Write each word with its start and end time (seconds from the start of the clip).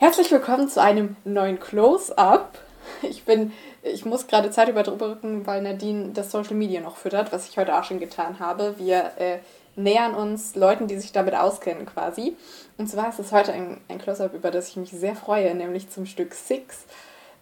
Herzlich 0.00 0.30
willkommen 0.30 0.68
zu 0.68 0.80
einem 0.80 1.16
neuen 1.24 1.58
Close-Up. 1.58 2.56
Ich 3.02 3.24
bin, 3.24 3.50
ich 3.82 4.04
muss 4.04 4.28
gerade 4.28 4.52
Zeit 4.52 4.68
überbrücken, 4.68 5.44
weil 5.44 5.60
Nadine 5.60 6.10
das 6.14 6.30
Social 6.30 6.54
Media 6.54 6.80
noch 6.80 6.94
füttert, 6.94 7.32
was 7.32 7.48
ich 7.48 7.58
heute 7.58 7.76
auch 7.76 7.82
schon 7.82 7.98
getan 7.98 8.38
habe. 8.38 8.76
Wir 8.78 9.10
äh, 9.18 9.38
nähern 9.74 10.14
uns 10.14 10.54
Leuten, 10.54 10.86
die 10.86 10.96
sich 11.00 11.10
damit 11.10 11.34
auskennen 11.34 11.84
quasi. 11.84 12.36
Und 12.76 12.88
zwar 12.88 13.08
ist 13.08 13.18
es 13.18 13.32
heute 13.32 13.52
ein, 13.52 13.80
ein 13.88 13.98
Close-Up, 13.98 14.34
über 14.34 14.52
das 14.52 14.68
ich 14.68 14.76
mich 14.76 14.90
sehr 14.90 15.16
freue, 15.16 15.52
nämlich 15.56 15.90
zum 15.90 16.06
Stück 16.06 16.32
Six. 16.32 16.84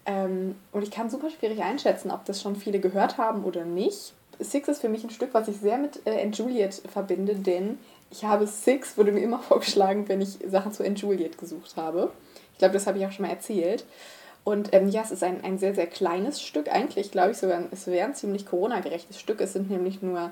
Ähm, 0.07 0.55
und 0.71 0.81
ich 0.81 0.89
kann 0.89 1.11
super 1.11 1.29
schwierig 1.29 1.61
einschätzen, 1.61 2.09
ob 2.09 2.25
das 2.25 2.41
schon 2.41 2.55
viele 2.55 2.79
gehört 2.79 3.19
haben 3.19 3.43
oder 3.43 3.65
nicht. 3.65 4.13
Six 4.39 4.67
ist 4.67 4.81
für 4.81 4.89
mich 4.89 5.03
ein 5.03 5.11
Stück, 5.11 5.29
was 5.33 5.47
ich 5.47 5.57
sehr 5.57 5.77
mit 5.77 6.01
äh, 6.07 6.27
Juliet 6.29 6.81
verbinde, 6.91 7.35
denn 7.35 7.77
ich 8.09 8.25
habe 8.25 8.47
Six, 8.47 8.97
wurde 8.97 9.11
mir 9.11 9.21
immer 9.21 9.39
vorgeschlagen, 9.47 10.09
wenn 10.09 10.21
ich 10.21 10.39
Sachen 10.47 10.71
zu 10.71 10.83
Juliet 10.83 11.37
gesucht 11.37 11.75
habe. 11.75 12.11
Ich 12.57 12.59
glaube, 12.59 12.73
das 12.73 12.87
habe 12.87 12.97
ich 12.97 13.05
auch 13.05 13.11
schon 13.11 13.27
mal 13.27 13.31
erzählt. 13.31 13.85
Und 14.43 14.73
ähm, 14.73 14.89
ja, 14.89 15.03
es 15.03 15.11
ist 15.11 15.23
ein, 15.23 15.43
ein 15.43 15.59
sehr, 15.59 15.75
sehr 15.75 15.85
kleines 15.85 16.41
Stück. 16.41 16.73
Eigentlich 16.73 17.11
glaube 17.11 17.31
ich 17.31 17.37
sogar, 17.37 17.61
es 17.69 17.85
wäre 17.85 18.07
ein 18.07 18.15
ziemlich 18.15 18.47
Corona-gerechtes 18.47 19.19
Stück. 19.19 19.41
Es 19.41 19.53
sind 19.53 19.69
nämlich 19.69 20.01
nur 20.01 20.31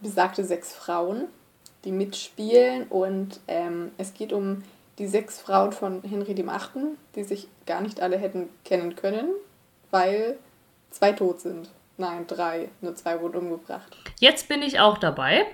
besagte 0.00 0.42
sechs 0.42 0.72
Frauen, 0.72 1.24
die 1.84 1.92
mitspielen. 1.92 2.84
Und 2.84 3.40
ähm, 3.46 3.90
es 3.98 4.14
geht 4.14 4.32
um 4.32 4.62
die 4.98 5.06
sechs 5.06 5.38
Frauen 5.38 5.72
von 5.72 6.02
Henry 6.02 6.34
dem 6.34 6.48
Achten, 6.48 6.96
die 7.14 7.24
sich 7.24 7.46
gar 7.66 7.82
nicht 7.82 8.00
alle 8.00 8.16
hätten 8.16 8.48
kennen 8.64 8.96
können, 8.96 9.28
weil 9.90 10.38
zwei 10.90 11.12
tot 11.12 11.40
sind. 11.40 11.68
Nein, 11.98 12.26
drei. 12.26 12.70
Nur 12.80 12.94
zwei 12.94 13.20
wurden 13.20 13.36
umgebracht. 13.36 13.94
Jetzt 14.18 14.48
bin 14.48 14.62
ich 14.62 14.80
auch 14.80 14.96
dabei. 14.96 15.44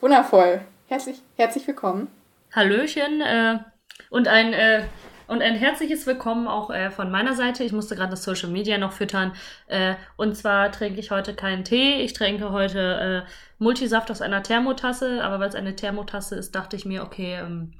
Wundervoll. 0.00 0.60
Herzlich, 0.88 1.22
herzlich 1.36 1.64
willkommen. 1.68 2.08
Hallöchen 2.52 3.20
äh, 3.20 3.58
und 4.10 4.26
ein 4.26 4.52
äh, 4.52 4.82
und 5.28 5.42
ein 5.42 5.54
herzliches 5.54 6.06
Willkommen 6.06 6.48
auch 6.48 6.70
äh, 6.70 6.90
von 6.90 7.10
meiner 7.10 7.34
Seite. 7.34 7.62
Ich 7.62 7.72
musste 7.72 7.94
gerade 7.94 8.10
das 8.10 8.24
Social 8.24 8.48
Media 8.48 8.78
noch 8.78 8.92
füttern. 8.92 9.34
Äh, 9.66 9.94
und 10.16 10.34
zwar 10.36 10.72
trinke 10.72 10.98
ich 10.98 11.10
heute 11.10 11.34
keinen 11.34 11.64
Tee. 11.64 12.00
Ich 12.00 12.14
trinke 12.14 12.50
heute 12.50 13.24
äh, 13.26 13.30
Multisaft 13.58 14.10
aus 14.10 14.22
einer 14.22 14.42
Thermotasse. 14.42 15.22
Aber 15.22 15.38
weil 15.38 15.50
es 15.50 15.54
eine 15.54 15.76
Thermotasse 15.76 16.34
ist, 16.34 16.54
dachte 16.54 16.76
ich 16.76 16.86
mir, 16.86 17.02
okay, 17.02 17.36
ähm, 17.36 17.74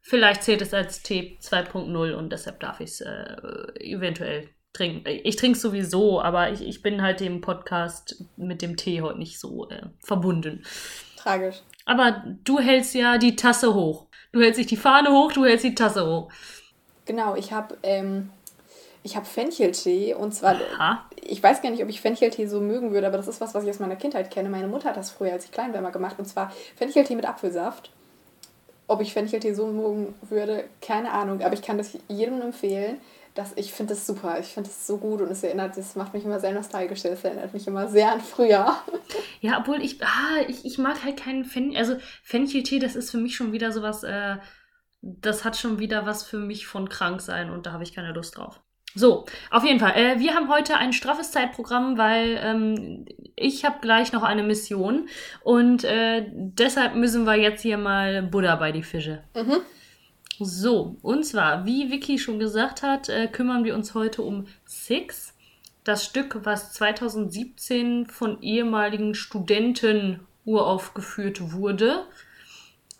vielleicht 0.00 0.42
zählt 0.42 0.60
es 0.60 0.74
als 0.74 1.04
Tee 1.04 1.38
2.0 1.40 2.14
und 2.14 2.32
deshalb 2.32 2.58
darf 2.58 2.80
ich 2.80 2.90
es 2.90 3.00
äh, 3.00 3.36
eventuell 3.78 4.48
trinken. 4.72 5.04
Ich 5.06 5.36
trinke 5.36 5.56
es 5.56 5.62
sowieso, 5.62 6.20
aber 6.20 6.50
ich, 6.50 6.66
ich 6.66 6.82
bin 6.82 7.00
halt 7.00 7.20
dem 7.20 7.40
Podcast 7.40 8.24
mit 8.36 8.60
dem 8.60 8.76
Tee 8.76 9.02
heute 9.02 9.20
nicht 9.20 9.38
so 9.38 9.68
äh, 9.70 9.82
verbunden. 10.00 10.64
Tragisch. 11.16 11.62
Aber 11.84 12.24
du 12.44 12.58
hältst 12.58 12.94
ja 12.94 13.18
die 13.18 13.36
Tasse 13.36 13.72
hoch. 13.74 14.09
Du 14.32 14.40
hältst 14.40 14.58
nicht 14.58 14.70
die 14.70 14.76
Fahne 14.76 15.10
hoch, 15.10 15.32
du 15.32 15.44
hältst 15.44 15.64
die 15.64 15.74
Tasse 15.74 16.06
hoch. 16.06 16.28
Genau, 17.04 17.34
ich 17.34 17.52
habe 17.52 17.76
ähm, 17.82 18.30
hab 19.04 19.26
Fencheltee 19.26 20.14
und 20.14 20.32
zwar, 20.32 20.54
Aha. 20.54 21.04
ich 21.20 21.42
weiß 21.42 21.62
gar 21.62 21.70
nicht, 21.70 21.82
ob 21.82 21.88
ich 21.88 22.00
Fencheltee 22.00 22.46
so 22.46 22.60
mögen 22.60 22.92
würde, 22.92 23.06
aber 23.06 23.16
das 23.16 23.28
ist 23.28 23.40
was, 23.40 23.54
was 23.54 23.64
ich 23.64 23.70
aus 23.70 23.80
meiner 23.80 23.96
Kindheit 23.96 24.30
kenne. 24.30 24.48
Meine 24.48 24.68
Mutter 24.68 24.90
hat 24.90 24.96
das 24.96 25.10
früher, 25.10 25.32
als 25.32 25.46
ich 25.46 25.52
klein 25.52 25.72
war, 25.74 25.80
mal 25.80 25.90
gemacht 25.90 26.16
und 26.18 26.26
zwar 26.26 26.52
Fencheltee 26.76 27.16
mit 27.16 27.26
Apfelsaft. 27.26 27.90
Ob 28.86 29.00
ich 29.00 29.12
Fencheltee 29.12 29.54
so 29.54 29.66
mögen 29.68 30.14
würde, 30.28 30.64
keine 30.80 31.12
Ahnung, 31.12 31.42
aber 31.42 31.54
ich 31.54 31.62
kann 31.62 31.78
das 31.78 31.96
jedem 32.08 32.40
empfehlen 32.40 33.00
das, 33.34 33.52
ich 33.56 33.72
finde 33.72 33.94
das 33.94 34.06
super. 34.06 34.38
Ich 34.40 34.46
finde 34.46 34.68
das 34.68 34.86
so 34.86 34.98
gut 34.98 35.20
und 35.20 35.30
es 35.30 35.42
erinnert, 35.42 35.76
das 35.76 35.96
macht 35.96 36.14
mich 36.14 36.24
immer 36.24 36.40
sehr 36.40 36.52
nostalgisch. 36.52 37.02
Das 37.02 37.24
erinnert 37.24 37.52
mich 37.54 37.66
immer 37.66 37.88
sehr 37.88 38.12
an 38.12 38.20
früher. 38.20 38.76
Ja, 39.42 39.58
obwohl 39.58 39.82
ich, 39.82 40.02
ah, 40.02 40.42
ich, 40.48 40.66
ich 40.66 40.76
mag 40.76 41.02
halt 41.02 41.16
keinen 41.16 41.46
Fenchel, 41.46 41.78
also 41.78 41.96
Fencheltee, 42.22 42.78
das 42.78 42.94
ist 42.94 43.10
für 43.10 43.16
mich 43.16 43.34
schon 43.34 43.52
wieder 43.52 43.72
sowas, 43.72 44.02
äh, 44.02 44.36
das 45.00 45.46
hat 45.46 45.56
schon 45.56 45.78
wieder 45.78 46.04
was 46.04 46.22
für 46.22 46.38
mich 46.38 46.66
von 46.66 46.90
krank 46.90 47.22
sein 47.22 47.50
und 47.50 47.64
da 47.64 47.72
habe 47.72 47.82
ich 47.82 47.94
keine 47.94 48.12
Lust 48.12 48.36
drauf. 48.36 48.60
So, 48.94 49.24
auf 49.50 49.64
jeden 49.64 49.80
Fall. 49.80 49.92
Äh, 49.96 50.18
wir 50.18 50.34
haben 50.34 50.50
heute 50.50 50.76
ein 50.76 50.92
straffes 50.92 51.30
Zeitprogramm, 51.30 51.96
weil 51.96 52.38
ähm, 52.42 53.06
ich 53.34 53.64
habe 53.64 53.78
gleich 53.80 54.12
noch 54.12 54.22
eine 54.22 54.42
Mission 54.42 55.08
und 55.42 55.84
äh, 55.84 56.26
deshalb 56.30 56.96
müssen 56.96 57.24
wir 57.24 57.36
jetzt 57.36 57.62
hier 57.62 57.78
mal 57.78 58.22
Buddha 58.22 58.56
bei 58.56 58.72
die 58.72 58.82
Fische. 58.82 59.22
Mhm. 59.34 59.62
So, 60.42 60.96
und 61.02 61.26
zwar, 61.26 61.66
wie 61.66 61.90
Vicky 61.90 62.18
schon 62.18 62.38
gesagt 62.38 62.82
hat, 62.82 63.10
äh, 63.10 63.28
kümmern 63.28 63.62
wir 63.62 63.74
uns 63.74 63.92
heute 63.92 64.22
um 64.22 64.46
Six. 64.64 65.34
Das 65.84 66.02
Stück, 66.02 66.40
was 66.44 66.72
2017 66.72 68.06
von 68.06 68.40
ehemaligen 68.40 69.14
Studenten 69.14 70.20
uraufgeführt 70.46 71.52
wurde. 71.52 72.06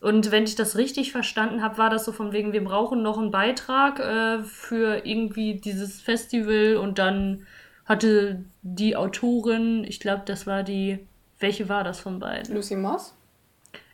Und 0.02 0.30
wenn 0.30 0.44
ich 0.44 0.54
das 0.54 0.76
richtig 0.76 1.12
verstanden 1.12 1.62
habe, 1.62 1.78
war 1.78 1.88
das 1.88 2.04
so 2.04 2.12
von 2.12 2.32
wegen, 2.32 2.52
wir 2.52 2.62
brauchen 2.62 3.02
noch 3.02 3.16
einen 3.16 3.30
Beitrag 3.30 4.00
äh, 4.00 4.42
für 4.42 5.06
irgendwie 5.06 5.54
dieses 5.54 6.00
Festival 6.00 6.76
und 6.76 6.98
dann 6.98 7.46
hatte 7.86 8.44
die 8.60 8.96
Autorin, 8.96 9.84
ich 9.84 9.98
glaube, 9.98 10.22
das 10.26 10.46
war 10.46 10.62
die, 10.62 10.98
welche 11.38 11.70
war 11.70 11.84
das 11.84 12.00
von 12.00 12.18
beiden? 12.18 12.54
Lucy 12.54 12.76
Moss? 12.76 13.14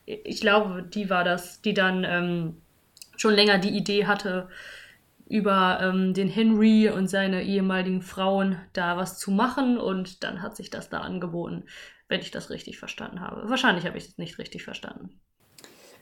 Ich 0.04 0.40
glaube, 0.40 0.82
die 0.82 1.10
war 1.10 1.22
das, 1.22 1.60
die 1.62 1.74
dann 1.74 2.04
ähm, 2.04 2.56
schon 3.16 3.34
länger 3.34 3.58
die 3.58 3.76
Idee 3.76 4.06
hatte, 4.06 4.48
über 5.28 5.80
ähm, 5.82 6.14
den 6.14 6.28
Henry 6.28 6.88
und 6.88 7.08
seine 7.08 7.42
ehemaligen 7.42 8.00
Frauen 8.02 8.60
da 8.72 8.96
was 8.96 9.18
zu 9.18 9.30
machen 9.30 9.78
und 9.78 10.22
dann 10.22 10.40
hat 10.40 10.56
sich 10.56 10.70
das 10.70 10.88
da 10.88 11.00
angeboten, 11.00 11.64
wenn 12.08 12.20
ich 12.20 12.30
das 12.30 12.50
richtig 12.50 12.78
verstanden 12.78 13.20
habe. 13.20 13.48
Wahrscheinlich 13.48 13.86
habe 13.86 13.98
ich 13.98 14.06
es 14.08 14.18
nicht 14.18 14.38
richtig 14.38 14.62
verstanden. 14.62 15.20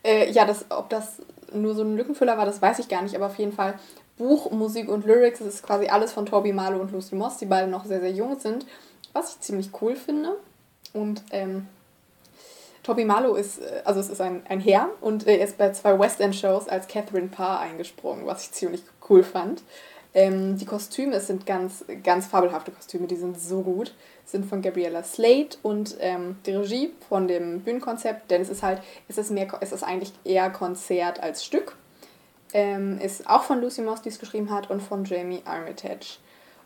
Äh, 0.03 0.31
ja, 0.31 0.45
das, 0.45 0.67
ob 0.71 0.91
das 0.91 1.23
nur 1.55 1.75
so 1.75 1.83
ein 1.83 1.97
Lückenfüller 1.97 2.37
war, 2.37 2.45
das 2.45 2.61
weiß 2.61 2.79
ich 2.81 2.89
gar 2.89 3.03
nicht, 3.03 3.17
aber 3.17 3.27
auf 3.27 3.39
jeden 3.39 3.53
Fall 3.53 3.79
Buch, 4.19 4.51
Musik 4.51 4.89
und 4.89 5.07
Lyrics, 5.07 5.39
das 5.39 5.49
ist 5.49 5.63
quasi 5.63 5.87
alles 5.87 6.13
von 6.13 6.27
Toby 6.27 6.53
Marlowe 6.53 6.83
und 6.83 6.93
Lucy 6.93 7.15
Moss, 7.15 7.39
die 7.39 7.47
beide 7.47 7.69
noch 7.69 7.87
sehr, 7.87 8.01
sehr 8.01 8.13
jung 8.13 8.39
sind, 8.39 8.67
was 9.15 9.35
ich 9.35 9.41
ziemlich 9.41 9.71
cool 9.81 9.97
finde. 9.97 10.37
Und 10.93 11.23
ähm, 11.31 11.67
Toby 12.85 13.05
Marlowe 13.05 13.37
ist, 13.37 13.59
äh, 13.59 13.83
also 13.85 13.99
es 13.99 14.09
ist 14.09 14.21
ein, 14.21 14.43
ein 14.49 14.61
Herr 14.61 14.89
und 15.01 15.27
er 15.27 15.41
ist 15.43 15.59
bei 15.59 15.73
zwei 15.73 15.99
West 15.99 16.21
End 16.21 16.37
Shows 16.37 16.69
als 16.69 16.87
Catherine 16.87 17.29
Parr 17.29 17.59
eingesprungen, 17.59 18.25
was 18.27 18.45
ich 18.45 18.53
ziemlich 18.53 18.83
cool 19.09 19.25
fand. 19.25 19.63
Ähm, 20.17 20.57
die 20.57 20.65
Kostüme 20.65 21.19
sind 21.19 21.45
ganz, 21.45 21.85
ganz 22.05 22.27
fabelhafte 22.27 22.71
Kostüme, 22.71 23.09
die 23.09 23.17
sind 23.17 23.41
so 23.41 23.63
gut. 23.63 23.95
Sind 24.25 24.47
von 24.47 24.63
Gabriella 24.63 25.03
Slate 25.03 25.59
und 25.63 25.97
ähm, 25.99 26.37
die 26.47 26.53
Regie 26.53 26.93
von 27.09 27.27
dem 27.27 27.61
Bühnenkonzept, 27.61 28.31
denn 28.31 28.41
es 28.41 28.49
ist 28.49 28.63
halt, 28.63 28.81
es 29.09 29.19
ist 29.19 29.31
mehr, 29.31 29.49
es 29.61 29.73
ist 29.73 29.83
eigentlich 29.83 30.13
eher 30.25 30.49
Konzert 30.51 31.21
als 31.21 31.45
Stück. 31.45 31.77
Ähm, 32.53 33.01
ist 33.01 33.29
auch 33.29 33.43
von 33.43 33.61
Lucy 33.61 33.83
Moss, 33.83 34.03
die 34.03 34.11
es 34.11 34.21
geschrieben 34.21 34.51
hat, 34.51 34.71
und 34.71 34.81
von 34.81 35.05
Jamie 35.05 35.43
Armitage. 35.45 36.19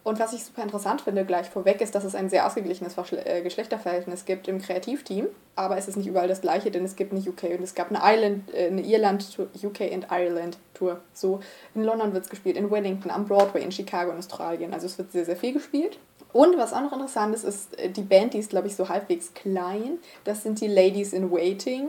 Und 0.04 0.19
was 0.19 0.32
ich 0.32 0.44
super 0.44 0.62
interessant 0.62 1.00
finde, 1.00 1.25
gleich 1.25 1.50
vorweg, 1.50 1.81
ist, 1.81 1.94
dass 1.94 2.04
es 2.04 2.14
ein 2.14 2.28
sehr 2.31 2.47
ausgeglichenes 2.47 2.97
äh, 3.12 3.42
Geschlechterverhältnis 3.42 4.25
gibt 4.25 4.48
im 4.48 4.60
Kreativteam. 4.60 5.26
Aber 5.56 5.76
es 5.76 5.88
ist 5.88 5.97
nicht 5.97 6.06
überall 6.06 6.28
das 6.28 6.41
gleiche, 6.41 6.70
denn 6.70 6.84
es 6.84 6.97
gibt 6.97 7.12
eine 7.12 7.20
UK 7.20 7.59
und 7.59 7.62
es 7.62 7.75
gab 7.75 7.91
eine, 7.91 8.00
Ireland, 8.03 8.54
äh, 8.54 8.69
eine 8.69 8.82
Irland-Tour, 8.82 9.48
UK 9.62 9.92
and 9.92 10.06
Ireland-Tour. 10.10 11.00
So, 11.12 11.41
in 11.75 11.84
London 11.84 12.12
wird 12.12 12.25
es 12.25 12.31
gespielt, 12.31 12.56
in 12.56 12.70
Wellington, 12.70 13.10
am 13.10 13.26
Broadway, 13.26 13.62
in 13.62 13.72
Chicago, 13.72 14.12
in 14.12 14.19
Australien. 14.19 14.72
Also 14.72 14.86
es 14.86 14.97
wird 14.98 15.12
sehr, 15.12 15.25
sehr 15.25 15.36
viel 15.36 15.53
gespielt. 15.53 15.98
Und 16.32 16.59
was 16.59 16.72
auch 16.72 16.82
noch 16.82 16.92
interessant 16.92 17.34
ist, 17.34 17.44
ist 17.44 17.78
äh, 17.78 17.91
die 17.91 18.03
Band, 18.03 18.34
die 18.34 18.38
ist, 18.38 18.50
glaube 18.50 18.69
ich, 18.69 18.76
so 18.76 18.88
halbwegs 18.88 19.34
klein. 19.34 19.98
Das 20.25 20.42
sind 20.42 20.60
die 20.60 20.69
Ladies 20.69 21.12
in 21.12 21.30
Waiting. 21.30 21.88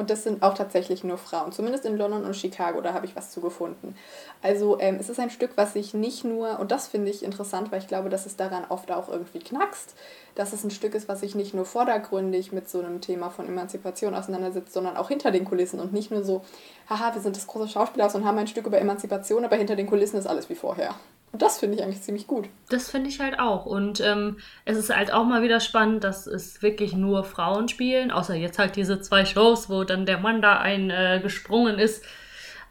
Und 0.00 0.08
das 0.08 0.22
sind 0.22 0.42
auch 0.42 0.54
tatsächlich 0.54 1.04
nur 1.04 1.18
Frauen, 1.18 1.52
zumindest 1.52 1.84
in 1.84 1.98
London 1.98 2.24
und 2.24 2.34
Chicago, 2.34 2.80
da 2.80 2.94
habe 2.94 3.04
ich 3.04 3.14
was 3.16 3.32
zu 3.32 3.42
gefunden. 3.42 3.94
Also 4.40 4.80
ähm, 4.80 4.96
es 4.98 5.10
ist 5.10 5.20
ein 5.20 5.28
Stück, 5.28 5.50
was 5.56 5.74
sich 5.74 5.92
nicht 5.92 6.24
nur, 6.24 6.58
und 6.58 6.70
das 6.70 6.88
finde 6.88 7.10
ich 7.10 7.22
interessant, 7.22 7.70
weil 7.70 7.80
ich 7.80 7.86
glaube, 7.86 8.08
dass 8.08 8.24
es 8.24 8.34
daran 8.34 8.64
oft 8.70 8.90
auch 8.92 9.10
irgendwie 9.10 9.40
knackst, 9.40 9.94
dass 10.36 10.54
es 10.54 10.64
ein 10.64 10.70
Stück 10.70 10.94
ist, 10.94 11.06
was 11.06 11.20
sich 11.20 11.34
nicht 11.34 11.52
nur 11.52 11.66
vordergründig 11.66 12.50
mit 12.50 12.70
so 12.70 12.78
einem 12.78 13.02
Thema 13.02 13.28
von 13.28 13.46
Emanzipation 13.46 14.14
auseinandersetzt, 14.14 14.72
sondern 14.72 14.96
auch 14.96 15.08
hinter 15.08 15.32
den 15.32 15.44
Kulissen 15.44 15.80
und 15.80 15.92
nicht 15.92 16.10
nur 16.10 16.24
so, 16.24 16.46
haha, 16.88 17.12
wir 17.12 17.20
sind 17.20 17.36
das 17.36 17.46
große 17.46 17.68
Schauspielhaus 17.68 18.14
und 18.14 18.24
haben 18.24 18.38
ein 18.38 18.46
Stück 18.46 18.66
über 18.66 18.80
Emanzipation, 18.80 19.44
aber 19.44 19.56
hinter 19.56 19.76
den 19.76 19.86
Kulissen 19.86 20.16
ist 20.16 20.26
alles 20.26 20.48
wie 20.48 20.54
vorher. 20.54 20.94
Und 21.32 21.42
das 21.42 21.58
finde 21.58 21.76
ich 21.76 21.82
eigentlich 21.82 22.02
ziemlich 22.02 22.26
gut. 22.26 22.48
Das 22.70 22.90
finde 22.90 23.08
ich 23.08 23.20
halt 23.20 23.38
auch. 23.38 23.64
Und 23.64 24.00
ähm, 24.00 24.38
es 24.64 24.76
ist 24.76 24.94
halt 24.94 25.12
auch 25.12 25.24
mal 25.24 25.42
wieder 25.42 25.60
spannend, 25.60 26.02
dass 26.02 26.26
es 26.26 26.60
wirklich 26.60 26.92
nur 26.94 27.22
Frauen 27.22 27.68
spielen, 27.68 28.10
außer 28.10 28.34
jetzt 28.34 28.58
halt 28.58 28.74
diese 28.74 29.00
zwei 29.00 29.24
Shows, 29.24 29.70
wo 29.70 29.84
dann 29.84 30.06
der 30.06 30.18
Mann 30.18 30.42
da 30.42 30.58
eingesprungen 30.58 31.78
äh, 31.78 31.84
ist. 31.84 32.04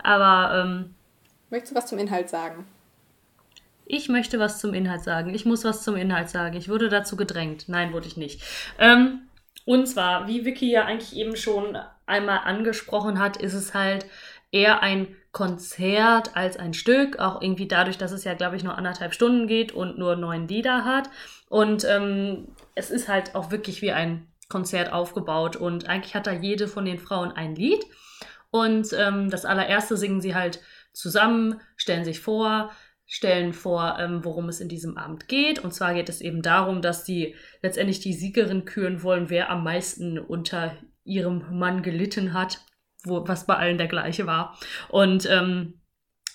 Aber. 0.04 0.62
Ähm, 0.62 0.96
Möchtest 1.50 1.72
du 1.72 1.78
was 1.78 1.88
zum 1.88 2.00
Inhalt 2.00 2.30
sagen? 2.30 2.66
Ich 3.86 4.08
möchte 4.08 4.38
was 4.40 4.60
zum 4.60 4.74
Inhalt 4.74 5.04
sagen. 5.04 5.34
Ich 5.34 5.46
muss 5.46 5.64
was 5.64 5.84
zum 5.84 5.96
Inhalt 5.96 6.30
sagen. 6.30 6.56
Ich 6.58 6.70
wurde 6.70 6.90
dazu 6.90 7.16
gedrängt. 7.16 7.70
Nein, 7.70 7.92
wurde 7.94 8.08
ich 8.08 8.18
nicht. 8.18 8.44
Ähm, 8.78 9.22
und 9.66 9.88
zwar, 9.88 10.28
wie 10.28 10.46
Vicky 10.46 10.70
ja 10.70 10.86
eigentlich 10.86 11.16
eben 11.16 11.36
schon 11.36 11.78
einmal 12.06 12.40
angesprochen 12.44 13.20
hat, 13.20 13.38
ist 13.38 13.54
es 13.54 13.74
halt 13.74 14.06
eher 14.52 14.82
ein 14.82 15.16
Konzert 15.32 16.36
als 16.36 16.58
ein 16.58 16.74
Stück, 16.74 17.20
auch 17.20 17.42
irgendwie 17.42 17.68
dadurch, 17.68 17.98
dass 17.98 18.12
es 18.12 18.24
ja, 18.24 18.34
glaube 18.34 18.56
ich, 18.56 18.64
nur 18.64 18.78
anderthalb 18.78 19.14
Stunden 19.14 19.48
geht 19.48 19.72
und 19.72 19.98
nur 20.00 20.16
neun 20.16 20.48
Lieder 20.48 20.86
hat. 20.86 21.10
Und 21.50 21.86
ähm, 21.86 22.48
es 22.76 22.90
ist 22.90 23.08
halt 23.08 23.36
auch 23.36 23.52
wirklich 23.52 23.82
wie 23.82 23.92
ein 23.92 24.28
Konzert 24.50 24.92
aufgebaut 24.92 25.56
und 25.56 25.88
eigentlich 25.88 26.16
hat 26.16 26.26
da 26.26 26.32
jede 26.32 26.68
von 26.68 26.86
den 26.86 26.98
Frauen 26.98 27.32
ein 27.32 27.56
Lied. 27.56 27.86
Und 28.50 28.88
ähm, 28.98 29.30
das 29.30 29.46
allererste 29.46 29.96
singen 29.96 30.22
sie 30.22 30.34
halt 30.34 30.60
zusammen, 30.92 31.62
stellen 31.76 32.04
sich 32.04 32.20
vor, 32.20 32.72
stellen 33.06 33.54
vor, 33.54 33.98
ähm, 34.00 34.26
worum 34.26 34.50
es 34.50 34.60
in 34.60 34.70
diesem 34.70 34.98
Abend 34.98 35.28
geht. 35.28 35.60
Und 35.60 35.74
zwar 35.74 35.94
geht 35.94 36.10
es 36.10 36.22
eben 36.22 36.42
darum, 36.42 36.82
dass 36.82 37.06
sie 37.06 37.36
letztendlich 37.62 38.00
die 38.00 38.14
Siegerin 38.14 38.66
küren 38.66 39.04
wollen, 39.04 39.30
wer 39.30 39.52
am 39.52 39.64
meisten 39.64 40.18
unter 40.18 40.76
ihrem 41.04 41.58
Mann 41.58 41.84
gelitten 41.84 42.34
hat, 42.34 42.60
wo, 43.04 43.28
was 43.28 43.46
bei 43.46 43.56
allen 43.56 43.78
der 43.78 43.88
gleiche 43.88 44.26
war. 44.28 44.58
Und 44.90 45.28
ähm, 45.30 45.82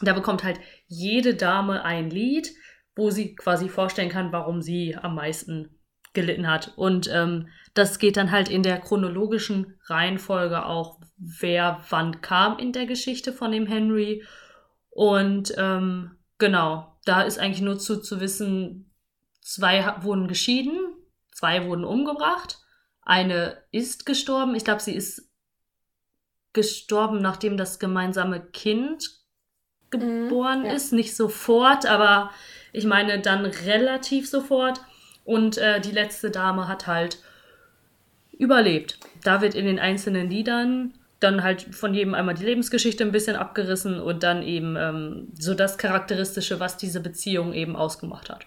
da 0.00 0.12
bekommt 0.12 0.44
halt 0.44 0.60
jede 0.86 1.34
Dame 1.34 1.84
ein 1.84 2.10
Lied, 2.10 2.50
wo 2.96 3.10
sie 3.10 3.34
quasi 3.34 3.68
vorstellen 3.68 4.08
kann, 4.08 4.32
warum 4.32 4.62
sie 4.62 4.96
am 4.96 5.14
meisten 5.14 5.80
gelitten 6.12 6.48
hat. 6.48 6.72
Und 6.76 7.10
ähm, 7.12 7.48
das 7.74 7.98
geht 7.98 8.16
dann 8.16 8.30
halt 8.30 8.48
in 8.48 8.62
der 8.62 8.78
chronologischen 8.78 9.78
Reihenfolge 9.86 10.64
auch, 10.64 11.00
wer 11.16 11.80
wann 11.90 12.20
kam 12.20 12.58
in 12.58 12.72
der 12.72 12.86
Geschichte 12.86 13.32
von 13.32 13.50
dem 13.50 13.66
Henry. 13.66 14.24
Und 14.90 15.52
ähm, 15.58 16.18
genau, 16.38 16.96
da 17.04 17.22
ist 17.22 17.38
eigentlich 17.38 17.62
nur 17.62 17.78
zu, 17.78 18.00
zu 18.00 18.20
wissen, 18.20 18.92
zwei 19.40 20.02
wurden 20.02 20.28
geschieden, 20.28 20.78
zwei 21.32 21.66
wurden 21.66 21.84
umgebracht, 21.84 22.58
eine 23.02 23.58
ist 23.72 24.06
gestorben. 24.06 24.54
Ich 24.54 24.64
glaube, 24.64 24.80
sie 24.80 24.94
ist 24.94 25.30
gestorben, 26.54 27.20
nachdem 27.20 27.58
das 27.58 27.78
gemeinsame 27.78 28.40
Kind 28.40 29.10
geboren 29.90 30.60
mhm, 30.60 30.66
ja. 30.66 30.72
ist. 30.72 30.92
Nicht 30.92 31.14
sofort, 31.14 31.86
aber 31.86 32.30
ich 32.72 32.86
meine 32.86 33.20
dann 33.20 33.44
relativ 33.44 34.28
sofort. 34.28 34.80
Und 35.24 35.58
äh, 35.58 35.80
die 35.80 35.90
letzte 35.90 36.30
Dame 36.30 36.68
hat 36.68 36.86
halt 36.86 37.18
überlebt. 38.32 38.98
Da 39.22 39.40
wird 39.40 39.54
in 39.54 39.66
den 39.66 39.78
einzelnen 39.78 40.28
Liedern 40.28 40.94
dann 41.20 41.42
halt 41.42 41.62
von 41.74 41.94
jedem 41.94 42.14
einmal 42.14 42.34
die 42.34 42.44
Lebensgeschichte 42.44 43.04
ein 43.04 43.12
bisschen 43.12 43.36
abgerissen 43.36 44.00
und 44.00 44.22
dann 44.22 44.42
eben 44.42 44.76
ähm, 44.76 45.28
so 45.38 45.54
das 45.54 45.78
Charakteristische, 45.78 46.60
was 46.60 46.76
diese 46.76 47.00
Beziehung 47.00 47.54
eben 47.54 47.76
ausgemacht 47.76 48.28
hat. 48.28 48.44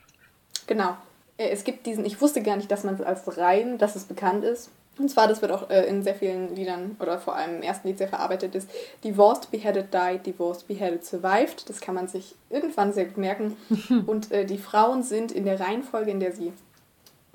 Genau. 0.68 0.96
Äh, 1.38 1.50
es 1.50 1.64
gibt 1.64 1.86
diesen, 1.86 2.06
ich 2.06 2.22
wusste 2.22 2.44
gar 2.44 2.58
nicht, 2.58 2.70
dass 2.70 2.84
man 2.84 2.96
es 2.96 3.02
als 3.02 3.38
Reim, 3.38 3.78
dass 3.78 3.96
es 3.96 4.04
bekannt 4.04 4.44
ist. 4.44 4.70
Und 5.00 5.10
zwar, 5.10 5.28
das 5.28 5.42
wird 5.42 5.52
auch 5.52 5.70
äh, 5.70 5.86
in 5.86 6.02
sehr 6.02 6.16
vielen 6.16 6.56
Liedern 6.56 6.96
oder 7.00 7.20
vor 7.20 7.36
allem 7.36 7.58
im 7.58 7.62
ersten 7.62 7.88
Lied 7.88 7.98
sehr 7.98 8.08
verarbeitet, 8.08 8.56
ist 8.56 8.70
Divorced, 9.04 9.52
Beheaded, 9.52 9.94
Died, 9.94 10.26
Divorced, 10.26 10.68
Beheaded, 10.68 11.06
Survived. 11.06 11.70
Das 11.70 11.82
kann 11.82 11.96
man 11.96 12.08
sich 12.08 12.36
irgendwann 12.50 12.94
sehr 12.94 13.06
gut 13.06 13.18
merken. 13.18 13.56
Und 14.08 14.32
äh, 14.32 14.46
die 14.46 14.58
Frauen 14.58 15.04
sind 15.04 15.32
in 15.32 15.46
der 15.46 15.60
Reihenfolge, 15.60 16.12
in 16.12 16.20
der 16.20 16.32
sie 16.32 16.52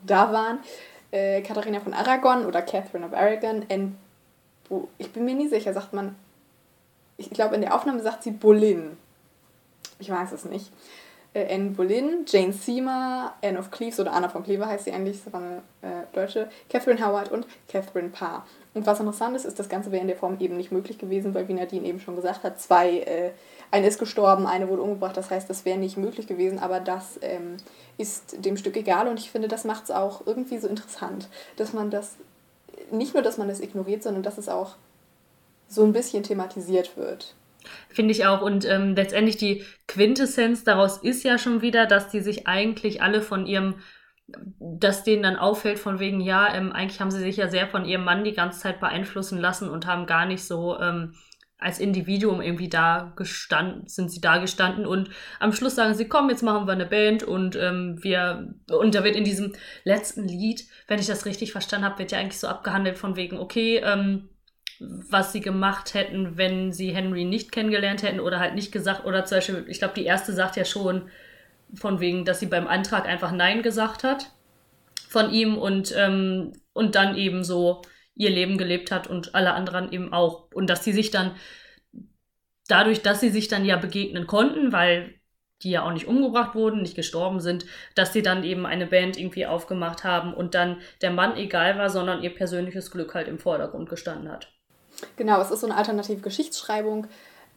da 0.04 0.32
waren, 0.32 0.58
äh, 1.12 1.42
Katharina 1.42 1.80
von 1.80 1.94
Aragon 1.94 2.46
oder 2.46 2.62
Catherine 2.62 3.06
of 3.06 3.12
Aragon. 3.12 3.64
And, 3.70 3.94
ich 4.98 5.12
bin 5.12 5.24
mir 5.24 5.34
nie 5.34 5.48
sicher, 5.48 5.72
sagt 5.72 5.92
man, 5.92 6.16
ich 7.16 7.30
glaube 7.30 7.54
in 7.54 7.60
der 7.60 7.74
Aufnahme 7.74 8.00
sagt 8.00 8.22
sie 8.22 8.30
Boleyn. 8.30 8.96
Ich 9.98 10.10
weiß 10.10 10.32
es 10.32 10.44
nicht. 10.44 10.72
Äh, 11.34 11.54
Anne 11.54 11.70
Boleyn, 11.70 12.24
Jane 12.26 12.52
Seymour, 12.52 13.32
Anne 13.42 13.58
of 13.58 13.70
Cleves 13.70 13.98
oder 13.98 14.12
Anna 14.12 14.28
von 14.28 14.42
Cleves 14.42 14.66
heißt 14.66 14.84
sie 14.84 14.92
eigentlich, 14.92 15.22
das 15.24 15.32
war 15.32 15.40
eine 15.40 15.62
äh, 15.82 16.04
Deutsche, 16.12 16.48
Catherine 16.68 17.04
Howard 17.04 17.32
und 17.32 17.46
Catherine 17.68 18.10
Parr. 18.10 18.46
Und 18.74 18.86
was 18.86 19.00
interessant 19.00 19.36
ist, 19.36 19.44
ist, 19.44 19.58
das 19.58 19.68
Ganze 19.68 19.92
wäre 19.92 20.02
in 20.02 20.08
der 20.08 20.16
Form 20.16 20.36
eben 20.40 20.56
nicht 20.56 20.72
möglich 20.72 20.98
gewesen, 20.98 21.34
weil 21.34 21.48
wie 21.48 21.54
Nadine 21.54 21.86
eben 21.86 22.00
schon 22.00 22.16
gesagt 22.16 22.42
hat, 22.42 22.60
zwei, 22.60 22.98
äh, 23.00 23.30
eine 23.70 23.86
ist 23.86 23.98
gestorben, 23.98 24.46
eine 24.46 24.68
wurde 24.68 24.82
umgebracht, 24.82 25.16
das 25.16 25.30
heißt, 25.30 25.48
das 25.48 25.64
wäre 25.64 25.78
nicht 25.78 25.96
möglich 25.96 26.26
gewesen, 26.26 26.58
aber 26.58 26.80
das 26.80 27.18
ähm, 27.22 27.56
ist 27.96 28.44
dem 28.44 28.58
Stück 28.58 28.76
egal 28.76 29.08
und 29.08 29.18
ich 29.18 29.30
finde, 29.30 29.48
das 29.48 29.64
macht 29.64 29.84
es 29.84 29.90
auch 29.90 30.26
irgendwie 30.26 30.58
so 30.58 30.68
interessant, 30.68 31.28
dass 31.56 31.72
man 31.72 31.90
das, 31.90 32.16
nicht 32.90 33.14
nur, 33.14 33.22
dass 33.22 33.38
man 33.38 33.48
das 33.48 33.60
ignoriert, 33.60 34.02
sondern 34.02 34.22
dass 34.22 34.36
es 34.36 34.48
auch 34.48 34.76
so 35.68 35.84
ein 35.84 35.94
bisschen 35.94 36.22
thematisiert 36.22 36.96
wird. 36.98 37.34
Finde 37.88 38.12
ich 38.12 38.26
auch. 38.26 38.42
Und 38.42 38.64
ähm, 38.64 38.94
letztendlich 38.94 39.36
die 39.36 39.64
Quintessenz 39.88 40.64
daraus 40.64 40.98
ist 40.98 41.24
ja 41.24 41.38
schon 41.38 41.62
wieder, 41.62 41.86
dass 41.86 42.08
die 42.08 42.20
sich 42.20 42.46
eigentlich 42.46 43.02
alle 43.02 43.20
von 43.20 43.46
ihrem, 43.46 43.76
dass 44.58 45.04
denen 45.04 45.22
dann 45.22 45.36
auffällt 45.36 45.78
von 45.78 45.98
wegen, 45.98 46.20
ja, 46.20 46.54
ähm, 46.54 46.72
eigentlich 46.72 47.00
haben 47.00 47.10
sie 47.10 47.20
sich 47.20 47.36
ja 47.36 47.48
sehr 47.48 47.68
von 47.68 47.84
ihrem 47.84 48.04
Mann 48.04 48.24
die 48.24 48.32
ganze 48.32 48.60
Zeit 48.60 48.80
beeinflussen 48.80 49.38
lassen 49.38 49.68
und 49.68 49.86
haben 49.86 50.06
gar 50.06 50.26
nicht 50.26 50.44
so 50.44 50.78
ähm, 50.78 51.14
als 51.62 51.78
Individuum 51.78 52.42
irgendwie 52.42 52.68
da 52.68 53.12
gestanden, 53.16 53.86
sind 53.86 54.10
sie 54.10 54.20
da 54.20 54.38
gestanden 54.38 54.84
und 54.84 55.10
am 55.38 55.52
Schluss 55.52 55.76
sagen 55.76 55.94
sie, 55.94 56.08
komm, 56.08 56.28
jetzt 56.28 56.42
machen 56.42 56.66
wir 56.66 56.72
eine 56.72 56.86
Band 56.86 57.22
und 57.22 57.56
ähm, 57.56 57.98
wir, 58.02 58.54
und 58.70 58.94
da 58.94 59.04
wird 59.04 59.16
in 59.16 59.24
diesem 59.24 59.52
letzten 59.84 60.26
Lied, 60.26 60.64
wenn 60.88 60.98
ich 60.98 61.06
das 61.06 61.24
richtig 61.24 61.52
verstanden 61.52 61.86
habe, 61.86 62.00
wird 62.00 62.12
ja 62.12 62.18
eigentlich 62.18 62.40
so 62.40 62.48
abgehandelt 62.48 62.98
von 62.98 63.16
wegen, 63.16 63.38
okay, 63.38 63.80
ähm, 63.84 64.28
was 65.10 65.32
sie 65.32 65.40
gemacht 65.40 65.94
hätten, 65.94 66.36
wenn 66.36 66.72
sie 66.72 66.94
Henry 66.94 67.24
nicht 67.24 67.52
kennengelernt 67.52 68.02
hätten 68.02 68.20
oder 68.20 68.40
halt 68.40 68.54
nicht 68.54 68.72
gesagt, 68.72 69.04
oder 69.04 69.24
zum 69.24 69.38
Beispiel, 69.38 69.64
ich 69.68 69.78
glaube, 69.78 69.94
die 69.94 70.04
erste 70.04 70.32
sagt 70.32 70.56
ja 70.56 70.64
schon 70.64 71.10
von 71.74 72.00
wegen, 72.00 72.24
dass 72.24 72.40
sie 72.40 72.46
beim 72.46 72.66
Antrag 72.66 73.06
einfach 73.06 73.32
Nein 73.32 73.62
gesagt 73.62 74.04
hat 74.04 74.30
von 75.08 75.30
ihm 75.32 75.56
und, 75.56 75.94
ähm, 75.96 76.52
und 76.72 76.94
dann 76.94 77.16
eben 77.16 77.44
so 77.44 77.82
ihr 78.14 78.30
Leben 78.30 78.58
gelebt 78.58 78.90
hat 78.90 79.06
und 79.06 79.34
alle 79.34 79.54
anderen 79.54 79.92
eben 79.92 80.12
auch. 80.12 80.48
Und 80.52 80.68
dass 80.68 80.84
sie 80.84 80.92
sich 80.92 81.10
dann, 81.10 81.32
dadurch, 82.68 83.02
dass 83.02 83.20
sie 83.20 83.30
sich 83.30 83.48
dann 83.48 83.64
ja 83.64 83.76
begegnen 83.76 84.26
konnten, 84.26 84.72
weil 84.72 85.14
die 85.62 85.70
ja 85.70 85.84
auch 85.84 85.92
nicht 85.92 86.06
umgebracht 86.06 86.54
wurden, 86.54 86.82
nicht 86.82 86.96
gestorben 86.96 87.40
sind, 87.40 87.66
dass 87.94 88.12
sie 88.12 88.22
dann 88.22 88.44
eben 88.44 88.66
eine 88.66 88.86
Band 88.86 89.18
irgendwie 89.18 89.46
aufgemacht 89.46 90.04
haben 90.04 90.34
und 90.34 90.54
dann 90.54 90.80
der 91.02 91.10
Mann 91.10 91.36
egal 91.36 91.78
war, 91.78 91.90
sondern 91.90 92.22
ihr 92.22 92.34
persönliches 92.34 92.90
Glück 92.90 93.14
halt 93.14 93.28
im 93.28 93.38
Vordergrund 93.38 93.88
gestanden 93.88 94.30
hat. 94.30 94.51
Genau, 95.16 95.40
es 95.40 95.50
ist 95.50 95.60
so 95.60 95.66
eine 95.66 95.76
alternative 95.76 96.20
Geschichtsschreibung. 96.20 97.06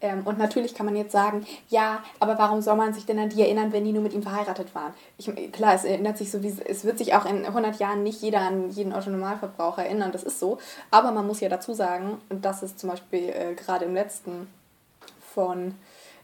Ähm, 0.01 0.23
und 0.25 0.37
natürlich 0.37 0.75
kann 0.75 0.85
man 0.85 0.95
jetzt 0.95 1.13
sagen, 1.13 1.45
ja, 1.69 2.03
aber 2.19 2.37
warum 2.37 2.61
soll 2.61 2.75
man 2.75 2.93
sich 2.93 3.05
denn 3.05 3.17
an 3.17 3.29
die 3.29 3.41
erinnern, 3.41 3.71
wenn 3.71 3.85
die 3.85 3.93
nur 3.93 4.03
mit 4.03 4.13
ihm 4.13 4.23
verheiratet 4.23 4.75
waren? 4.75 4.93
Ich, 5.17 5.31
klar, 5.51 5.73
es 5.73 5.85
erinnert 5.85 6.17
sich 6.17 6.31
so, 6.31 6.43
wie 6.43 6.53
es 6.65 6.83
wird 6.83 6.97
sich 6.97 7.15
auch 7.15 7.25
in 7.25 7.45
100 7.45 7.79
Jahren 7.79 8.03
nicht 8.03 8.21
jeder 8.21 8.41
an 8.41 8.69
jeden 8.71 8.93
Autonormalverbraucher 8.93 9.85
erinnern, 9.85 10.11
das 10.11 10.23
ist 10.23 10.39
so. 10.39 10.57
Aber 10.91 11.11
man 11.11 11.25
muss 11.25 11.39
ja 11.39 11.49
dazu 11.49 11.73
sagen, 11.73 12.21
und 12.29 12.43
das 12.43 12.61
ist 12.61 12.77
zum 12.77 12.89
Beispiel 12.89 13.29
äh, 13.29 13.53
gerade 13.55 13.85
im 13.85 13.93
letzten 13.93 14.47
von 15.33 15.75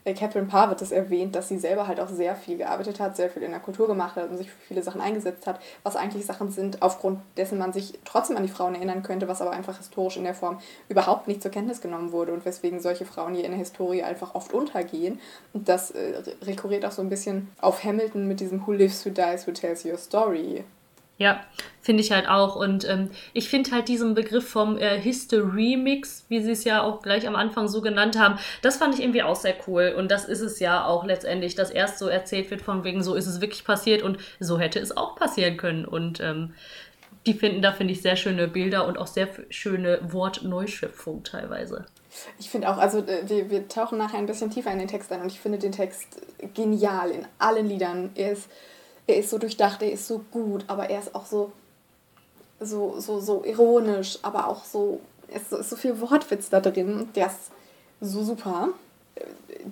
äh, 0.03 0.13
Catherine 0.13 0.47
Parr 0.47 0.69
wird 0.69 0.81
es 0.81 0.91
erwähnt, 0.91 1.35
dass 1.35 1.47
sie 1.47 1.59
selber 1.59 1.87
halt 1.87 1.99
auch 1.99 2.09
sehr 2.09 2.35
viel 2.35 2.57
gearbeitet 2.57 2.99
hat, 2.99 3.15
sehr 3.15 3.29
viel 3.29 3.43
in 3.43 3.51
der 3.51 3.59
Kultur 3.59 3.87
gemacht 3.87 4.15
hat 4.15 4.29
und 4.29 4.37
sich 4.37 4.49
für 4.49 4.59
viele 4.67 4.83
Sachen 4.83 5.01
eingesetzt 5.01 5.47
hat, 5.47 5.59
was 5.83 5.95
eigentlich 5.95 6.25
Sachen 6.25 6.51
sind, 6.51 6.81
aufgrund 6.81 7.19
dessen 7.37 7.57
man 7.57 7.73
sich 7.73 7.99
trotzdem 8.05 8.37
an 8.37 8.43
die 8.43 8.49
Frauen 8.49 8.75
erinnern 8.75 9.03
könnte, 9.03 9.27
was 9.27 9.41
aber 9.41 9.51
einfach 9.51 9.77
historisch 9.77 10.17
in 10.17 10.23
der 10.23 10.33
Form 10.33 10.59
überhaupt 10.89 11.27
nicht 11.27 11.41
zur 11.41 11.51
Kenntnis 11.51 11.81
genommen 11.81 12.11
wurde 12.11 12.33
und 12.33 12.45
weswegen 12.45 12.79
solche 12.79 13.05
Frauen 13.05 13.35
hier 13.35 13.45
in 13.45 13.51
der 13.51 13.59
Historie 13.59 14.03
einfach 14.03 14.35
oft 14.35 14.53
untergehen. 14.53 15.19
Und 15.53 15.69
das 15.69 15.91
äh, 15.91 16.21
rekurriert 16.41 16.85
auch 16.85 16.91
so 16.91 17.01
ein 17.01 17.09
bisschen 17.09 17.49
auf 17.59 17.83
Hamilton 17.83 18.27
mit 18.27 18.39
diesem 18.39 18.65
Who 18.65 18.71
lives, 18.71 19.05
who 19.05 19.09
dies, 19.09 19.47
who 19.47 19.51
tells 19.51 19.85
your 19.85 19.97
story 19.97 20.63
ja, 21.21 21.39
finde 21.81 22.01
ich 22.01 22.11
halt 22.11 22.27
auch. 22.27 22.55
Und 22.55 22.89
ähm, 22.89 23.11
ich 23.33 23.47
finde 23.47 23.71
halt 23.71 23.87
diesen 23.87 24.15
Begriff 24.15 24.49
vom 24.49 24.77
äh, 24.77 24.99
History 24.99 25.77
Mix, 25.77 26.25
wie 26.29 26.41
sie 26.41 26.51
es 26.51 26.63
ja 26.63 26.81
auch 26.81 27.03
gleich 27.03 27.27
am 27.27 27.35
Anfang 27.35 27.67
so 27.67 27.81
genannt 27.81 28.17
haben, 28.17 28.39
das 28.63 28.77
fand 28.77 28.95
ich 28.95 29.01
irgendwie 29.01 29.21
auch 29.21 29.35
sehr 29.35 29.53
cool. 29.67 29.93
Und 29.95 30.09
das 30.09 30.25
ist 30.25 30.41
es 30.41 30.59
ja 30.59 30.83
auch 30.83 31.05
letztendlich, 31.05 31.53
dass 31.53 31.69
erst 31.69 31.99
so 31.99 32.07
erzählt 32.07 32.49
wird 32.49 32.63
von 32.63 32.83
wegen, 32.83 33.03
so 33.03 33.13
ist 33.13 33.27
es 33.27 33.39
wirklich 33.39 33.63
passiert 33.63 34.01
und 34.01 34.17
so 34.39 34.57
hätte 34.57 34.79
es 34.79 34.97
auch 34.97 35.15
passieren 35.15 35.57
können. 35.57 35.85
Und 35.85 36.19
ähm, 36.21 36.55
die 37.27 37.35
finden 37.35 37.61
da, 37.61 37.71
finde 37.71 37.93
ich, 37.93 38.01
sehr 38.01 38.15
schöne 38.15 38.47
Bilder 38.47 38.87
und 38.87 38.97
auch 38.97 39.07
sehr 39.07 39.27
schöne 39.49 39.99
Wortneuschöpfung 40.11 41.23
teilweise. 41.23 41.85
Ich 42.39 42.49
finde 42.49 42.67
auch, 42.69 42.77
also 42.77 42.99
äh, 42.99 43.29
wir, 43.29 43.51
wir 43.51 43.67
tauchen 43.67 43.99
nachher 43.99 44.17
ein 44.17 44.25
bisschen 44.25 44.49
tiefer 44.49 44.71
in 44.71 44.79
den 44.79 44.87
Text 44.87 45.11
ein 45.11 45.21
und 45.21 45.31
ich 45.31 45.39
finde 45.39 45.59
den 45.59 45.71
Text 45.71 46.07
genial 46.55 47.11
in 47.11 47.27
allen 47.37 47.67
Liedern. 47.67 48.09
Er 48.15 48.31
ist 48.31 48.49
er 49.07 49.17
ist 49.17 49.29
so 49.29 49.37
durchdacht, 49.37 49.81
er 49.81 49.91
ist 49.91 50.07
so 50.07 50.23
gut, 50.31 50.63
aber 50.67 50.89
er 50.89 50.99
ist 50.99 51.15
auch 51.15 51.25
so, 51.25 51.51
so, 52.59 52.99
so, 52.99 53.19
so 53.19 53.43
ironisch, 53.43 54.19
aber 54.21 54.47
auch 54.47 54.63
so, 54.63 54.99
es 55.27 55.51
ist 55.51 55.69
so 55.69 55.75
viel 55.75 55.99
Wortwitz 56.01 56.49
da 56.49 56.59
drin, 56.59 57.09
der 57.15 57.27
ist 57.27 57.51
so 57.99 58.23
super. 58.23 58.69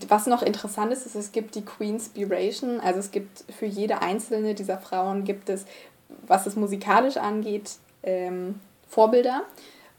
Was 0.07 0.27
noch 0.27 0.43
interessant 0.43 0.91
ist, 0.91 1.05
ist, 1.05 1.15
es 1.15 1.31
gibt 1.31 1.55
die 1.55 1.65
Queenspiration, 1.65 2.79
also 2.79 2.99
es 2.99 3.11
gibt 3.11 3.43
für 3.57 3.65
jede 3.65 4.01
einzelne 4.01 4.53
dieser 4.53 4.77
Frauen 4.77 5.23
gibt 5.23 5.49
es, 5.49 5.65
was 6.27 6.45
es 6.45 6.55
musikalisch 6.55 7.17
angeht, 7.17 7.71
ähm, 8.03 8.59
Vorbilder. 8.87 9.43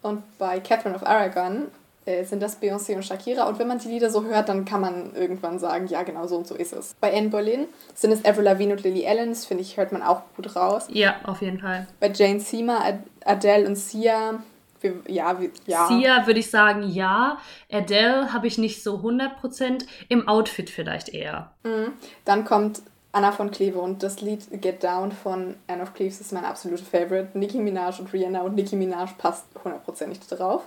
Und 0.03 0.23
bei 0.39 0.61
Catherine 0.61 0.95
of 0.95 1.03
Aragon 1.03 1.69
äh, 2.11 2.25
sind 2.25 2.43
das 2.43 2.61
Beyoncé 2.61 2.97
und 2.97 3.05
Shakira. 3.05 3.49
Und 3.49 3.59
wenn 3.59 3.69
man 3.69 3.79
die 3.79 3.89
Lieder 3.89 4.11
so 4.11 4.25
hört, 4.25 4.49
dann 4.49 4.65
kann 4.65 4.81
man 4.81 5.15
irgendwann 5.15 5.59
sagen, 5.59 5.87
ja, 5.87 6.03
genau 6.03 6.27
so 6.27 6.37
und 6.37 6.47
so 6.47 6.55
ist 6.55 6.73
es. 6.73 6.95
Bei 7.01 7.17
Anne 7.17 7.29
Boleyn 7.29 7.67
sind 7.95 8.13
es 8.13 8.25
Avril 8.25 8.45
Lavigne 8.45 8.75
und 8.75 8.83
Lily 8.83 9.07
Allen. 9.07 9.31
Das 9.31 9.47
finde 9.47 9.63
ich, 9.63 9.77
hört 9.77 9.93
man 9.93 10.03
auch 10.03 10.23
gut 10.37 10.57
raus. 10.57 10.87
Ja, 10.91 11.17
auf 11.25 11.43
jeden 11.43 11.61
Fall. 11.61 11.87
Bei 12.01 12.11
Jane 12.11 12.41
Seymour, 12.41 12.81
Ad 12.85 12.99
Adele 13.25 13.67
und 13.67 13.77
Sia. 13.77 14.43
Wir, 14.81 14.95
ja, 15.09 15.39
wir, 15.39 15.51
ja. 15.67 15.87
Sia 15.89 16.27
würde 16.27 16.41
ich 16.41 16.51
sagen, 16.51 16.89
ja. 16.89 17.39
Adele 17.71 18.33
habe 18.33 18.47
ich 18.47 18.59
nicht 18.59 18.83
so 18.83 18.97
100%. 18.97 19.85
Im 20.09 20.27
Outfit 20.27 20.71
vielleicht 20.71 21.11
eher. 21.11 21.53
Mhm. 21.63 21.93
Dann 22.25 22.45
kommt 22.45 22.83
Anna 23.13 23.33
von 23.33 23.51
Kleve 23.51 23.81
und 23.81 24.03
das 24.03 24.21
Lied 24.21 24.63
Get 24.63 24.85
Down 24.85 25.11
von 25.13 25.57
Anne 25.67 25.83
of 25.83 25.95
Cleves 25.95 26.21
ist 26.21 26.33
mein 26.33 26.45
absoluter 26.45 26.85
Favorite. 26.85 27.37
Nicki 27.37 27.59
Minaj 27.59 27.99
und 27.99 28.13
Rihanna 28.13 28.43
und 28.43 28.55
Nicki 28.55 28.77
Minaj 28.77 29.11
passt 29.19 29.47
hundertprozentig 29.65 30.21
drauf. 30.21 30.63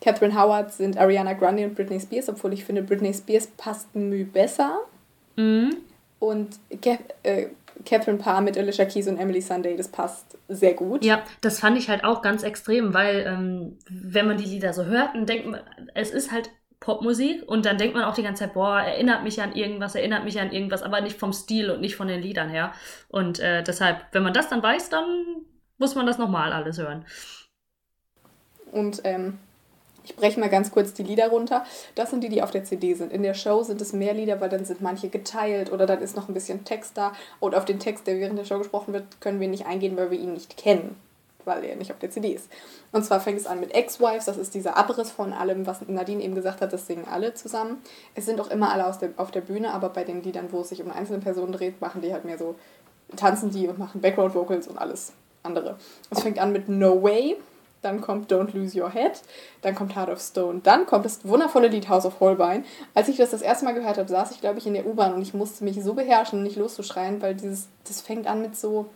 Catherine 0.00 0.40
Howard 0.40 0.72
sind 0.72 0.96
Ariana 0.98 1.32
Grande 1.32 1.64
und 1.64 1.74
Britney 1.74 1.98
Spears, 2.00 2.28
obwohl 2.28 2.52
ich 2.52 2.64
finde, 2.64 2.82
Britney 2.82 3.12
Spears 3.12 3.48
passt 3.56 3.94
Mühe 3.94 4.24
besser. 4.24 4.80
Mhm. 5.36 5.76
Und 6.18 6.58
Ke 6.80 6.98
äh, 7.22 7.48
Catherine 7.84 8.18
Parr 8.18 8.40
mit 8.40 8.56
Alicia 8.56 8.84
Keys 8.84 9.06
und 9.06 9.18
Emily 9.18 9.40
Sunday, 9.40 9.76
das 9.76 9.88
passt 9.88 10.38
sehr 10.48 10.74
gut. 10.74 11.04
Ja, 11.04 11.22
das 11.40 11.60
fand 11.60 11.76
ich 11.76 11.88
halt 11.88 12.04
auch 12.04 12.22
ganz 12.22 12.42
extrem, 12.42 12.94
weil 12.94 13.24
ähm, 13.26 13.78
wenn 13.88 14.26
man 14.26 14.38
die 14.38 14.44
Lieder 14.44 14.72
so 14.72 14.84
hört, 14.84 15.14
dann 15.14 15.26
denkt 15.26 15.46
man, 15.46 15.60
es 15.94 16.10
ist 16.10 16.32
halt 16.32 16.50
Popmusik 16.80 17.42
und 17.46 17.66
dann 17.66 17.78
denkt 17.78 17.94
man 17.94 18.04
auch 18.04 18.14
die 18.14 18.22
ganze 18.22 18.44
Zeit, 18.44 18.54
boah, 18.54 18.80
erinnert 18.80 19.24
mich 19.24 19.42
an 19.42 19.54
irgendwas, 19.54 19.94
erinnert 19.94 20.24
mich 20.24 20.40
an 20.40 20.52
irgendwas, 20.52 20.82
aber 20.82 21.00
nicht 21.00 21.18
vom 21.18 21.32
Stil 21.32 21.70
und 21.70 21.80
nicht 21.80 21.96
von 21.96 22.08
den 22.08 22.22
Liedern 22.22 22.48
her. 22.48 22.72
Und 23.08 23.40
äh, 23.40 23.62
deshalb, 23.62 24.04
wenn 24.12 24.22
man 24.22 24.34
das 24.34 24.48
dann 24.48 24.62
weiß, 24.62 24.90
dann 24.90 25.44
muss 25.78 25.94
man 25.94 26.06
das 26.06 26.18
nochmal 26.18 26.52
alles 26.52 26.78
hören. 26.78 27.04
Und 28.72 29.00
ähm, 29.04 29.38
ich 30.06 30.14
breche 30.14 30.38
mal 30.38 30.48
ganz 30.48 30.70
kurz 30.70 30.92
die 30.92 31.02
Lieder 31.02 31.28
runter. 31.28 31.64
Das 31.96 32.10
sind 32.10 32.22
die, 32.22 32.28
die 32.28 32.42
auf 32.42 32.52
der 32.52 32.64
CD 32.64 32.94
sind. 32.94 33.12
In 33.12 33.24
der 33.24 33.34
Show 33.34 33.62
sind 33.64 33.80
es 33.80 33.92
mehr 33.92 34.14
Lieder, 34.14 34.40
weil 34.40 34.48
dann 34.48 34.64
sind 34.64 34.80
manche 34.80 35.08
geteilt 35.08 35.72
oder 35.72 35.84
dann 35.84 36.00
ist 36.00 36.16
noch 36.16 36.28
ein 36.28 36.34
bisschen 36.34 36.64
Text 36.64 36.96
da. 36.96 37.12
Und 37.40 37.56
auf 37.56 37.64
den 37.64 37.80
Text, 37.80 38.06
der 38.06 38.18
während 38.18 38.38
der 38.38 38.44
Show 38.44 38.58
gesprochen 38.58 38.94
wird, 38.94 39.20
können 39.20 39.40
wir 39.40 39.48
nicht 39.48 39.66
eingehen, 39.66 39.96
weil 39.96 40.12
wir 40.12 40.18
ihn 40.18 40.32
nicht 40.32 40.56
kennen, 40.56 40.96
weil 41.44 41.64
er 41.64 41.74
nicht 41.74 41.90
auf 41.90 41.98
der 41.98 42.10
CD 42.10 42.28
ist. 42.28 42.48
Und 42.92 43.04
zwar 43.04 43.20
fängt 43.20 43.38
es 43.38 43.46
an 43.46 43.58
mit 43.58 43.74
Ex-Wives, 43.74 44.26
das 44.26 44.36
ist 44.36 44.54
dieser 44.54 44.76
Abriss 44.76 45.10
von 45.10 45.32
allem, 45.32 45.66
was 45.66 45.86
Nadine 45.88 46.22
eben 46.22 46.36
gesagt 46.36 46.60
hat, 46.60 46.72
das 46.72 46.86
singen 46.86 47.06
alle 47.10 47.34
zusammen. 47.34 47.78
Es 48.14 48.26
sind 48.26 48.40
auch 48.40 48.50
immer 48.50 48.72
alle 48.72 48.86
aus 48.86 49.00
der, 49.00 49.10
auf 49.16 49.32
der 49.32 49.40
Bühne, 49.40 49.74
aber 49.74 49.88
bei 49.88 50.04
den 50.04 50.22
Liedern, 50.22 50.52
wo 50.52 50.60
es 50.60 50.68
sich 50.68 50.82
um 50.82 50.92
einzelne 50.92 51.18
Personen 51.18 51.52
dreht, 51.52 51.80
machen 51.80 52.00
die 52.00 52.12
halt 52.12 52.24
mehr 52.24 52.38
so, 52.38 52.54
tanzen 53.16 53.50
die 53.50 53.66
und 53.66 53.78
machen 53.78 54.00
Background-Vocals 54.00 54.68
und 54.68 54.78
alles 54.78 55.12
andere. 55.42 55.76
Es 56.10 56.22
fängt 56.22 56.38
an 56.38 56.52
mit 56.52 56.68
No 56.68 57.02
Way 57.02 57.36
dann 57.86 58.00
kommt 58.00 58.30
Don't 58.32 58.52
Lose 58.52 58.78
Your 58.78 58.90
Head, 58.90 59.22
dann 59.62 59.74
kommt 59.74 59.94
Heart 59.94 60.10
of 60.10 60.20
Stone, 60.20 60.60
dann 60.64 60.86
kommt 60.86 61.04
das 61.04 61.24
wundervolle 61.24 61.68
Lied 61.68 61.88
House 61.88 62.04
of 62.04 62.18
Holbein. 62.20 62.64
Als 62.94 63.08
ich 63.08 63.16
das 63.16 63.30
das 63.30 63.42
erste 63.42 63.64
Mal 63.64 63.74
gehört 63.74 63.96
habe, 63.96 64.08
saß 64.08 64.32
ich, 64.32 64.40
glaube 64.40 64.58
ich, 64.58 64.66
in 64.66 64.74
der 64.74 64.86
U-Bahn 64.86 65.14
und 65.14 65.22
ich 65.22 65.32
musste 65.32 65.62
mich 65.62 65.82
so 65.82 65.94
beherrschen, 65.94 66.42
nicht 66.42 66.56
loszuschreien, 66.56 67.22
weil 67.22 67.34
dieses, 67.36 67.68
das 67.86 68.00
fängt 68.00 68.26
an 68.26 68.42
mit 68.42 68.56
so, 68.56 68.90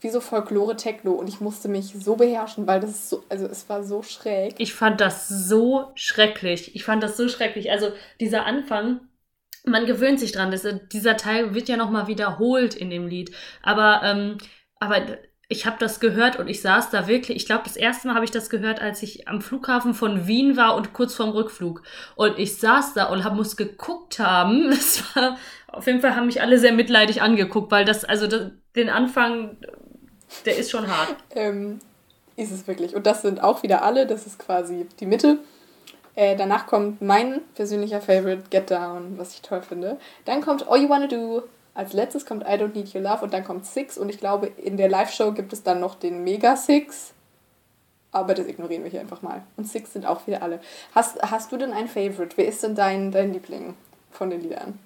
wie 0.00 0.10
so 0.10 0.20
Folklore-Techno 0.20 1.10
und 1.10 1.28
ich 1.28 1.40
musste 1.40 1.68
mich 1.68 1.94
so 1.98 2.14
beherrschen, 2.14 2.66
weil 2.66 2.80
das 2.80 3.10
so, 3.10 3.24
also 3.28 3.46
es 3.46 3.68
war 3.68 3.82
so 3.82 4.02
schräg. 4.02 4.54
Ich 4.58 4.74
fand 4.74 5.00
das 5.00 5.28
so 5.28 5.90
schrecklich. 5.94 6.76
Ich 6.76 6.84
fand 6.84 7.02
das 7.02 7.16
so 7.16 7.28
schrecklich. 7.28 7.70
Also 7.72 7.88
dieser 8.20 8.46
Anfang, 8.46 9.00
man 9.64 9.86
gewöhnt 9.86 10.20
sich 10.20 10.32
dran. 10.32 10.50
Das, 10.50 10.66
dieser 10.92 11.16
Teil 11.16 11.54
wird 11.54 11.68
ja 11.68 11.76
nochmal 11.76 12.06
wiederholt 12.06 12.74
in 12.74 12.90
dem 12.90 13.06
Lied. 13.06 13.32
Aber, 13.62 14.02
ähm, 14.04 14.38
aber 14.80 15.18
ich 15.52 15.66
habe 15.66 15.76
das 15.78 16.00
gehört 16.00 16.38
und 16.38 16.48
ich 16.48 16.62
saß 16.62 16.88
da 16.88 17.06
wirklich, 17.06 17.36
ich 17.36 17.44
glaube, 17.44 17.64
das 17.64 17.76
erste 17.76 18.08
Mal 18.08 18.14
habe 18.14 18.24
ich 18.24 18.30
das 18.30 18.48
gehört, 18.48 18.80
als 18.80 19.02
ich 19.02 19.28
am 19.28 19.42
Flughafen 19.42 19.92
von 19.92 20.26
Wien 20.26 20.56
war 20.56 20.74
und 20.76 20.94
kurz 20.94 21.14
vorm 21.14 21.28
Rückflug. 21.28 21.82
Und 22.16 22.38
ich 22.38 22.56
saß 22.56 22.94
da 22.94 23.10
und 23.10 23.22
hab, 23.22 23.34
muss 23.34 23.56
geguckt 23.56 24.18
haben. 24.18 24.70
Das 24.82 25.14
war, 25.14 25.36
auf 25.68 25.86
jeden 25.86 26.00
Fall 26.00 26.16
haben 26.16 26.26
mich 26.26 26.40
alle 26.40 26.58
sehr 26.58 26.72
mitleidig 26.72 27.20
angeguckt, 27.20 27.70
weil 27.70 27.84
das, 27.84 28.04
also 28.04 28.26
das, 28.26 28.50
den 28.74 28.88
Anfang, 28.88 29.58
der 30.46 30.56
ist 30.56 30.70
schon 30.70 30.86
hart. 30.86 31.14
ähm, 31.34 31.80
ist 32.36 32.50
es 32.50 32.66
wirklich. 32.66 32.96
Und 32.96 33.06
das 33.06 33.20
sind 33.20 33.42
auch 33.42 33.62
wieder 33.62 33.82
alle, 33.82 34.06
das 34.06 34.26
ist 34.26 34.38
quasi 34.38 34.86
die 35.00 35.06
Mitte. 35.06 35.38
Äh, 36.14 36.34
danach 36.36 36.66
kommt 36.66 37.02
mein 37.02 37.42
persönlicher 37.54 38.00
Favorite, 38.00 38.44
Get 38.48 38.70
Down, 38.70 39.18
was 39.18 39.34
ich 39.34 39.42
toll 39.42 39.60
finde. 39.60 39.98
Dann 40.24 40.40
kommt 40.40 40.66
All 40.66 40.80
You 40.80 40.88
Wanna 40.88 41.08
Do, 41.08 41.42
als 41.74 41.92
letztes 41.92 42.26
kommt 42.26 42.42
I 42.42 42.52
Don't 42.52 42.74
Need 42.74 42.94
Your 42.94 43.02
Love 43.02 43.24
und 43.24 43.32
dann 43.32 43.44
kommt 43.44 43.66
Six 43.66 43.96
und 43.96 44.08
ich 44.08 44.18
glaube, 44.18 44.46
in 44.46 44.76
der 44.76 44.88
Live-Show 44.88 45.32
gibt 45.32 45.52
es 45.52 45.62
dann 45.62 45.80
noch 45.80 45.94
den 45.94 46.22
Mega 46.22 46.56
Six. 46.56 47.14
Aber 48.10 48.34
das 48.34 48.46
ignorieren 48.46 48.84
wir 48.84 48.90
hier 48.90 49.00
einfach 49.00 49.22
mal. 49.22 49.42
Und 49.56 49.66
Six 49.66 49.94
sind 49.94 50.04
auch 50.04 50.26
wieder 50.26 50.42
alle. 50.42 50.60
Hast, 50.94 51.22
hast 51.22 51.50
du 51.50 51.56
denn 51.56 51.72
ein 51.72 51.88
Favorite? 51.88 52.36
Wer 52.36 52.46
ist 52.46 52.62
denn 52.62 52.74
dein, 52.74 53.10
dein 53.10 53.32
Liebling 53.32 53.74
von 54.10 54.28
den 54.28 54.42
Liedern? 54.42 54.78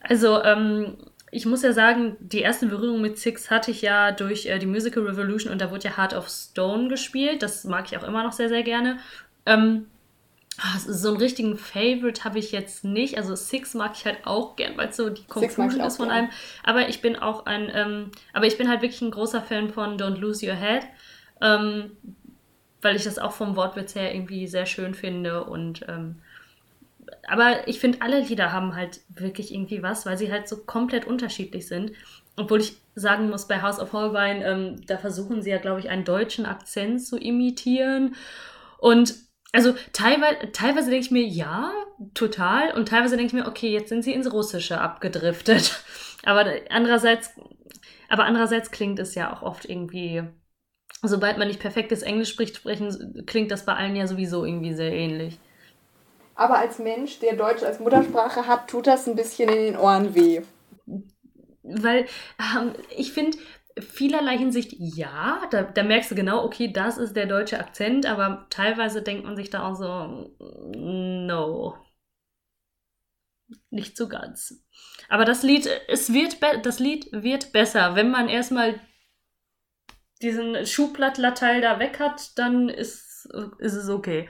Also, 0.00 0.42
ähm, 0.42 0.96
ich 1.30 1.44
muss 1.44 1.62
ja 1.62 1.74
sagen, 1.74 2.16
die 2.20 2.40
erste 2.40 2.66
Berührung 2.66 3.02
mit 3.02 3.18
Six 3.18 3.50
hatte 3.50 3.72
ich 3.72 3.82
ja 3.82 4.12
durch 4.12 4.46
äh, 4.46 4.58
die 4.58 4.66
Musical 4.66 5.02
Revolution 5.02 5.52
und 5.52 5.60
da 5.60 5.70
wurde 5.70 5.88
ja 5.88 5.98
Heart 5.98 6.14
of 6.14 6.30
Stone 6.30 6.88
gespielt. 6.88 7.42
Das 7.42 7.64
mag 7.64 7.84
ich 7.86 7.98
auch 7.98 8.04
immer 8.04 8.22
noch 8.22 8.32
sehr, 8.32 8.48
sehr 8.48 8.62
gerne. 8.62 8.98
Ähm, 9.44 9.86
Ah, 9.86 9.93
so 10.86 11.08
einen 11.08 11.16
richtigen 11.16 11.56
Favorite 11.56 12.24
habe 12.24 12.38
ich 12.38 12.52
jetzt 12.52 12.84
nicht. 12.84 13.18
Also 13.18 13.34
Six 13.34 13.74
mag 13.74 13.92
ich 13.94 14.04
halt 14.04 14.26
auch 14.26 14.56
gern, 14.56 14.76
weil 14.76 14.88
es 14.88 14.96
so 14.96 15.10
die 15.10 15.24
Conclusion 15.24 15.80
ist 15.80 15.96
von 15.96 16.08
gern. 16.08 16.18
einem. 16.18 16.30
Aber 16.62 16.88
ich 16.88 17.00
bin 17.00 17.16
auch 17.16 17.46
ein, 17.46 17.70
ähm, 17.74 18.10
aber 18.32 18.46
ich 18.46 18.56
bin 18.56 18.68
halt 18.68 18.82
wirklich 18.82 19.02
ein 19.02 19.10
großer 19.10 19.42
Fan 19.42 19.70
von 19.70 19.98
Don't 19.98 20.18
Lose 20.18 20.46
Your 20.46 20.54
Head. 20.54 20.84
Ähm, 21.40 21.92
weil 22.84 22.96
ich 22.96 23.04
das 23.04 23.18
auch 23.18 23.32
vom 23.32 23.56
Wortwitz 23.56 23.94
her 23.94 24.14
irgendwie 24.14 24.46
sehr 24.46 24.66
schön 24.66 24.94
finde 24.94 25.44
und 25.44 25.86
ähm, 25.88 26.16
aber 27.26 27.66
ich 27.66 27.80
finde, 27.80 28.02
alle 28.02 28.20
Lieder 28.20 28.52
haben 28.52 28.76
halt 28.76 29.00
wirklich 29.08 29.52
irgendwie 29.52 29.82
was, 29.82 30.06
weil 30.06 30.18
sie 30.18 30.30
halt 30.30 30.48
so 30.48 30.58
komplett 30.58 31.06
unterschiedlich 31.06 31.66
sind. 31.66 31.92
Obwohl 32.36 32.60
ich 32.60 32.76
sagen 32.94 33.30
muss, 33.30 33.46
bei 33.46 33.62
House 33.62 33.78
of 33.78 33.92
Holbein, 33.92 34.42
ähm, 34.42 34.86
da 34.86 34.98
versuchen 34.98 35.42
sie 35.42 35.50
ja, 35.50 35.58
glaube 35.58 35.80
ich, 35.80 35.88
einen 35.88 36.04
deutschen 36.04 36.46
Akzent 36.46 37.04
zu 37.04 37.16
imitieren. 37.16 38.14
Und 38.78 39.14
also 39.54 39.72
teilweise, 39.92 40.50
teilweise 40.50 40.90
denke 40.90 41.06
ich 41.06 41.10
mir, 41.12 41.22
ja, 41.22 41.72
total. 42.12 42.72
Und 42.72 42.88
teilweise 42.88 43.16
denke 43.16 43.28
ich 43.28 43.40
mir, 43.40 43.48
okay, 43.48 43.70
jetzt 43.70 43.88
sind 43.88 44.02
sie 44.02 44.12
ins 44.12 44.32
Russische 44.32 44.80
abgedriftet. 44.80 45.80
Aber 46.24 46.46
andererseits, 46.70 47.30
aber 48.08 48.24
andererseits 48.24 48.70
klingt 48.70 48.98
es 48.98 49.14
ja 49.14 49.30
auch 49.30 49.42
oft 49.42 49.66
irgendwie, 49.66 50.22
sobald 51.02 51.36
man 51.36 51.48
nicht 51.48 51.60
perfektes 51.60 52.00
Englisch 52.00 52.30
spricht, 52.30 52.56
sprechen, 52.56 53.24
klingt 53.26 53.50
das 53.50 53.66
bei 53.66 53.74
allen 53.74 53.94
ja 53.94 54.06
sowieso 54.06 54.46
irgendwie 54.46 54.72
sehr 54.72 54.90
ähnlich. 54.90 55.38
Aber 56.34 56.58
als 56.58 56.78
Mensch, 56.78 57.18
der 57.18 57.36
Deutsch 57.36 57.62
als 57.62 57.78
Muttersprache 57.78 58.46
hat, 58.46 58.68
tut 58.68 58.86
das 58.86 59.06
ein 59.06 59.16
bisschen 59.16 59.50
in 59.50 59.56
den 59.56 59.76
Ohren 59.76 60.14
weh. 60.14 60.40
Weil 61.62 62.06
ähm, 62.38 62.72
ich 62.96 63.12
finde, 63.12 63.36
vielerlei 63.78 64.38
Hinsicht 64.38 64.74
ja, 64.78 65.42
da, 65.50 65.62
da, 65.62 65.82
merkst 65.82 66.10
du 66.10 66.14
genau, 66.14 66.44
okay, 66.44 66.72
das 66.72 66.98
ist 66.98 67.16
der 67.16 67.26
deutsche 67.26 67.58
Akzent, 67.58 68.06
aber 68.06 68.46
teilweise 68.50 69.02
denkt 69.02 69.24
man 69.24 69.36
sich 69.36 69.50
da 69.50 69.68
auch 69.68 69.74
so, 69.74 70.32
no. 70.76 71.76
Nicht 73.70 73.96
so 73.96 74.08
ganz. 74.08 74.64
Aber 75.08 75.24
das 75.24 75.42
Lied, 75.42 75.68
es 75.88 76.12
wird 76.12 76.38
das 76.64 76.78
Lied 76.78 77.08
wird 77.12 77.52
besser. 77.52 77.94
Wenn 77.94 78.10
man 78.10 78.28
erstmal 78.28 78.80
diesen 80.22 80.64
Schublattlateil 80.64 81.60
da 81.60 81.78
weg 81.78 81.98
hat, 82.00 82.38
dann 82.38 82.68
ist, 82.68 83.28
ist 83.58 83.74
es 83.74 83.88
okay. 83.88 84.28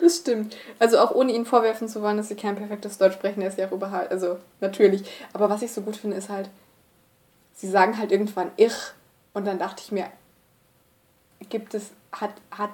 Das 0.00 0.18
stimmt. 0.18 0.56
Also 0.78 0.98
auch 0.98 1.12
ohne 1.12 1.32
ihn 1.32 1.46
vorwerfen 1.46 1.88
zu 1.88 2.02
wollen, 2.02 2.16
dass 2.16 2.28
sie 2.28 2.36
kein 2.36 2.56
perfektes 2.56 2.98
Deutsch 2.98 3.14
sprechen, 3.14 3.42
ist 3.42 3.58
ja 3.58 3.68
auch 3.68 3.72
überhaupt, 3.72 4.10
also 4.10 4.38
natürlich. 4.60 5.02
Aber 5.32 5.48
was 5.48 5.62
ich 5.62 5.72
so 5.72 5.82
gut 5.82 5.96
finde, 5.96 6.16
ist 6.16 6.28
halt, 6.28 6.50
sie 7.54 7.68
sagen 7.68 7.98
halt 7.98 8.12
irgendwann 8.12 8.50
ich 8.56 8.74
und 9.32 9.46
dann 9.46 9.58
dachte 9.58 9.82
ich 9.84 9.92
mir, 9.92 10.06
gibt 11.48 11.74
es, 11.74 11.90
hat, 12.12 12.32
hat, 12.50 12.70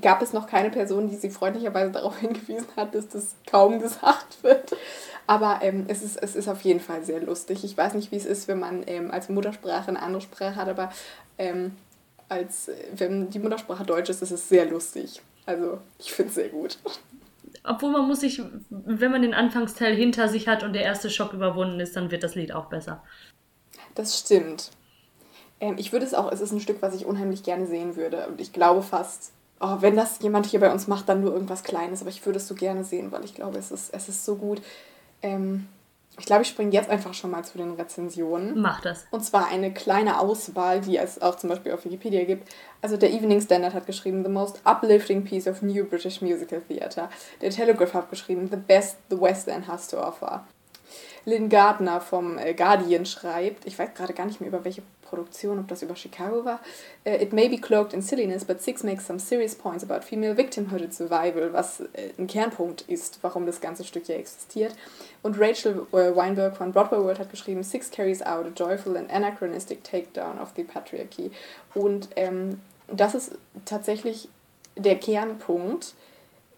gab 0.00 0.22
es 0.22 0.32
noch 0.32 0.46
keine 0.46 0.70
Person, 0.70 1.08
die 1.08 1.16
sie 1.16 1.30
freundlicherweise 1.30 1.92
darauf 1.92 2.16
hingewiesen 2.20 2.68
hat, 2.76 2.94
dass 2.94 3.08
das 3.08 3.34
kaum 3.50 3.80
gesagt 3.80 4.42
wird. 4.42 4.76
Aber 5.26 5.60
ähm, 5.62 5.84
es, 5.88 6.02
ist, 6.02 6.16
es 6.16 6.34
ist 6.34 6.48
auf 6.48 6.62
jeden 6.62 6.80
Fall 6.80 7.04
sehr 7.04 7.20
lustig. 7.20 7.62
Ich 7.62 7.76
weiß 7.76 7.94
nicht, 7.94 8.10
wie 8.12 8.16
es 8.16 8.24
ist, 8.24 8.48
wenn 8.48 8.58
man 8.58 8.82
ähm, 8.86 9.10
als 9.10 9.28
Muttersprache 9.28 9.88
eine 9.88 10.00
andere 10.00 10.22
Sprache 10.22 10.56
hat, 10.56 10.68
aber 10.68 10.90
ähm, 11.36 11.76
als 12.30 12.70
wenn 12.94 13.30
die 13.30 13.38
Muttersprache 13.38 13.84
Deutsch 13.84 14.10
ist, 14.10 14.22
ist 14.22 14.30
es 14.30 14.48
sehr 14.48 14.66
lustig. 14.66 15.20
Also 15.46 15.78
ich 15.98 16.12
finde 16.12 16.28
es 16.30 16.34
sehr 16.34 16.48
gut. 16.48 16.78
Obwohl 17.64 17.90
man 17.90 18.06
muss 18.06 18.20
sich, 18.20 18.42
wenn 18.70 19.10
man 19.10 19.22
den 19.22 19.34
Anfangsteil 19.34 19.94
hinter 19.94 20.28
sich 20.28 20.48
hat 20.48 20.62
und 20.62 20.72
der 20.72 20.82
erste 20.82 21.10
Schock 21.10 21.32
überwunden 21.32 21.80
ist, 21.80 21.96
dann 21.96 22.10
wird 22.10 22.22
das 22.22 22.34
Lied 22.34 22.52
auch 22.52 22.66
besser. 22.66 23.02
Das 23.94 24.18
stimmt. 24.18 24.70
Ähm, 25.60 25.74
ich 25.78 25.92
würde 25.92 26.06
es 26.06 26.14
auch, 26.14 26.30
es 26.30 26.40
ist 26.40 26.52
ein 26.52 26.60
Stück, 26.60 26.82
was 26.82 26.94
ich 26.94 27.06
unheimlich 27.06 27.42
gerne 27.42 27.66
sehen 27.66 27.96
würde. 27.96 28.26
Und 28.28 28.40
ich 28.40 28.52
glaube 28.52 28.82
fast, 28.82 29.32
oh, 29.60 29.76
wenn 29.80 29.96
das 29.96 30.20
jemand 30.20 30.46
hier 30.46 30.60
bei 30.60 30.72
uns 30.72 30.86
macht, 30.86 31.08
dann 31.08 31.20
nur 31.20 31.32
irgendwas 31.32 31.62
Kleines. 31.62 32.00
Aber 32.00 32.10
ich 32.10 32.24
würde 32.24 32.38
es 32.38 32.48
so 32.48 32.54
gerne 32.54 32.84
sehen, 32.84 33.12
weil 33.12 33.24
ich 33.24 33.34
glaube, 33.34 33.58
es 33.58 33.70
ist, 33.70 33.92
es 33.92 34.08
ist 34.08 34.24
so 34.24 34.36
gut. 34.36 34.62
Ähm, 35.22 35.66
ich 36.18 36.26
glaube, 36.26 36.42
ich 36.42 36.48
springe 36.48 36.72
jetzt 36.72 36.90
einfach 36.90 37.14
schon 37.14 37.30
mal 37.30 37.44
zu 37.44 37.58
den 37.58 37.74
Rezensionen. 37.74 38.60
Mach 38.60 38.80
das. 38.80 39.06
Und 39.10 39.24
zwar 39.24 39.46
eine 39.46 39.72
kleine 39.72 40.18
Auswahl, 40.18 40.80
die 40.80 40.96
es 40.96 41.22
auch 41.22 41.36
zum 41.36 41.48
Beispiel 41.48 41.72
auf 41.72 41.84
Wikipedia 41.84 42.24
gibt. 42.24 42.52
Also 42.82 42.96
der 42.96 43.12
Evening 43.12 43.40
Standard 43.40 43.72
hat 43.72 43.86
geschrieben, 43.86 44.24
The 44.24 44.30
most 44.30 44.60
uplifting 44.64 45.24
piece 45.24 45.46
of 45.46 45.62
new 45.62 45.84
British 45.84 46.20
musical 46.20 46.60
theatre. 46.60 47.08
Der 47.40 47.50
Telegraph 47.50 47.94
hat 47.94 48.10
geschrieben, 48.10 48.48
The 48.50 48.56
best 48.56 48.96
the 49.10 49.20
West 49.20 49.46
End 49.46 49.68
has 49.68 49.86
to 49.88 49.98
offer. 49.98 50.44
Lynn 51.24 51.48
Gardner 51.48 52.00
vom 52.00 52.38
äh, 52.38 52.54
Guardian 52.54 53.06
schreibt, 53.06 53.66
ich 53.66 53.78
weiß 53.78 53.94
gerade 53.94 54.14
gar 54.14 54.26
nicht 54.26 54.40
mehr 54.40 54.48
über 54.48 54.64
welche 54.64 54.82
Produktion, 55.08 55.58
ob 55.58 55.68
das 55.68 55.82
über 55.82 55.96
Chicago 55.96 56.44
war. 56.44 56.60
Uh, 57.06 57.10
it 57.10 57.32
may 57.32 57.48
be 57.48 57.58
cloaked 57.58 57.92
in 57.92 58.02
silliness, 58.02 58.44
but 58.44 58.60
Six 58.60 58.82
makes 58.82 59.06
some 59.06 59.18
serious 59.18 59.54
points 59.54 59.82
about 59.82 60.04
female 60.04 60.36
victimhood 60.36 60.82
and 60.82 60.92
survival, 60.92 61.52
was 61.52 61.80
äh, 61.94 62.10
ein 62.18 62.26
Kernpunkt 62.26 62.82
ist, 62.82 63.18
warum 63.22 63.46
das 63.46 63.60
ganze 63.60 63.84
Stück 63.84 64.06
hier 64.06 64.16
existiert. 64.16 64.74
Und 65.22 65.40
Rachel 65.40 65.86
äh, 65.92 66.14
Weinberg 66.14 66.56
von 66.56 66.72
Broadway 66.72 66.98
World 66.98 67.18
hat 67.18 67.30
geschrieben, 67.30 67.62
Six 67.62 67.90
carries 67.90 68.22
out 68.22 68.46
a 68.46 68.50
joyful 68.54 68.96
and 68.96 69.10
anachronistic 69.10 69.82
takedown 69.82 70.38
of 70.38 70.52
the 70.56 70.64
patriarchy. 70.64 71.30
Und 71.74 72.08
ähm, 72.16 72.60
das 72.88 73.14
ist 73.14 73.32
tatsächlich 73.64 74.28
der 74.76 74.96
Kernpunkt, 74.96 75.94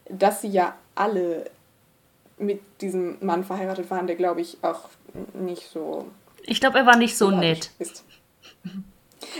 dass 0.09 0.43
sie 0.43 0.49
ja 0.49 0.75
alle 0.95 1.50
mit 2.40 2.61
diesem 2.80 3.18
Mann 3.20 3.44
verheiratet 3.44 3.90
waren, 3.90 4.06
der 4.06 4.16
glaube 4.16 4.40
ich 4.40 4.59
auch 4.62 4.88
nicht 5.35 5.68
so. 5.70 6.06
Ich 6.42 6.61
glaube, 6.61 6.78
er 6.78 6.87
war 6.87 6.97
nicht 6.97 7.16
so 7.16 7.30
nett. 7.30 7.70
Ist. 7.78 8.04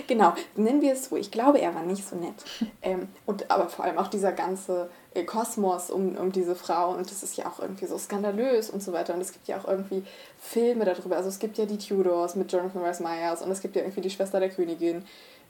Genau, 0.07 0.35
nennen 0.57 0.83
wir 0.83 0.93
es 0.93 1.07
so. 1.07 1.17
Ich 1.17 1.31
glaube, 1.31 1.61
er 1.61 1.75
war 1.75 1.83
nicht 1.83 2.07
so 2.07 2.17
nett. 2.17 2.35
Ähm, 2.83 3.09
und 3.27 3.51
aber 3.51 3.69
vor 3.69 3.85
allem 3.85 3.99
auch 3.99 4.09
dieser 4.09 4.33
ganze 4.33 4.91
äh, 5.15 5.25
Kosmos 5.25 5.91
um, 5.91 6.17
um 6.17 6.33
diese 6.33 6.55
Frau 6.55 6.95
und 6.95 7.11
das 7.11 7.23
ist 7.23 7.37
ja 7.37 7.47
auch 7.47 7.61
irgendwie 7.61 7.87
so 7.87 7.99
skandalös 7.99 8.71
und 8.71 8.83
so 8.83 8.93
weiter. 8.93 9.15
Und 9.15 9.21
es 9.21 9.33
gibt 9.33 9.49
ja 9.49 9.59
auch 9.59 9.67
irgendwie 9.67 10.05
Filme 10.39 10.85
darüber. 10.85 11.17
Also 11.17 11.29
es 11.29 11.39
gibt 11.39 11.59
ja 11.59 11.67
die 11.67 11.79
Tudors 11.79 12.37
mit 12.37 12.53
Jonathan 12.53 12.83
Rice 12.83 13.01
Myers 13.01 13.43
und 13.43 13.51
es 13.51 13.61
gibt 13.61 13.77
ja 13.77 13.83
irgendwie 13.83 14.03
die 14.03 14.11
Schwester 14.11 14.39
der 14.39 14.51
Königin 14.51 15.05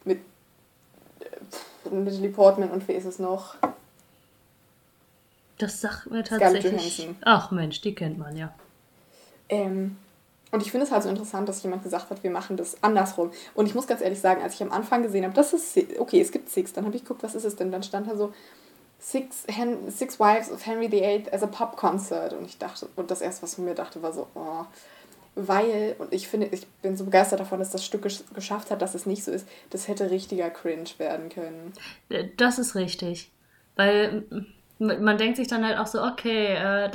mit 0.05 0.21
äh, 1.21 1.89
Natalie 1.91 2.31
Portman 2.31 2.71
und 2.71 2.87
wer 2.89 2.97
ist 2.97 3.07
es 3.07 3.19
noch? 3.19 3.57
Das 5.61 5.79
sagt 5.83 6.11
mir 6.11 6.25
tatsächlich. 6.25 7.07
Ach 7.21 7.51
Mensch, 7.51 7.83
die 7.83 7.95
kennt 7.95 8.19
man 8.19 8.35
ja. 8.35 8.55
Ähm, 9.51 9.99
und 10.53 10.63
ich 10.63 10.71
finde 10.71 10.87
es 10.87 10.93
halt 10.93 11.03
so 11.03 11.11
interessant, 11.11 11.47
dass 11.51 11.63
jemand 11.63 11.83
gesagt 11.83 12.09
hat, 12.09 12.25
wir 12.25 12.31
machen 12.31 12.57
das 12.57 12.83
andersrum. 12.83 13.31
Und 13.55 13.67
ich 13.67 13.75
muss 13.75 13.87
ganz 13.87 14.01
ehrlich 14.01 14.21
sagen, 14.21 14.43
als 14.43 14.55
ich 14.55 14.63
am 14.63 14.73
Anfang 14.73 15.03
gesehen 15.03 15.25
habe, 15.25 15.35
das 15.35 15.53
ist, 15.53 15.77
okay, 15.99 16.19
es 16.19 16.33
gibt 16.33 16.49
Six, 16.49 16.73
dann 16.73 16.87
habe 16.87 16.97
ich 16.97 17.03
geguckt, 17.03 17.23
was 17.23 17.35
ist 17.35 17.45
es 17.45 17.57
denn? 17.57 17.71
Dann 17.71 17.83
stand 17.83 18.11
da 18.11 18.17
so, 18.17 18.33
Six, 18.99 19.45
Hen 19.49 19.91
Six 19.91 20.19
Wives 20.19 20.51
of 20.51 20.65
Henry 20.65 20.91
VIII 20.91 21.31
as 21.31 21.43
a 21.43 21.47
Pop 21.47 21.77
Concert. 21.77 22.33
Und 22.33 22.47
ich 22.47 22.57
dachte, 22.57 22.89
und 22.97 23.11
das 23.11 23.21
erste, 23.21 23.43
was 23.43 23.57
von 23.57 23.67
mir 23.67 23.75
dachte, 23.75 24.03
war 24.03 24.15
so, 24.15 24.29
oh, 24.35 24.65
weil, 25.35 25.95
und 25.99 26.15
ich 26.15 26.27
finde, 26.27 26.47
ich 26.47 26.67
bin 26.83 26.97
so 26.97 27.05
begeistert 27.05 27.41
davon, 27.41 27.59
dass 27.59 27.71
das 27.71 27.85
Stück 27.85 28.03
gesch 28.03 28.23
geschafft 28.33 28.71
hat, 28.71 28.81
dass 28.81 28.95
es 28.95 29.05
nicht 29.05 29.25
so 29.25 29.31
ist, 29.31 29.47
das 29.69 29.89
hätte 29.89 30.11
richtiger 30.11 30.49
Cringe 30.49 30.89
werden 30.97 31.29
können. 31.29 31.75
Äh, 32.09 32.29
das 32.39 32.59
ist 32.59 32.75
richtig. 32.75 33.31
Weil 33.77 34.25
man 34.81 35.19
denkt 35.19 35.37
sich 35.37 35.47
dann 35.47 35.65
halt 35.65 35.79
auch 35.79 35.87
so, 35.87 36.03
okay, 36.03 36.55
äh, 36.55 36.91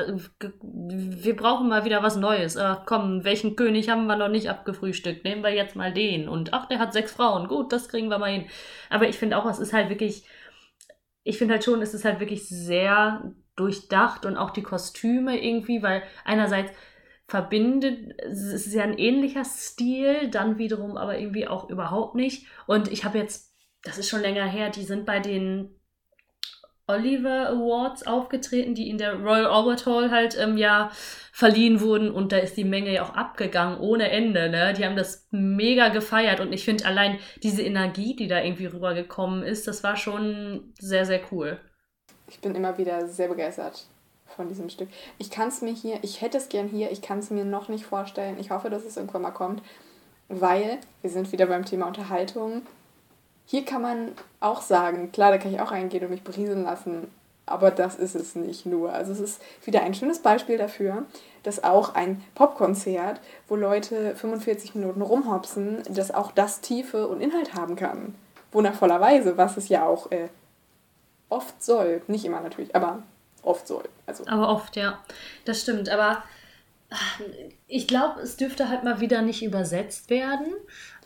wir 0.59 1.35
brauchen 1.35 1.69
mal 1.69 1.85
wieder 1.85 2.01
was 2.01 2.15
Neues. 2.15 2.55
Äh, 2.55 2.75
komm, 2.85 3.23
welchen 3.23 3.55
König 3.55 3.89
haben 3.89 4.07
wir 4.07 4.15
noch 4.15 4.27
nicht 4.27 4.49
abgefrühstückt? 4.49 5.23
Nehmen 5.23 5.43
wir 5.43 5.53
jetzt 5.53 5.75
mal 5.75 5.93
den. 5.93 6.27
Und 6.27 6.51
ach, 6.51 6.65
der 6.65 6.79
hat 6.79 6.93
sechs 6.93 7.11
Frauen. 7.11 7.47
Gut, 7.47 7.71
das 7.71 7.87
kriegen 7.87 8.09
wir 8.09 8.17
mal 8.17 8.31
hin. 8.31 8.47
Aber 8.89 9.07
ich 9.07 9.17
finde 9.17 9.37
auch, 9.37 9.45
es 9.45 9.59
ist 9.59 9.71
halt 9.71 9.89
wirklich, 9.89 10.25
ich 11.23 11.37
finde 11.37 11.53
halt 11.53 11.63
schon, 11.63 11.81
es 11.83 11.93
ist 11.93 12.05
halt 12.05 12.19
wirklich 12.19 12.49
sehr 12.49 13.33
durchdacht 13.55 14.25
und 14.25 14.35
auch 14.35 14.49
die 14.49 14.63
Kostüme 14.63 15.39
irgendwie, 15.39 15.83
weil 15.83 16.01
einerseits 16.23 16.71
verbindet, 17.27 18.19
es 18.19 18.41
ist 18.41 18.73
ja 18.73 18.83
ein 18.83 18.97
ähnlicher 18.97 19.45
Stil, 19.45 20.29
dann 20.29 20.57
wiederum 20.57 20.97
aber 20.97 21.19
irgendwie 21.19 21.47
auch 21.47 21.69
überhaupt 21.69 22.15
nicht. 22.15 22.47
Und 22.65 22.91
ich 22.91 23.05
habe 23.05 23.19
jetzt, 23.19 23.55
das 23.83 23.99
ist 23.99 24.09
schon 24.09 24.21
länger 24.21 24.45
her, 24.45 24.71
die 24.71 24.83
sind 24.83 25.05
bei 25.05 25.19
den 25.19 25.79
Oliver 26.87 27.49
Awards 27.49 28.05
aufgetreten, 28.05 28.75
die 28.75 28.89
in 28.89 28.97
der 28.97 29.15
Royal 29.15 29.47
Albert 29.47 29.85
Hall 29.85 30.11
halt 30.11 30.37
ähm, 30.39 30.57
ja 30.57 30.91
verliehen 31.31 31.81
wurden 31.81 32.11
und 32.11 32.31
da 32.31 32.37
ist 32.37 32.57
die 32.57 32.63
Menge 32.63 32.93
ja 32.93 33.03
auch 33.03 33.15
abgegangen 33.15 33.79
ohne 33.79 34.09
Ende, 34.11 34.49
ne? 34.49 34.73
Die 34.73 34.85
haben 34.85 34.95
das 34.95 35.27
mega 35.31 35.89
gefeiert 35.89 36.39
und 36.39 36.53
ich 36.53 36.63
finde 36.63 36.85
allein 36.85 37.17
diese 37.41 37.63
Energie, 37.63 38.15
die 38.15 38.27
da 38.27 38.41
irgendwie 38.41 38.67
rübergekommen 38.67 39.43
ist, 39.43 39.67
das 39.67 39.83
war 39.83 39.95
schon 39.95 40.73
sehr, 40.79 41.05
sehr 41.05 41.21
cool. 41.31 41.59
Ich 42.27 42.39
bin 42.39 42.55
immer 42.55 42.77
wieder 42.77 43.07
sehr 43.07 43.27
begeistert 43.27 43.87
von 44.35 44.47
diesem 44.47 44.69
Stück. 44.69 44.89
Ich 45.17 45.29
kann 45.31 45.47
es 45.47 45.61
mir 45.61 45.73
hier, 45.73 45.99
ich 46.03 46.21
hätte 46.21 46.37
es 46.37 46.49
gern 46.49 46.67
hier, 46.67 46.91
ich 46.91 47.01
kann 47.01 47.19
es 47.19 47.31
mir 47.31 47.45
noch 47.45 47.67
nicht 47.67 47.85
vorstellen. 47.85 48.37
Ich 48.39 48.51
hoffe, 48.51 48.69
dass 48.69 48.85
es 48.85 48.97
irgendwann 48.97 49.21
mal 49.21 49.31
kommt, 49.31 49.61
weil 50.27 50.79
wir 51.01 51.09
sind 51.09 51.31
wieder 51.31 51.47
beim 51.47 51.65
Thema 51.65 51.87
Unterhaltung 51.87 52.63
hier 53.45 53.65
kann 53.65 53.81
man 53.81 54.11
auch 54.39 54.61
sagen, 54.61 55.11
klar, 55.11 55.31
da 55.31 55.37
kann 55.37 55.53
ich 55.53 55.59
auch 55.59 55.71
reingehen 55.71 56.03
und 56.03 56.11
mich 56.11 56.23
berieseln 56.23 56.63
lassen, 56.63 57.07
aber 57.45 57.69
das 57.71 57.95
ist 57.95 58.15
es 58.15 58.35
nicht 58.35 58.65
nur. 58.65 58.91
Also 58.91 59.11
es 59.11 59.19
ist 59.19 59.41
wieder 59.63 59.83
ein 59.83 59.93
schönes 59.93 60.19
Beispiel 60.19 60.57
dafür, 60.57 61.05
dass 61.43 61.63
auch 61.63 61.93
ein 61.93 62.23
Popkonzert, 62.33 63.21
wo 63.47 63.55
Leute 63.55 64.15
45 64.15 64.73
Minuten 64.75 65.01
rumhopsen, 65.01 65.83
dass 65.89 66.11
auch 66.11 66.31
das 66.31 66.61
Tiefe 66.61 67.07
und 67.07 67.21
Inhalt 67.21 67.53
haben 67.53 67.75
kann. 67.75 68.15
Wundervollerweise, 68.51 69.37
was 69.37 69.57
es 69.57 69.69
ja 69.69 69.85
auch 69.85 70.11
äh, 70.11 70.29
oft 71.29 71.63
soll. 71.63 72.01
Nicht 72.07 72.25
immer 72.25 72.41
natürlich, 72.41 72.75
aber 72.75 73.03
oft 73.43 73.67
soll. 73.67 73.87
Also. 74.07 74.25
Aber 74.27 74.49
oft, 74.49 74.75
ja. 74.75 74.99
Das 75.45 75.61
stimmt. 75.61 75.89
Aber 75.89 76.23
ich 77.67 77.87
glaube, 77.87 78.21
es 78.21 78.37
dürfte 78.37 78.69
halt 78.69 78.83
mal 78.83 78.99
wieder 79.01 79.21
nicht 79.21 79.43
übersetzt 79.43 80.09
werden. 80.09 80.53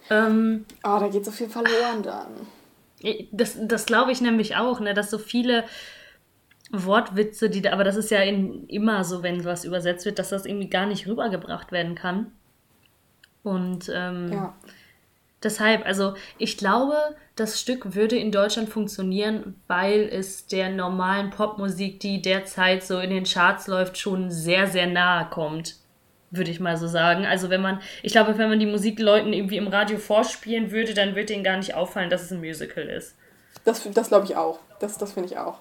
Ähm, 0.09 0.65
oh, 0.83 0.97
da 0.99 1.07
geht 1.07 1.25
so 1.25 1.31
viel 1.31 1.49
verloren 1.49 2.03
dann. 2.03 2.47
Das, 3.31 3.57
das 3.61 3.85
glaube 3.85 4.11
ich 4.11 4.21
nämlich 4.21 4.55
auch, 4.57 4.79
ne, 4.79 4.93
dass 4.93 5.09
so 5.09 5.17
viele 5.17 5.63
Wortwitze, 6.71 7.49
die 7.49 7.61
da, 7.61 7.71
aber 7.71 7.83
das 7.83 7.95
ist 7.95 8.11
ja 8.11 8.19
in, 8.21 8.67
immer 8.67 9.03
so, 9.03 9.23
wenn 9.23 9.45
was 9.45 9.65
übersetzt 9.65 10.05
wird, 10.05 10.19
dass 10.19 10.29
das 10.29 10.45
irgendwie 10.45 10.69
gar 10.69 10.85
nicht 10.85 11.07
rübergebracht 11.07 11.71
werden 11.71 11.95
kann. 11.95 12.31
Und 13.43 13.89
ähm, 13.93 14.31
ja. 14.33 14.53
deshalb, 15.41 15.85
also 15.85 16.13
ich 16.37 16.57
glaube, 16.57 16.95
das 17.35 17.61
Stück 17.61 17.95
würde 17.95 18.17
in 18.17 18.31
Deutschland 18.31 18.69
funktionieren, 18.69 19.55
weil 19.67 20.09
es 20.11 20.47
der 20.47 20.69
normalen 20.69 21.29
Popmusik, 21.29 22.01
die 22.01 22.21
derzeit 22.21 22.83
so 22.83 22.99
in 22.99 23.11
den 23.11 23.23
Charts 23.23 23.67
läuft, 23.67 23.97
schon 23.97 24.29
sehr, 24.29 24.67
sehr 24.67 24.87
nahe 24.87 25.29
kommt 25.29 25.75
würde 26.31 26.51
ich 26.51 26.59
mal 26.59 26.77
so 26.77 26.87
sagen. 26.87 27.25
Also 27.25 27.49
wenn 27.49 27.61
man, 27.61 27.81
ich 28.03 28.11
glaube, 28.11 28.37
wenn 28.37 28.49
man 28.49 28.59
die 28.59 28.65
Musik 28.65 28.99
Leuten 28.99 29.33
irgendwie 29.33 29.57
im 29.57 29.67
Radio 29.67 29.97
vorspielen 29.97 30.71
würde, 30.71 30.93
dann 30.93 31.09
würde 31.09 31.25
denen 31.25 31.43
gar 31.43 31.57
nicht 31.57 31.75
auffallen, 31.75 32.09
dass 32.09 32.23
es 32.23 32.31
ein 32.31 32.39
Musical 32.39 32.83
ist. 32.83 33.15
Das, 33.65 33.83
das 33.91 34.09
glaube 34.09 34.25
ich 34.25 34.35
auch. 34.35 34.59
Das, 34.79 34.97
das 34.97 35.13
finde 35.13 35.29
ich 35.29 35.37
auch. 35.37 35.59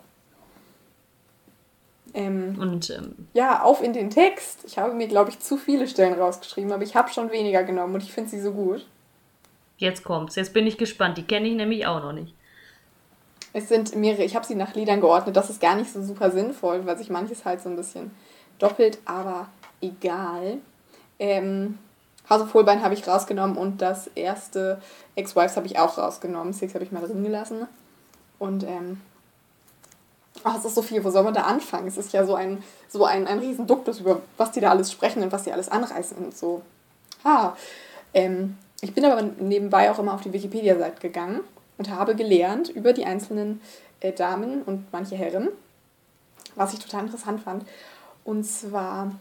Ähm, 2.15 2.57
und 2.59 2.91
ähm, 2.91 3.29
ja, 3.35 3.63
auf 3.63 3.83
in 3.83 3.93
den 3.93 4.11
Text. 4.11 4.61
Ich 4.67 4.79
habe 4.79 4.95
mir, 4.95 5.09
glaube 5.09 5.31
ich, 5.31 5.41
zu 5.41 5.57
viele 5.57 5.87
Stellen 5.87 6.15
rausgeschrieben, 6.15 6.73
aber 6.73 6.83
ich 6.83 6.97
habe 6.97 7.11
schon 7.11 7.31
weniger 7.31 7.65
genommen 7.65 7.95
und 7.95 8.03
ich 8.03 8.13
finde 8.13 8.31
sie 8.31 8.41
so 8.41 8.53
gut. 8.53 8.87
Jetzt 9.77 10.05
kommt's. 10.05 10.35
Jetzt 10.35 10.53
bin 10.53 10.67
ich 10.67 10.79
gespannt. 10.79 11.19
Die 11.19 11.23
kenne 11.23 11.49
ich 11.49 11.55
nämlich 11.55 11.87
auch 11.87 12.03
noch 12.03 12.13
nicht. 12.13 12.35
Es 13.53 13.69
sind 13.69 13.95
mehrere. 13.95 14.25
Ich 14.25 14.35
habe 14.35 14.47
sie 14.47 14.55
nach 14.55 14.75
Liedern 14.75 15.01
geordnet. 15.01 15.37
Das 15.37 15.51
ist 15.51 15.61
gar 15.61 15.77
nicht 15.77 15.93
so 15.93 16.03
super 16.03 16.31
sinnvoll, 16.31 16.87
weil 16.87 16.99
sich 16.99 17.11
manches 17.11 17.45
halt 17.45 17.61
so 17.61 17.69
ein 17.69 17.77
bisschen 17.77 18.11
doppelt, 18.59 18.99
aber 19.05 19.49
egal. 19.81 20.59
Ähm, 21.19 21.79
House 22.29 22.43
of 22.43 22.55
Holbein 22.55 22.83
habe 22.83 22.95
ich 22.95 23.07
rausgenommen 23.07 23.57
und 23.57 23.81
das 23.81 24.09
erste 24.09 24.81
Ex-Wives 25.15 25.57
habe 25.57 25.67
ich 25.67 25.79
auch 25.79 25.97
rausgenommen. 25.97 26.53
Six 26.53 26.75
habe 26.75 26.85
ich 26.85 26.93
mal 26.93 27.01
drin 27.01 27.25
gelassen. 27.25 27.67
Und 28.39 28.65
ähm, 28.65 29.01
oh, 30.45 30.51
es 30.57 30.65
ist 30.65 30.75
so 30.75 30.83
viel, 30.83 31.03
wo 31.05 31.11
soll 31.11 31.25
man 31.25 31.35
da 31.35 31.43
anfangen? 31.43 31.89
Es 31.89 31.97
ist 31.97 32.13
ja 32.13 32.27
so 32.27 32.35
ein, 32.35 32.63
so 32.89 33.05
ein, 33.05 33.27
ein 33.27 33.39
riesen 33.39 33.67
Duktus 33.67 34.01
über 34.01 34.21
was 34.37 34.53
die 34.53 34.61
da 34.61 34.71
alles 34.71 34.93
sprechen 34.93 35.23
und 35.23 35.33
was 35.33 35.45
die 35.45 35.53
alles 35.53 35.69
anreißen 35.69 36.17
und 36.19 36.37
so. 36.37 36.63
Ha. 37.25 37.57
Ähm, 38.15 38.57
ich 38.81 38.95
bin 38.95 39.05
aber 39.05 39.23
nebenbei 39.23 39.91
auch 39.91 39.99
immer 39.99 40.15
auf 40.15 40.21
die 40.21 40.33
Wikipedia-Seite 40.33 41.01
gegangen 41.01 41.41
und 41.79 41.91
habe 41.91 42.15
gelernt 42.15 42.69
über 42.69 42.93
die 42.93 43.05
einzelnen 43.07 43.61
äh, 44.01 44.13
Damen 44.13 44.63
und 44.63 44.93
manche 44.93 45.17
Herren, 45.17 45.49
was 46.55 46.75
ich 46.75 46.79
total 46.79 47.05
interessant 47.05 47.41
fand. 47.41 47.65
Und 48.25 48.45
zwar 48.45 49.13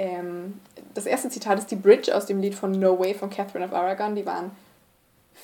ähm, 0.00 0.58
das 0.94 1.04
erste 1.04 1.28
Zitat 1.28 1.58
ist 1.58 1.70
die 1.70 1.76
Bridge 1.76 2.16
aus 2.16 2.24
dem 2.24 2.40
Lied 2.40 2.54
von 2.54 2.70
No 2.70 2.98
Way 2.98 3.12
von 3.12 3.28
Catherine 3.28 3.66
of 3.66 3.74
Aragon. 3.74 4.14
Die 4.14 4.24
waren 4.24 4.50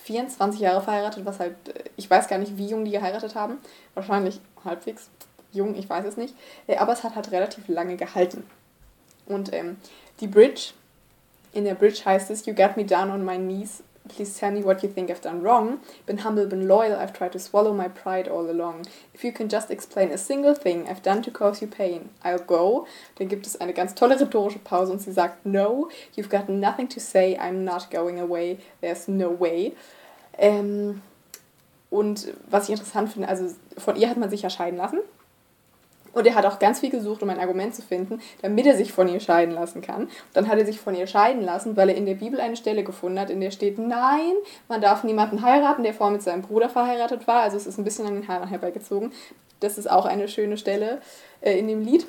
24 0.05 0.62
Jahre 0.62 0.81
verheiratet, 0.81 1.27
was 1.27 1.38
halt, 1.38 1.57
äh, 1.69 1.85
ich 1.97 2.09
weiß 2.09 2.27
gar 2.27 2.38
nicht, 2.38 2.57
wie 2.57 2.66
jung 2.66 2.87
die 2.87 2.90
geheiratet 2.90 3.35
haben. 3.35 3.59
Wahrscheinlich 3.92 4.40
halbwegs 4.64 5.11
jung, 5.53 5.75
ich 5.75 5.90
weiß 5.90 6.07
es 6.07 6.16
nicht. 6.16 6.35
Äh, 6.66 6.79
aber 6.79 6.95
es 6.95 7.05
hat 7.05 7.16
halt 7.16 7.33
relativ 7.33 7.69
lange 7.69 7.97
gehalten. 7.97 8.45
Und 9.27 9.53
ähm, 9.53 9.77
die 10.21 10.27
Bridge, 10.27 10.71
in 11.53 11.64
der 11.64 11.75
Bridge 11.75 12.01
heißt 12.07 12.31
es, 12.31 12.47
You 12.47 12.55
got 12.55 12.79
me 12.79 12.87
down 12.87 13.11
on 13.11 13.27
my 13.27 13.37
knees 13.37 13.83
Please 14.09 14.38
tell 14.38 14.51
me 14.51 14.62
what 14.62 14.83
you 14.83 14.88
think 14.88 15.11
I've 15.11 15.21
done 15.21 15.42
wrong. 15.42 15.81
Been 16.07 16.19
humble, 16.19 16.47
been 16.47 16.69
loyal, 16.69 16.99
I've 16.99 17.12
tried 17.12 17.33
to 17.33 17.38
swallow 17.38 17.73
my 17.73 17.88
pride 17.88 18.29
all 18.29 18.51
along. 18.51 18.87
If 19.12 19.25
you 19.25 19.33
can 19.33 19.49
just 19.49 19.71
explain 19.71 20.11
a 20.11 20.19
single 20.19 20.55
thing 20.55 20.88
I've 20.88 21.03
done 21.03 21.23
to 21.23 21.31
cause 21.31 21.61
you 21.61 21.69
pain, 21.69 22.11
I'll 22.25 22.38
go. 22.38 22.87
Dann 23.16 23.29
gibt 23.29 23.47
es 23.47 23.61
eine 23.61 23.73
ganz 23.73 23.95
tolle 23.95 24.19
rhetorische 24.19 24.59
Pause 24.59 24.92
und 24.92 25.01
sie 25.01 25.12
sagt, 25.12 25.45
No, 25.45 25.88
you've 26.14 26.31
got 26.31 26.49
nothing 26.49 26.88
to 26.88 27.01
say, 27.01 27.37
I'm 27.38 27.64
not 27.64 27.90
going 27.90 28.21
away, 28.21 28.59
there's 28.81 29.09
no 29.09 29.31
way. 29.31 29.75
Ähm, 30.38 31.03
und 31.90 32.33
was 32.51 32.64
ich 32.64 32.71
interessant 32.71 33.12
finde, 33.12 33.29
also 33.29 33.55
von 33.79 33.97
ihr 33.97 34.11
hat 34.11 34.16
man 34.16 34.31
sich 34.31 34.42
ja 34.42 34.51
lassen. 34.71 35.01
Und 36.16 36.26
er 36.26 36.35
hat 36.35 36.46
auch 36.46 36.59
ganz 36.59 36.81
viel 36.81 36.88
gesucht, 36.88 37.22
um 37.22 37.29
ein 37.29 37.38
Argument 37.38 37.74
zu 37.74 37.83
finden, 37.83 38.22
damit 38.40 38.64
er 38.64 38.74
sich 38.74 38.90
von 38.90 39.07
ihr 39.07 39.20
scheiden 39.20 39.55
lassen 39.55 39.83
kann. 39.83 40.05
Und 40.05 40.11
dann 40.33 40.48
hat 40.48 40.59
er 40.59 40.64
sich 40.64 40.81
von 40.81 40.94
ihr 40.94 41.07
scheiden 41.07 41.42
lassen, 41.42 41.76
weil 41.76 41.90
er 41.90 41.94
in 41.94 42.07
der 42.07 42.14
Bibel 42.14 42.40
eine 42.40 42.57
Stelle 42.57 42.85
gefunden 42.85 43.20
hat, 43.20 43.29
in 43.29 43.42
der 43.42 43.50
steht, 43.50 43.79
nein, 43.79 44.33
man 44.66 44.81
darf 44.81 45.05
niemanden 45.05 45.42
heiraten, 45.42 45.83
der 45.83 45.92
vorher 45.92 46.14
mit 46.14 46.22
seinem 46.22 46.40
Bruder 46.40 46.70
verheiratet 46.70 47.26
war. 47.26 47.42
Also 47.42 47.59
es 47.59 47.66
ist 47.66 47.76
ein 47.76 47.85
bisschen 47.85 48.07
an 48.07 48.14
den 48.14 48.29
Haaren 48.29 48.48
herbeigezogen. 48.48 49.12
Das 49.61 49.76
ist 49.76 49.90
auch 49.90 50.07
eine 50.07 50.26
schöne 50.26 50.57
Stelle 50.57 51.02
äh, 51.42 51.59
in 51.59 51.68
dem 51.68 51.83
Lied. 51.83 52.07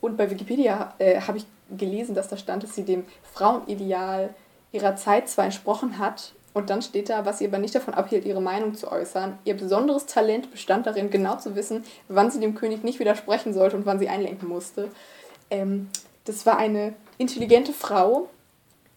Und 0.00 0.16
bei 0.16 0.30
Wikipedia 0.30 0.94
äh, 0.98 1.20
habe 1.22 1.38
ich 1.38 1.46
gelesen, 1.76 2.14
dass 2.14 2.28
da 2.28 2.36
stand, 2.36 2.62
dass 2.62 2.76
sie 2.76 2.84
dem 2.84 3.04
Frauenideal 3.24 4.36
ihrer 4.70 4.94
Zeit 4.94 5.28
zwar 5.28 5.46
entsprochen 5.46 5.98
hat, 5.98 6.32
Und 6.54 6.68
dann 6.68 6.82
steht 6.82 7.08
da, 7.08 7.24
was 7.24 7.38
sie 7.38 7.46
aber 7.46 7.58
nicht 7.58 7.74
davon 7.74 7.94
abhielt, 7.94 8.26
ihre 8.26 8.42
Meinung 8.42 8.74
zu 8.74 8.90
äußern. 8.90 9.38
Ihr 9.44 9.56
besonderes 9.56 10.06
Talent 10.06 10.50
bestand 10.50 10.86
darin, 10.86 11.10
genau 11.10 11.36
zu 11.36 11.56
wissen, 11.56 11.84
wann 12.08 12.30
sie 12.30 12.40
dem 12.40 12.54
König 12.54 12.84
nicht 12.84 12.98
widersprechen 12.98 13.54
sollte 13.54 13.76
und 13.76 13.86
wann 13.86 13.98
sie 13.98 14.08
einlenken 14.08 14.48
musste. 14.48 14.90
Ähm, 15.50 15.88
das 16.24 16.44
war 16.44 16.58
eine 16.58 16.94
intelligente 17.18 17.72
Frau. 17.72 18.28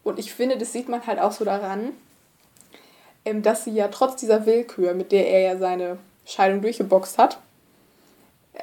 Und 0.04 0.20
ich 0.20 0.34
finde, 0.34 0.58
das 0.58 0.74
sieht 0.74 0.90
man 0.90 1.06
halt 1.08 1.20
auch 1.20 1.32
so 1.32 1.46
daran, 1.46 1.94
ähm, 3.24 3.42
dass 3.42 3.64
sie 3.64 3.72
ja 3.72 3.88
trotz 3.88 4.18
dieser 4.18 4.46
Willkür, 4.46 4.94
mit 4.94 5.12
der 5.12 5.28
er 5.28 5.40
ja 5.40 5.58
seine 5.58 5.98
Scheidung 6.26 6.62
durchgeboxt 6.62 7.18
hat, 7.18 7.40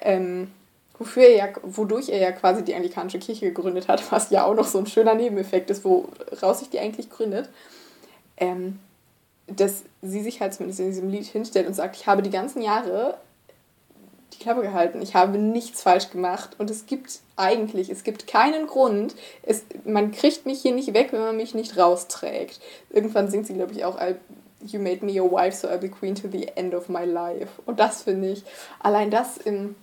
ähm, 0.01 0.53
wofür 0.99 1.25
er 1.25 1.37
ja, 1.37 1.49
wodurch 1.63 2.11
er 2.11 2.19
ja 2.19 2.33
quasi 2.33 2.63
die 2.63 2.75
anglikanische 2.75 3.19
Kirche 3.19 3.47
gegründet 3.47 3.89
hat, 3.89 4.13
was 4.13 4.31
ja 4.31 4.45
auch 4.45 4.55
noch 4.55 4.67
so 4.67 4.79
ein 4.79 4.87
schöner 4.87 5.15
Nebeneffekt 5.15 5.71
ist, 5.71 5.85
woraus 5.85 6.61
sich 6.61 6.71
die 6.71 6.79
eigentlich 6.79 7.11
gründet, 7.11 7.49
ähm, 8.37 8.79
dass 9.47 9.85
sie 10.03 10.23
sich 10.23 10.41
halt 10.41 10.55
zumindest 10.55 10.81
in 10.81 10.87
diesem 10.87 11.11
Lied 11.11 11.27
hinstellt 11.27 11.67
und 11.67 11.75
sagt, 11.75 11.97
ich 11.97 12.07
habe 12.07 12.23
die 12.23 12.31
ganzen 12.31 12.63
Jahre 12.63 13.19
die 14.33 14.39
Klappe 14.39 14.63
gehalten, 14.63 15.03
ich 15.03 15.15
habe 15.15 15.37
nichts 15.37 15.83
falsch 15.83 16.11
gemacht 16.11 16.57
und 16.59 16.71
es 16.71 16.87
gibt 16.87 17.21
eigentlich, 17.37 17.91
es 17.91 18.03
gibt 18.03 18.27
keinen 18.27 18.67
Grund, 18.67 19.15
es, 19.43 19.65
man 19.85 20.11
kriegt 20.11 20.47
mich 20.47 20.63
hier 20.63 20.73
nicht 20.73 20.95
weg, 20.95 21.09
wenn 21.13 21.21
man 21.21 21.37
mich 21.37 21.55
nicht 21.55 21.77
rausträgt. 21.77 22.61
Irgendwann 22.91 23.31
singt 23.31 23.47
sie, 23.47 23.55
glaube 23.55 23.73
ich, 23.73 23.85
auch 23.85 23.99
You 24.65 24.79
made 24.79 25.05
me 25.05 25.21
your 25.21 25.31
wife, 25.31 25.57
so 25.57 25.69
I'll 25.69 25.79
be 25.79 25.89
queen 25.89 26.15
to 26.15 26.29
the 26.29 26.47
end 26.55 26.73
of 26.73 26.89
my 26.89 27.05
life. 27.05 27.51
Und 27.67 27.81
das 27.81 28.03
finde 28.03 28.29
ich, 28.31 28.45
allein 28.79 29.11
das 29.11 29.37
im 29.37 29.75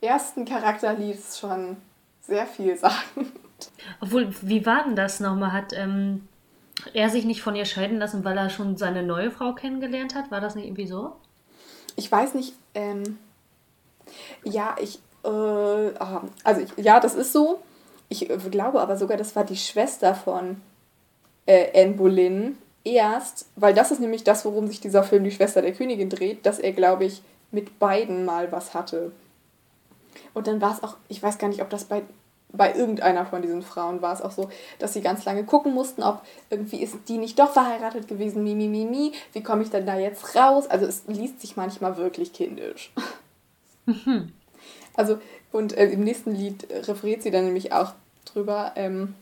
ersten 0.00 0.44
Charakterlied 0.44 1.14
ist 1.14 1.38
schon 1.38 1.76
sehr 2.20 2.46
viel 2.46 2.76
sagen. 2.76 3.32
Obwohl, 4.00 4.34
wie 4.42 4.66
war 4.66 4.84
denn 4.84 4.96
das 4.96 5.20
nochmal? 5.20 5.52
Hat 5.52 5.72
ähm, 5.72 6.26
er 6.92 7.10
sich 7.10 7.24
nicht 7.24 7.42
von 7.42 7.54
ihr 7.54 7.64
scheiden 7.64 7.98
lassen, 7.98 8.24
weil 8.24 8.36
er 8.36 8.50
schon 8.50 8.76
seine 8.76 9.02
neue 9.02 9.30
Frau 9.30 9.52
kennengelernt 9.52 10.14
hat? 10.14 10.30
War 10.30 10.40
das 10.40 10.54
nicht 10.54 10.66
irgendwie 10.66 10.86
so? 10.86 11.12
Ich 11.96 12.10
weiß 12.10 12.34
nicht, 12.34 12.54
ähm, 12.74 13.18
ja, 14.42 14.76
ich, 14.80 14.98
äh, 15.24 15.28
also 15.28 16.60
ich, 16.60 16.84
ja, 16.84 17.00
das 17.00 17.14
ist 17.14 17.32
so. 17.32 17.60
Ich 18.08 18.28
glaube 18.50 18.80
aber 18.80 18.96
sogar, 18.96 19.16
das 19.16 19.34
war 19.34 19.44
die 19.44 19.56
Schwester 19.56 20.14
von 20.14 20.60
äh, 21.46 21.82
Anne 21.82 21.94
Boleyn 21.94 22.58
erst, 22.84 23.46
weil 23.56 23.74
das 23.74 23.90
ist 23.90 24.00
nämlich 24.00 24.24
das, 24.24 24.44
worum 24.44 24.68
sich 24.68 24.80
dieser 24.80 25.02
Film 25.02 25.24
Die 25.24 25.30
Schwester 25.30 25.62
der 25.62 25.72
Königin 25.72 26.10
dreht, 26.10 26.44
dass 26.44 26.58
er, 26.58 26.72
glaube 26.72 27.04
ich, 27.04 27.22
mit 27.50 27.78
beiden 27.78 28.24
mal 28.24 28.52
was 28.52 28.74
hatte. 28.74 29.12
Und 30.34 30.46
dann 30.46 30.60
war 30.60 30.72
es 30.72 30.82
auch, 30.82 30.96
ich 31.08 31.22
weiß 31.22 31.38
gar 31.38 31.48
nicht, 31.48 31.62
ob 31.62 31.70
das 31.70 31.84
bei, 31.84 32.02
bei 32.56 32.74
irgendeiner 32.74 33.26
von 33.26 33.42
diesen 33.42 33.62
Frauen 33.62 34.02
war 34.02 34.12
es 34.12 34.22
auch 34.22 34.30
so, 34.30 34.48
dass 34.78 34.92
sie 34.92 35.00
ganz 35.00 35.24
lange 35.24 35.44
gucken 35.44 35.74
mussten, 35.74 36.02
ob 36.02 36.22
irgendwie 36.50 36.82
ist 36.82 36.96
die 37.08 37.18
nicht 37.18 37.38
doch 37.38 37.52
verheiratet 37.52 38.08
gewesen, 38.08 38.44
mi, 38.44 38.54
mi, 38.54 38.68
mi, 38.68 38.84
mi, 38.84 39.12
wie 39.32 39.42
komme 39.42 39.62
ich 39.62 39.70
denn 39.70 39.86
da 39.86 39.98
jetzt 39.98 40.36
raus? 40.36 40.66
Also 40.66 40.86
es 40.86 41.04
liest 41.06 41.40
sich 41.40 41.56
manchmal 41.56 41.96
wirklich 41.96 42.32
kindisch. 42.32 42.92
Mhm. 43.86 44.32
Also, 44.94 45.18
und 45.52 45.76
äh, 45.76 45.86
im 45.86 46.04
nächsten 46.04 46.34
Lied 46.34 46.66
referiert 46.70 47.22
sie 47.22 47.30
dann 47.30 47.44
nämlich 47.44 47.72
auch 47.72 47.92
drüber, 48.24 48.72
ähm, 48.76 49.14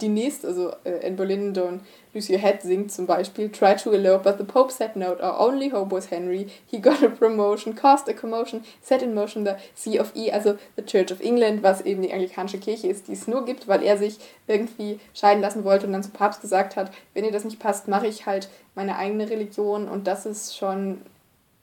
die 0.00 0.08
nächste, 0.08 0.48
also 0.48 0.70
äh, 0.84 1.06
Anne 1.06 1.16
Boleyn 1.16 1.56
und 1.56 1.80
Lucy 2.14 2.38
Head 2.38 2.62
singt 2.62 2.92
zum 2.92 3.06
Beispiel 3.06 3.50
Try 3.50 3.76
to 3.76 3.92
elope, 3.92 4.24
but 4.24 4.38
the 4.38 4.44
Pope 4.44 4.70
said 4.70 4.96
no. 4.96 5.12
Our 5.12 5.40
only 5.40 5.70
hope 5.70 5.94
was 5.94 6.10
Henry. 6.10 6.46
He 6.66 6.78
got 6.78 7.02
a 7.02 7.08
promotion, 7.08 7.74
caused 7.74 8.08
a 8.08 8.12
commotion, 8.12 8.64
set 8.80 9.02
in 9.02 9.14
motion 9.14 9.44
the 9.44 9.56
C 9.74 9.98
of 9.98 10.12
E, 10.14 10.30
also 10.30 10.58
the 10.76 10.82
Church 10.82 11.10
of 11.10 11.20
England, 11.20 11.62
was 11.62 11.80
eben 11.82 12.02
die 12.02 12.12
anglikanische 12.12 12.58
Kirche 12.58 12.88
ist, 12.88 13.08
die 13.08 13.12
es 13.12 13.26
nur 13.26 13.44
gibt, 13.44 13.68
weil 13.68 13.82
er 13.82 13.96
sich 13.96 14.18
irgendwie 14.46 15.00
scheiden 15.14 15.42
lassen 15.42 15.64
wollte 15.64 15.86
und 15.86 15.92
dann 15.92 16.02
zum 16.02 16.12
Papst 16.12 16.40
gesagt 16.40 16.76
hat, 16.76 16.92
wenn 17.14 17.24
ihr 17.24 17.32
das 17.32 17.44
nicht 17.44 17.58
passt, 17.58 17.88
mache 17.88 18.06
ich 18.06 18.26
halt 18.26 18.48
meine 18.74 18.96
eigene 18.96 19.28
Religion 19.28 19.88
und 19.88 20.06
das 20.06 20.26
ist 20.26 20.56
schon 20.56 21.00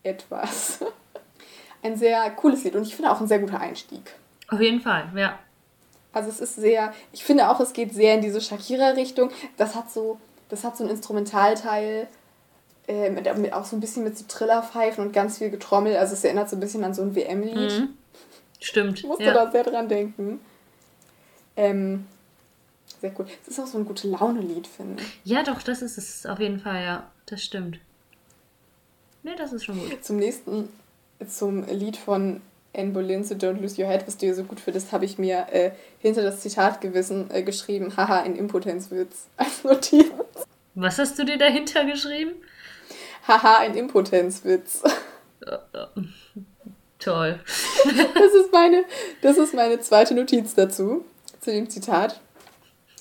etwas. 0.03 0.79
ein 1.83 1.95
sehr 1.95 2.29
cooles 2.31 2.63
Lied 2.63 2.75
und 2.75 2.83
ich 2.83 2.95
finde 2.95 3.11
auch 3.11 3.21
ein 3.21 3.27
sehr 3.27 3.39
guter 3.39 3.59
Einstieg. 3.59 4.15
Auf 4.49 4.59
jeden 4.59 4.81
Fall, 4.81 5.09
ja. 5.15 5.37
Also 6.11 6.29
es 6.29 6.39
ist 6.39 6.55
sehr, 6.55 6.93
ich 7.11 7.23
finde 7.23 7.49
auch, 7.49 7.59
es 7.59 7.73
geht 7.73 7.93
sehr 7.93 8.15
in 8.15 8.21
diese 8.21 8.41
Shakira-Richtung. 8.41 9.29
Das 9.57 9.75
hat 9.75 9.91
so, 9.91 10.19
das 10.49 10.63
hat 10.63 10.75
so 10.75 10.83
ein 10.83 10.89
Instrumentalteil, 10.89 12.07
äh, 12.87 13.11
mit, 13.11 13.37
mit, 13.37 13.53
auch 13.53 13.65
so 13.65 13.75
ein 13.75 13.79
bisschen 13.79 14.03
mit 14.03 14.17
so 14.17 14.25
Trillerpfeifen 14.27 15.05
und 15.05 15.13
ganz 15.13 15.37
viel 15.37 15.51
Getrommel. 15.51 15.95
Also 15.95 16.13
es 16.13 16.23
erinnert 16.23 16.49
so 16.49 16.55
ein 16.55 16.59
bisschen 16.59 16.83
an 16.83 16.95
so 16.95 17.03
ein 17.03 17.15
WM-Lied. 17.15 17.79
Mhm. 17.79 17.89
Stimmt. 18.59 18.99
Ich 18.99 19.05
musste 19.05 19.23
ja. 19.23 19.33
da 19.33 19.51
sehr 19.51 19.63
dran 19.63 19.87
denken. 19.87 20.39
Ähm, 21.55 22.07
sehr 22.99 23.11
cool. 23.17 23.27
Es 23.43 23.49
ist 23.49 23.59
auch 23.59 23.67
so 23.67 23.77
ein 23.77 23.85
gute 23.85 24.07
Laune-Lied, 24.07 24.65
finde 24.67 25.03
ich. 25.03 25.21
Ja, 25.23 25.43
doch, 25.43 25.61
das 25.61 25.81
ist 25.81 25.97
es 25.97 26.25
auf 26.25 26.39
jeden 26.39 26.59
Fall, 26.59 26.83
ja. 26.83 27.11
Das 27.27 27.43
stimmt. 27.43 27.79
Ne, 29.21 29.35
das 29.37 29.53
ist 29.53 29.65
schon 29.65 29.77
gut. 29.79 30.03
Zum 30.03 30.17
nächsten, 30.17 30.69
zum 31.27 31.65
Lied 31.67 31.95
von 31.95 32.41
Anne 32.75 32.91
Boleyn 32.91 33.23
zu 33.23 33.35
Don't 33.35 33.59
Lose 33.59 33.81
Your 33.81 33.87
Head, 33.87 34.05
was 34.05 34.17
du 34.17 34.27
ja 34.27 34.33
so 34.33 34.43
gut 34.43 34.59
findest, 34.59 34.91
habe 34.91 35.05
ich 35.05 35.17
mir 35.17 35.47
äh, 35.51 35.71
hinter 35.99 36.21
das 36.21 36.41
Zitat 36.41 36.81
gewissen 36.81 37.29
äh, 37.31 37.41
geschrieben, 37.41 37.95
haha, 37.97 38.21
ein 38.21 38.35
Impotenzwitz 38.35 39.27
als 39.37 39.63
Notiz. 39.63 40.05
Was 40.75 40.99
hast 40.99 41.17
du 41.17 41.25
dir 41.25 41.37
dahinter 41.37 41.85
geschrieben? 41.85 42.33
Haha, 43.27 43.59
ein 43.59 43.75
Impotenzwitz. 43.75 44.83
Toll. 46.99 47.39
das, 47.85 48.33
ist 48.33 48.51
meine, 48.51 48.83
das 49.21 49.37
ist 49.37 49.53
meine 49.53 49.79
zweite 49.79 50.13
Notiz 50.13 50.53
dazu, 50.53 51.05
zu 51.39 51.51
dem 51.51 51.69
Zitat. 51.69 52.19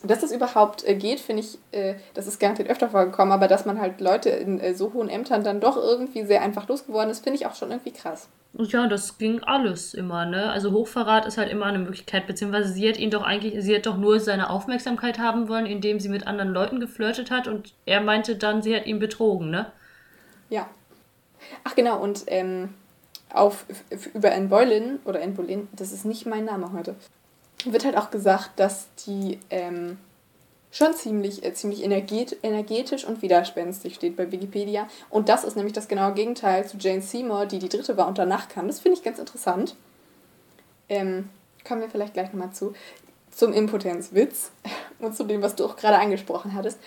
Dass 0.04 0.20
das 0.20 0.30
überhaupt 0.30 0.86
äh, 0.86 0.94
geht, 0.94 1.18
finde 1.18 1.42
ich, 1.42 1.58
äh, 1.72 1.96
das 2.14 2.28
ist 2.28 2.38
garantiert 2.38 2.68
öfter 2.68 2.88
vorgekommen, 2.88 3.32
aber 3.32 3.48
dass 3.48 3.66
man 3.66 3.80
halt 3.80 4.00
Leute 4.00 4.30
in 4.30 4.60
äh, 4.60 4.74
so 4.74 4.92
hohen 4.92 5.08
Ämtern 5.08 5.42
dann 5.42 5.60
doch 5.60 5.76
irgendwie 5.76 6.24
sehr 6.24 6.42
einfach 6.42 6.68
losgeworden 6.68 7.10
ist, 7.10 7.24
finde 7.24 7.40
ich 7.40 7.46
auch 7.46 7.56
schon 7.56 7.72
irgendwie 7.72 7.90
krass. 7.90 8.28
Ja, 8.60 8.88
das 8.88 9.18
ging 9.18 9.40
alles 9.44 9.94
immer, 9.94 10.26
ne? 10.26 10.50
Also 10.50 10.72
Hochverrat 10.72 11.26
ist 11.26 11.38
halt 11.38 11.48
immer 11.48 11.66
eine 11.66 11.78
Möglichkeit, 11.78 12.26
beziehungsweise 12.26 12.72
sie 12.72 12.88
hat 12.88 12.96
ihn 12.96 13.10
doch 13.10 13.22
eigentlich, 13.22 13.54
sie 13.62 13.74
hat 13.74 13.86
doch 13.86 13.96
nur 13.96 14.18
seine 14.18 14.50
Aufmerksamkeit 14.50 15.20
haben 15.20 15.48
wollen, 15.48 15.64
indem 15.64 16.00
sie 16.00 16.08
mit 16.08 16.26
anderen 16.26 16.52
Leuten 16.52 16.80
geflirtet 16.80 17.30
hat 17.30 17.46
und 17.46 17.72
er 17.86 18.00
meinte 18.00 18.34
dann, 18.34 18.60
sie 18.60 18.74
hat 18.74 18.86
ihn 18.86 18.98
betrogen, 18.98 19.50
ne? 19.50 19.70
Ja. 20.50 20.68
Ach 21.62 21.76
genau, 21.76 22.02
und 22.02 22.24
ähm, 22.26 22.74
auf, 23.32 23.64
über 24.12 24.32
Anne 24.32 24.48
Boleyn 24.48 24.98
oder 25.04 25.22
Anne 25.22 25.34
Boleyn, 25.34 25.68
das 25.72 25.92
ist 25.92 26.04
nicht 26.04 26.26
mein 26.26 26.44
Name 26.44 26.72
heute, 26.72 26.96
wird 27.64 27.84
halt 27.84 27.96
auch 27.96 28.10
gesagt, 28.10 28.50
dass 28.56 28.88
die 29.06 29.38
ähm, 29.50 29.98
schon 30.70 30.94
ziemlich, 30.94 31.44
äh, 31.44 31.54
ziemlich 31.54 31.82
energet 31.82 32.36
energetisch 32.42 33.04
und 33.04 33.22
widerspenstig 33.22 33.94
steht 33.94 34.16
bei 34.16 34.30
Wikipedia. 34.30 34.88
Und 35.10 35.28
das 35.28 35.44
ist 35.44 35.56
nämlich 35.56 35.72
das 35.72 35.88
genaue 35.88 36.14
Gegenteil 36.14 36.66
zu 36.66 36.76
Jane 36.78 37.02
Seymour, 37.02 37.46
die 37.46 37.58
die 37.58 37.68
dritte 37.68 37.96
war 37.96 38.08
und 38.08 38.18
danach 38.18 38.48
kam. 38.48 38.66
Das 38.66 38.80
finde 38.80 38.98
ich 38.98 39.04
ganz 39.04 39.18
interessant. 39.18 39.76
Ähm, 40.88 41.28
kommen 41.66 41.80
wir 41.80 41.90
vielleicht 41.90 42.14
gleich 42.14 42.32
nochmal 42.32 42.52
zu. 42.52 42.74
Zum 43.30 43.52
Impotenzwitz 43.52 44.50
und 44.98 45.16
zu 45.16 45.24
dem, 45.24 45.42
was 45.42 45.54
du 45.54 45.64
auch 45.64 45.76
gerade 45.76 45.98
angesprochen 45.98 46.54
hattest 46.54 46.78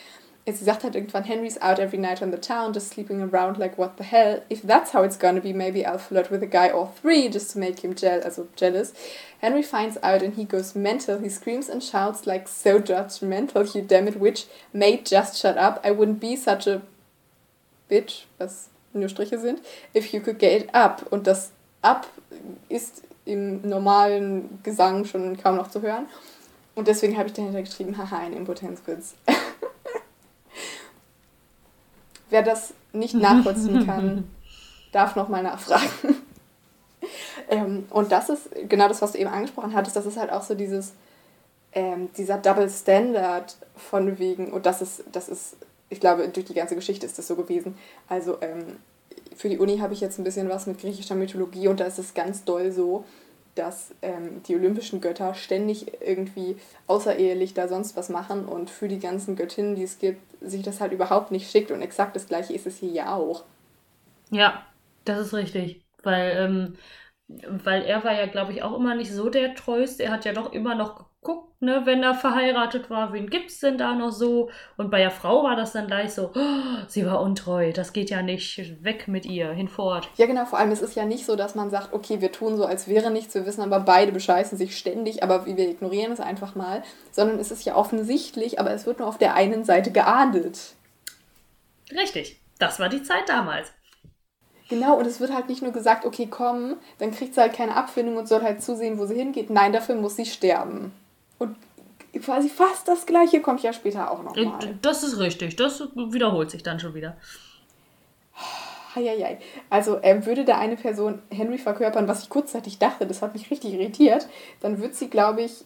sie 0.47 0.65
sagt 0.65 0.83
halt 0.83 0.95
irgendwann, 0.95 1.23
Henry's 1.23 1.61
out 1.61 1.79
every 1.79 1.99
night 1.99 2.21
on 2.21 2.31
the 2.31 2.37
town, 2.37 2.73
just 2.73 2.89
sleeping 2.89 3.21
around 3.21 3.57
like 3.57 3.77
what 3.77 3.97
the 3.97 4.03
hell. 4.03 4.41
If 4.49 4.61
that's 4.63 4.91
how 4.91 5.03
it's 5.03 5.17
gonna 5.17 5.41
be, 5.41 5.53
maybe 5.53 5.85
I'll 5.85 5.99
flirt 5.99 6.31
with 6.31 6.41
a 6.41 6.47
guy 6.47 6.71
or 6.71 6.91
three 7.01 7.29
just 7.29 7.51
to 7.51 7.59
make 7.59 7.81
him 7.81 7.93
jealous. 7.93 8.25
also 8.25 8.47
jealous. 8.55 8.93
Henry 9.39 9.61
finds 9.61 9.97
out 10.01 10.21
and 10.21 10.33
he 10.33 10.43
goes 10.43 10.75
mental. 10.75 11.19
He 11.19 11.29
screams 11.29 11.69
and 11.69 11.83
shouts 11.83 12.25
like 12.25 12.47
so 12.47 12.79
judgmental, 12.79 13.73
you 13.75 13.81
damn 13.81 14.07
it, 14.07 14.19
witch. 14.19 14.45
Mate, 14.73 15.05
just 15.05 15.39
shut 15.39 15.57
up. 15.57 15.79
I 15.83 15.91
wouldn't 15.91 16.19
be 16.19 16.35
such 16.35 16.65
a 16.67 16.81
bitch, 17.89 18.23
was 18.39 18.69
nur 18.93 19.09
Striche 19.09 19.39
sind, 19.39 19.59
if 19.93 20.13
you 20.13 20.21
could 20.21 20.39
get 20.39 20.69
up. 20.73 21.07
Und 21.11 21.27
das 21.27 21.51
up 21.83 22.07
ist 22.69 23.03
im 23.25 23.67
normalen 23.67 24.59
Gesang 24.63 25.05
schon 25.05 25.37
kaum 25.37 25.55
noch 25.55 25.69
zu 25.69 25.81
hören. 25.81 26.07
Und 26.73 26.87
deswegen 26.87 27.17
habe 27.17 27.27
ich 27.27 27.33
dahinter 27.33 27.61
geschrieben, 27.61 27.97
haha, 27.97 28.17
ein 28.17 28.33
Impotenzwitz. 28.33 29.15
Wer 32.31 32.41
das 32.41 32.73
nicht 32.93 33.13
nachvollziehen 33.13 33.85
kann, 33.85 34.27
darf 34.91 35.15
nochmal 35.15 35.43
nachfragen. 35.43 36.15
ähm, 37.49 37.85
und 37.91 38.11
das 38.11 38.29
ist 38.29 38.49
genau 38.67 38.87
das, 38.87 39.01
was 39.01 39.11
du 39.11 39.19
eben 39.19 39.29
angesprochen 39.29 39.75
hattest. 39.75 39.95
Das 39.95 40.05
ist 40.05 40.17
halt 40.17 40.31
auch 40.31 40.41
so 40.41 40.55
dieses, 40.55 40.93
ähm, 41.73 42.09
dieser 42.17 42.37
Double 42.37 42.69
Standard 42.69 43.55
von 43.75 44.17
wegen, 44.17 44.51
und 44.51 44.65
das 44.65 44.81
ist, 44.81 45.03
das 45.11 45.29
ist, 45.29 45.55
ich 45.89 45.99
glaube, 45.99 46.27
durch 46.29 46.45
die 46.45 46.53
ganze 46.53 46.75
Geschichte 46.75 47.05
ist 47.05 47.17
das 47.17 47.27
so 47.27 47.35
gewesen. 47.35 47.77
Also 48.07 48.37
ähm, 48.41 48.77
für 49.35 49.49
die 49.49 49.59
Uni 49.59 49.77
habe 49.77 49.93
ich 49.93 50.01
jetzt 50.01 50.17
ein 50.17 50.23
bisschen 50.23 50.49
was 50.49 50.67
mit 50.67 50.79
griechischer 50.79 51.15
Mythologie 51.15 51.67
und 51.67 51.79
da 51.79 51.85
ist 51.85 51.99
es 51.99 52.13
ganz 52.13 52.43
doll 52.43 52.71
so, 52.71 53.05
dass 53.55 53.93
ähm, 54.01 54.41
die 54.43 54.55
olympischen 54.55 55.01
Götter 55.01 55.33
ständig 55.33 56.01
irgendwie 56.01 56.57
außerehelich 56.87 57.53
da 57.53 57.67
sonst 57.67 57.95
was 57.97 58.09
machen 58.09 58.45
und 58.45 58.69
für 58.69 58.87
die 58.87 58.99
ganzen 58.99 59.35
Göttinnen, 59.35 59.75
die 59.75 59.83
es 59.83 59.99
gibt, 59.99 60.21
sich 60.41 60.63
das 60.63 60.81
halt 60.81 60.93
überhaupt 60.93 61.31
nicht 61.31 61.51
schickt 61.51 61.71
und 61.71 61.81
exakt 61.81 62.15
das 62.15 62.27
gleiche 62.27 62.53
ist 62.53 62.67
es 62.67 62.77
hier 62.77 62.91
ja 62.91 63.15
auch. 63.15 63.43
Ja, 64.31 64.65
das 65.05 65.19
ist 65.27 65.33
richtig. 65.33 65.85
Weil, 66.03 66.31
ähm, 66.37 66.77
weil 67.27 67.83
er 67.83 68.03
war 68.03 68.13
ja, 68.13 68.25
glaube 68.27 68.53
ich, 68.53 68.63
auch 68.63 68.75
immer 68.77 68.95
nicht 68.95 69.11
so 69.13 69.29
der 69.29 69.55
Treueste. 69.55 70.03
Er 70.03 70.11
hat 70.11 70.25
ja 70.25 70.33
doch 70.33 70.53
immer 70.53 70.75
noch 70.75 71.10
guckt, 71.21 71.61
ne, 71.61 71.85
wenn 71.85 72.01
er 72.01 72.15
verheiratet 72.15 72.89
war, 72.89 73.13
wen 73.13 73.29
gibt's 73.29 73.59
denn 73.59 73.77
da 73.77 73.93
noch 73.93 74.11
so? 74.11 74.49
Und 74.77 74.89
bei 74.89 74.97
der 74.97 75.11
Frau 75.11 75.43
war 75.43 75.55
das 75.55 75.71
dann 75.71 75.85
gleich 75.85 76.13
so, 76.13 76.31
oh, 76.33 76.83
sie 76.87 77.05
war 77.05 77.21
untreu, 77.21 77.71
das 77.71 77.93
geht 77.93 78.09
ja 78.09 78.23
nicht, 78.23 78.83
weg 78.83 79.07
mit 79.07 79.27
ihr, 79.27 79.51
hinfort. 79.51 80.09
Ja, 80.17 80.25
genau, 80.25 80.45
vor 80.45 80.57
allem, 80.57 80.71
es 80.71 80.81
ist 80.81 80.95
ja 80.95 81.05
nicht 81.05 81.25
so, 81.25 81.35
dass 81.35 81.53
man 81.53 81.69
sagt, 81.69 81.93
okay, 81.93 82.21
wir 82.21 82.31
tun 82.31 82.57
so, 82.57 82.65
als 82.65 82.87
wäre 82.87 83.11
nichts, 83.11 83.35
wir 83.35 83.45
wissen 83.45 83.61
aber 83.61 83.81
beide 83.81 84.11
bescheißen 84.11 84.57
sich 84.57 84.75
ständig, 84.75 85.21
aber 85.21 85.45
wir 85.45 85.69
ignorieren 85.69 86.11
es 86.11 86.19
einfach 86.19 86.55
mal, 86.55 86.81
sondern 87.11 87.37
es 87.37 87.51
ist 87.51 87.65
ja 87.65 87.75
offensichtlich, 87.75 88.59
aber 88.59 88.71
es 88.71 88.87
wird 88.87 88.97
nur 88.97 89.07
auf 89.07 89.19
der 89.19 89.35
einen 89.35 89.63
Seite 89.63 89.91
geahndet. 89.91 90.73
Richtig, 91.91 92.41
das 92.57 92.79
war 92.79 92.89
die 92.89 93.03
Zeit 93.03 93.29
damals. 93.29 93.71
Genau, 94.69 94.97
und 94.97 95.05
es 95.05 95.19
wird 95.19 95.33
halt 95.33 95.49
nicht 95.49 95.61
nur 95.61 95.73
gesagt, 95.73 96.05
okay, 96.05 96.27
komm, 96.31 96.77
dann 96.97 97.11
kriegt 97.11 97.35
sie 97.35 97.41
halt 97.41 97.53
keine 97.53 97.75
Abfindung 97.75 98.15
und 98.15 98.27
soll 98.27 98.41
halt 98.41 98.63
zusehen, 98.63 98.97
wo 98.97 99.05
sie 99.05 99.15
hingeht. 99.15 99.49
Nein, 99.49 99.73
dafür 99.73 99.95
muss 99.95 100.15
sie 100.15 100.25
sterben. 100.25 100.93
Und 101.41 101.55
quasi 102.23 102.49
fast 102.49 102.87
das 102.87 103.07
gleiche 103.07 103.41
kommt 103.41 103.63
ja 103.63 103.73
später 103.73 104.11
auch 104.11 104.21
nochmal. 104.21 104.77
Das 104.83 105.01
ist 105.01 105.17
richtig, 105.17 105.55
das 105.55 105.81
wiederholt 105.95 106.51
sich 106.51 106.61
dann 106.61 106.79
schon 106.79 106.93
wieder. 106.93 107.17
Heieiei. 108.93 109.39
Also 109.71 109.97
ähm, 110.03 110.23
würde 110.27 110.45
da 110.45 110.59
eine 110.59 110.75
Person 110.75 111.19
Henry 111.31 111.57
verkörpern, 111.57 112.07
was 112.07 112.21
ich 112.21 112.29
kurzzeitig 112.29 112.77
dachte, 112.77 113.07
das 113.07 113.23
hat 113.23 113.33
mich 113.33 113.49
richtig 113.49 113.73
irritiert, 113.73 114.27
dann 114.59 114.79
wird 114.83 114.93
sie, 114.93 115.09
glaube 115.09 115.41
ich, 115.41 115.65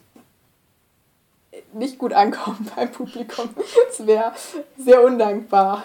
nicht 1.74 1.98
gut 1.98 2.14
ankommen 2.14 2.70
beim 2.76 2.90
Publikum. 2.90 3.50
Es 3.90 4.06
wäre 4.06 4.32
sehr 4.78 5.04
undankbar. 5.04 5.84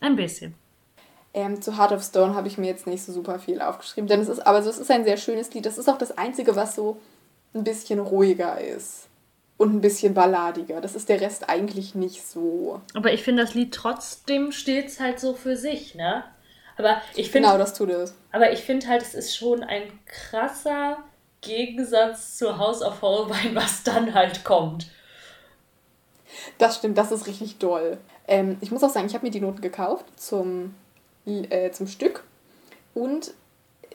Ein 0.00 0.16
bisschen. 0.16 0.56
Ähm, 1.32 1.62
zu 1.62 1.78
Heart 1.78 1.92
of 1.92 2.02
Stone 2.02 2.34
habe 2.34 2.48
ich 2.48 2.58
mir 2.58 2.66
jetzt 2.66 2.88
nicht 2.88 3.04
so 3.04 3.12
super 3.12 3.38
viel 3.38 3.62
aufgeschrieben, 3.62 4.08
denn 4.08 4.20
es 4.20 4.28
ist, 4.28 4.44
aber 4.44 4.64
so, 4.64 4.70
es 4.70 4.78
ist 4.78 4.90
ein 4.90 5.04
sehr 5.04 5.16
schönes 5.16 5.54
Lied. 5.54 5.64
Das 5.64 5.78
ist 5.78 5.88
auch 5.88 5.98
das 5.98 6.18
Einzige, 6.18 6.56
was 6.56 6.74
so 6.74 7.00
ein 7.54 7.62
bisschen 7.62 8.00
ruhiger 8.00 8.60
ist 8.60 9.06
und 9.62 9.76
ein 9.76 9.80
bisschen 9.80 10.12
balladiger. 10.12 10.80
Das 10.80 10.96
ist 10.96 11.08
der 11.08 11.20
Rest 11.20 11.48
eigentlich 11.48 11.94
nicht 11.94 12.26
so. 12.26 12.80
Aber 12.94 13.12
ich 13.12 13.22
finde, 13.22 13.44
das 13.44 13.54
Lied 13.54 13.72
trotzdem 13.72 14.50
steht 14.50 14.88
es 14.88 14.98
halt 14.98 15.20
so 15.20 15.34
für 15.34 15.56
sich, 15.56 15.94
ne? 15.94 16.24
Aber 16.76 17.00
ich 17.14 17.30
finde. 17.30 17.46
Genau, 17.46 17.58
das 17.58 17.72
tut 17.72 17.90
es. 17.90 18.12
Aber 18.32 18.52
ich 18.52 18.62
finde 18.62 18.88
halt, 18.88 19.02
es 19.02 19.14
ist 19.14 19.36
schon 19.36 19.62
ein 19.62 19.84
krasser 20.04 20.98
Gegensatz 21.42 22.36
zu 22.38 22.58
House 22.58 22.82
of 22.82 23.02
Holbein, 23.02 23.50
was 23.54 23.84
dann 23.84 24.14
halt 24.14 24.42
kommt. 24.42 24.88
Das 26.58 26.78
stimmt, 26.78 26.98
das 26.98 27.12
ist 27.12 27.28
richtig 27.28 27.58
doll. 27.58 27.98
Ähm, 28.26 28.56
ich 28.60 28.72
muss 28.72 28.82
auch 28.82 28.90
sagen, 28.90 29.06
ich 29.06 29.14
habe 29.14 29.24
mir 29.24 29.30
die 29.30 29.40
Noten 29.40 29.60
gekauft 29.60 30.06
zum 30.16 30.74
äh, 31.24 31.70
zum 31.70 31.86
Stück. 31.86 32.24
Und 32.94 33.32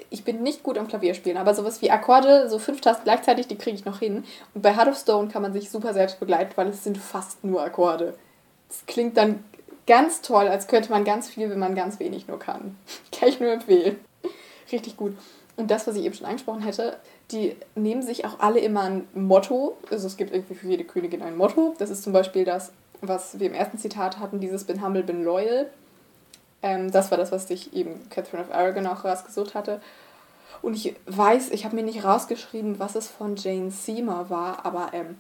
ich 0.10 0.24
bin 0.24 0.44
nicht 0.44 0.64
gut 0.64 0.78
am 0.78 0.88
Klavierspielen, 0.88 1.38
aber 1.38 1.54
sowas 1.54 1.82
wie 1.82 1.92
Akkorde, 1.92 2.50
so 2.50 2.60
fünf 2.60 2.82
Tasten 2.82 3.04
gleichzeitig, 3.04 3.48
die 3.48 3.58
kriege 3.58 3.76
ich 3.76 3.86
noch 3.86 4.00
hin. 4.00 4.24
Und 4.54 4.62
bei 4.62 4.76
Heart 4.76 4.90
of 4.90 4.98
Stone 4.98 5.30
kann 5.30 5.42
man 5.42 5.54
sich 5.54 5.70
super 5.70 5.94
selbst 5.94 6.20
begleiten, 6.20 6.52
weil 6.56 6.68
es 6.68 6.84
sind 6.84 6.98
fast 6.98 7.44
nur 7.44 7.62
Akkorde. 7.62 8.16
Das 8.68 8.86
klingt 8.86 9.18
dann 9.18 9.44
ganz 9.86 10.22
toll, 10.22 10.48
als 10.48 10.68
könnte 10.68 10.92
man 10.92 11.06
ganz 11.06 11.30
viel, 11.30 11.50
wenn 11.50 11.60
man 11.60 11.76
ganz 11.76 12.00
wenig 12.00 12.28
nur 12.28 12.40
kann. 12.40 12.78
kann 13.18 13.30
ich 13.30 13.40
nur 13.40 13.52
empfehlen. 13.52 13.98
Richtig 14.72 14.98
gut. 14.98 15.16
Und 15.56 15.72
das, 15.72 15.88
was 15.88 15.96
ich 15.96 16.04
eben 16.04 16.14
schon 16.14 16.28
angesprochen 16.28 16.62
hätte, 16.62 16.98
die 17.32 17.56
nehmen 17.74 18.04
sich 18.04 18.26
auch 18.26 18.40
alle 18.40 18.60
immer 18.60 18.84
ein 18.84 19.08
Motto. 19.16 19.78
Also 19.90 20.06
es 20.06 20.18
gibt 20.18 20.32
irgendwie 20.32 20.54
für 20.54 20.68
jede 20.68 20.84
Königin 20.84 21.24
ein 21.24 21.36
Motto. 21.36 21.74
Das 21.80 21.90
ist 21.90 22.04
zum 22.04 22.14
Beispiel 22.14 22.46
das, 22.46 22.72
was 23.02 23.40
wir 23.40 23.48
im 23.48 23.54
ersten 23.54 23.80
Zitat 23.80 24.20
hatten, 24.20 24.40
dieses 24.40 24.66
Bin 24.66 24.84
humble, 24.84 25.04
bin 25.04 25.24
loyal. 25.24 25.68
Ähm, 26.62 26.92
das 26.92 27.12
war 27.12 27.18
das, 27.18 27.32
was 27.32 27.50
ich 27.50 27.74
eben 27.74 28.10
Catherine 28.10 28.44
of 28.44 28.54
Aragon 28.54 28.88
auch 28.88 29.06
rausgesucht 29.06 29.56
hatte. 29.56 29.82
Und 30.62 30.76
ich 30.76 30.96
weiß, 31.06 31.52
ich 31.52 31.66
habe 31.66 31.76
mir 31.76 31.84
nicht 31.84 32.04
rausgeschrieben, 32.04 32.80
was 32.80 32.96
es 32.96 33.08
von 33.08 33.36
Jane 33.36 33.72
Seymour 33.72 34.30
war, 34.30 34.66
aber 34.66 34.90
ähm, 34.94 35.18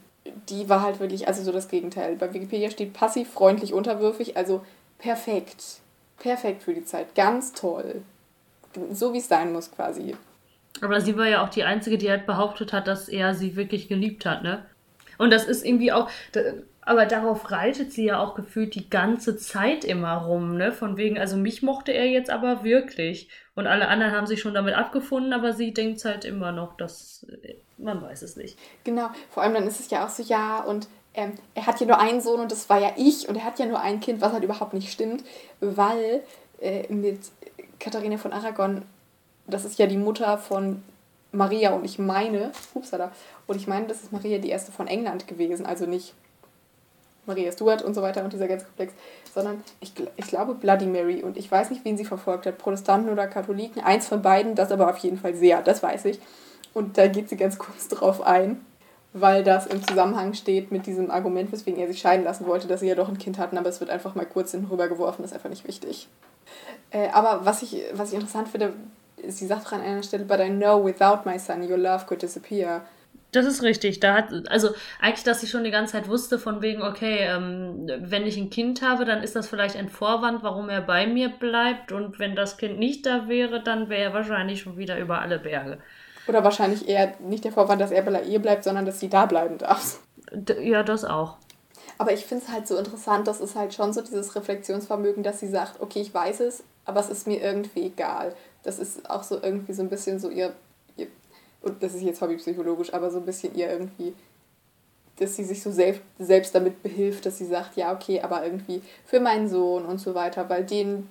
die 0.50 0.68
war 0.68 0.82
halt 0.82 1.00
wirklich, 1.00 1.28
also 1.28 1.44
so 1.44 1.52
das 1.52 1.68
Gegenteil. 1.68 2.16
Bei 2.16 2.34
Wikipedia 2.34 2.70
steht 2.70 2.94
passiv, 2.94 3.30
freundlich, 3.30 3.74
unterwürfig, 3.74 4.36
also 4.36 4.66
perfekt. 4.98 5.64
Perfekt 6.18 6.64
für 6.64 6.74
die 6.74 6.86
Zeit. 6.86 7.14
Ganz 7.16 7.54
toll. 7.54 8.02
So 8.92 9.14
wie 9.14 9.20
es 9.20 9.28
sein 9.28 9.54
muss 9.54 9.72
quasi. 9.72 10.16
Aber 10.82 11.02
sie 11.02 11.18
war 11.18 11.28
ja 11.28 11.44
auch 11.44 11.50
die 11.50 11.64
Einzige, 11.64 11.98
die 11.98 12.10
halt 12.10 12.26
behauptet 12.26 12.74
hat, 12.74 12.88
dass 12.88 13.10
er 13.10 13.34
sie 13.34 13.56
wirklich 13.56 13.88
geliebt 13.88 14.26
hat, 14.26 14.44
ne? 14.44 14.66
Und 15.18 15.32
das 15.32 15.46
ist 15.46 15.66
irgendwie 15.66 15.92
auch, 15.92 16.10
aber 16.88 17.06
darauf 17.06 17.52
reitet 17.52 17.92
sie 17.92 18.06
ja 18.06 18.20
auch 18.20 18.34
gefühlt 18.34 18.74
die 18.74 18.90
ganze 18.90 19.36
Zeit 19.36 19.84
immer 19.84 20.24
rum, 20.24 20.56
ne? 20.56 20.72
Von 20.72 20.96
wegen, 20.96 21.20
also 21.20 21.36
mich 21.36 21.62
mochte 21.62 21.92
er 21.92 22.06
jetzt 22.06 22.30
aber 22.30 22.64
wirklich. 22.64 23.30
Und 23.56 23.68
alle 23.68 23.90
anderen 23.90 24.14
haben 24.14 24.26
sich 24.26 24.40
schon 24.40 24.54
damit 24.54 24.74
abgefunden, 24.74 25.34
aber 25.34 25.52
sie 25.52 25.74
denkt 25.74 26.06
halt 26.06 26.24
immer 26.24 26.54
noch, 26.54 26.78
dass 26.78 27.28
man 27.78 28.02
weiß 28.02 28.22
es 28.22 28.38
nicht. 28.38 28.58
Genau, 28.86 29.10
vor 29.30 29.44
allem 29.44 29.56
dann 29.56 29.68
ist 29.68 29.82
es 29.82 29.90
ja 29.90 30.06
auch 30.06 30.10
so, 30.10 30.24
ja, 30.24 30.62
und 30.62 30.88
ähm, 31.14 31.34
er 31.56 31.68
hat 31.68 31.82
ja 31.82 31.88
nur 31.88 32.00
einen 32.00 32.22
Sohn 32.22 32.40
und 32.40 32.54
das 32.54 32.70
war 32.70 32.80
ja 32.80 32.94
ich 32.96 33.28
und 33.28 33.36
er 33.36 33.44
hat 33.44 33.60
ja 33.60 33.66
nur 33.66 33.82
ein 33.82 34.00
Kind, 34.00 34.22
was 34.22 34.32
halt 34.32 34.46
überhaupt 34.46 34.74
nicht 34.74 34.90
stimmt, 34.90 35.26
weil 35.60 36.24
äh, 36.62 36.88
mit 36.88 37.20
Katharina 37.82 38.16
von 38.16 38.32
Aragon, 38.32 38.84
das 39.46 39.66
ist 39.66 39.78
ja 39.78 39.88
die 39.88 39.98
Mutter 39.98 40.38
von 40.38 40.82
Maria 41.34 41.74
und 41.74 41.84
ich 41.84 42.00
meine, 42.00 42.54
upsala, 42.74 43.12
und 43.46 43.58
ich 43.58 43.68
meine, 43.68 43.88
das 43.88 44.04
ist 44.04 44.14
Maria 44.14 44.38
die 44.38 44.50
erste 44.50 44.72
von 44.72 44.88
England 44.88 45.28
gewesen, 45.28 45.66
also 45.66 45.86
nicht 45.86 46.14
Maria 47.28 47.52
Stuart 47.52 47.84
und 47.84 47.94
so 47.94 48.02
weiter 48.02 48.24
und 48.24 48.34
dieser 48.34 48.48
ganze 48.48 48.66
Komplex, 48.66 48.94
sondern 49.34 49.64
ich, 49.80 49.94
ich 50.16 50.28
glaube 50.28 50.56
Bloody 50.56 50.86
Mary 50.86 51.24
und 51.24 51.38
ich 51.38 51.52
weiß 51.52 51.70
nicht, 51.70 51.86
wen 51.86 51.98
sie 51.98 52.06
verfolgt 52.06 52.46
hat, 52.46 52.58
Protestanten 52.58 53.12
oder 53.12 53.28
Katholiken, 53.28 53.84
eins 53.84 54.08
von 54.08 54.22
beiden, 54.22 54.56
das 54.56 54.72
aber 54.72 54.90
auf 54.90 54.98
jeden 54.98 55.18
Fall 55.18 55.36
sehr, 55.36 55.62
das 55.62 55.84
weiß 55.84 56.06
ich. 56.06 56.20
Und 56.74 56.98
da 56.98 57.08
geht 57.08 57.30
sie 57.30 57.38
ganz 57.38 57.58
kurz 57.58 57.88
drauf 57.90 58.22
ein, 58.22 58.66
weil 59.14 59.44
das 59.44 59.68
im 59.68 59.86
Zusammenhang 59.86 60.34
steht 60.34 60.72
mit 60.72 60.86
diesem 60.86 61.12
Argument, 61.12 61.52
weswegen 61.52 61.80
er 61.80 61.88
sich 61.88 62.00
scheiden 62.00 62.24
lassen 62.24 62.48
wollte, 62.48 62.68
dass 62.68 62.80
sie 62.80 62.88
ja 62.88 62.96
doch 62.96 63.10
ein 63.10 63.18
Kind 63.18 63.38
hatten, 63.38 63.58
aber 63.58 63.70
es 63.70 63.80
wird 63.80 63.90
einfach 63.90 64.16
mal 64.16 64.26
kurz 64.26 64.52
hinten 64.52 64.68
rübergeworfen, 64.68 65.24
das 65.24 65.32
ist 65.32 65.36
einfach 65.36 65.50
nicht 65.50 65.68
wichtig. 65.68 66.08
Äh, 66.92 67.10
aber 67.10 67.46
was 67.46 67.62
ich, 67.62 67.84
was 67.94 68.10
ich 68.10 68.16
interessant 68.16 68.48
finde, 68.48 68.74
sie 69.28 69.48
sagt 69.48 69.72
an 69.74 69.82
einer 69.82 70.04
Stelle, 70.04 70.26
but 70.26 70.40
I 70.40 70.50
know 70.50 70.84
without 70.84 71.26
my 71.26 71.38
son 71.38 71.62
your 71.70 71.78
love 71.78 72.06
could 72.06 72.22
disappear. 72.22 72.82
Das 73.38 73.46
ist 73.46 73.62
richtig. 73.62 74.00
Da 74.00 74.16
hat, 74.16 74.50
also 74.50 74.70
eigentlich, 75.00 75.24
dass 75.24 75.44
ich 75.44 75.52
schon 75.52 75.64
die 75.64 75.70
ganze 75.70 75.92
Zeit 75.92 76.08
wusste, 76.08 76.40
von 76.40 76.64
wegen, 76.64 76.82
okay, 76.82 77.20
ähm, 77.20 77.88
wenn 78.00 78.26
ich 78.26 78.36
ein 78.36 78.50
Kind 78.50 78.82
habe, 78.82 79.06
dann 79.06 79.22
ist 79.22 79.36
das 79.36 79.48
vielleicht 79.48 79.76
ein 79.76 79.90
Vorwand, 79.90 80.42
warum 80.42 80.70
er 80.70 80.82
bei 80.82 81.06
mir 81.06 81.30
bleibt. 81.30 81.92
Und 81.92 82.18
wenn 82.18 82.36
das 82.36 82.58
Kind 82.58 82.80
nicht 82.80 83.06
da 83.06 83.28
wäre, 83.28 83.62
dann 83.62 83.90
wäre 83.90 84.06
er 84.06 84.14
wahrscheinlich 84.14 84.62
schon 84.62 84.78
wieder 84.78 84.98
über 84.98 85.22
alle 85.22 85.38
Berge. 85.38 85.78
Oder 86.28 86.44
wahrscheinlich 86.44 86.90
eher 86.90 87.14
nicht 87.20 87.46
der 87.46 87.52
Vorwand, 87.52 87.80
dass 87.80 87.92
er 87.92 88.02
bei 88.02 88.24
ihr 88.24 88.40
bleibt, 88.40 88.64
sondern 88.64 88.88
dass 88.88 89.00
sie 89.00 89.10
da 89.10 89.28
bleiben 89.28 89.60
darf. 89.60 90.00
Ja, 90.60 90.82
das 90.82 91.06
auch. 91.06 91.38
Aber 92.00 92.12
ich 92.12 92.26
finde 92.26 92.44
es 92.44 92.52
halt 92.52 92.68
so 92.68 92.76
interessant, 92.78 93.28
das 93.28 93.40
ist 93.40 93.56
halt 93.56 93.74
schon 93.74 93.94
so 93.94 94.02
dieses 94.02 94.36
Reflexionsvermögen, 94.36 95.22
dass 95.22 95.40
sie 95.40 95.48
sagt, 95.48 95.80
okay, 95.80 96.02
ich 96.02 96.14
weiß 96.14 96.40
es, 96.42 96.64
aber 96.86 97.00
es 97.00 97.10
ist 97.10 97.28
mir 97.28 97.40
irgendwie 97.40 97.86
egal. 97.86 98.36
Das 98.64 98.80
ist 98.80 99.10
auch 99.10 99.24
so 99.24 99.42
irgendwie 99.42 99.74
so 99.74 99.84
ein 99.84 99.90
bisschen 99.90 100.20
so 100.20 100.30
ihr 100.30 100.54
und 101.62 101.82
das 101.82 101.94
ist 101.94 102.04
jetzt 102.04 102.22
hobbypsychologisch, 102.22 102.94
aber 102.94 103.10
so 103.10 103.18
ein 103.18 103.26
bisschen 103.26 103.56
ihr 103.56 103.70
irgendwie, 103.70 104.14
dass 105.18 105.36
sie 105.36 105.44
sich 105.44 105.62
so 105.62 105.72
selbst, 105.72 106.02
selbst 106.20 106.54
damit 106.54 106.84
behilft, 106.84 107.26
dass 107.26 107.38
sie 107.38 107.46
sagt, 107.46 107.76
ja, 107.76 107.94
okay, 107.94 108.22
aber 108.22 108.44
irgendwie 108.44 108.82
für 109.06 109.20
meinen 109.20 109.48
Sohn 109.48 109.86
und 109.86 110.00
so 110.00 110.14
weiter, 110.16 110.50
weil 110.50 110.64
den 110.64 111.10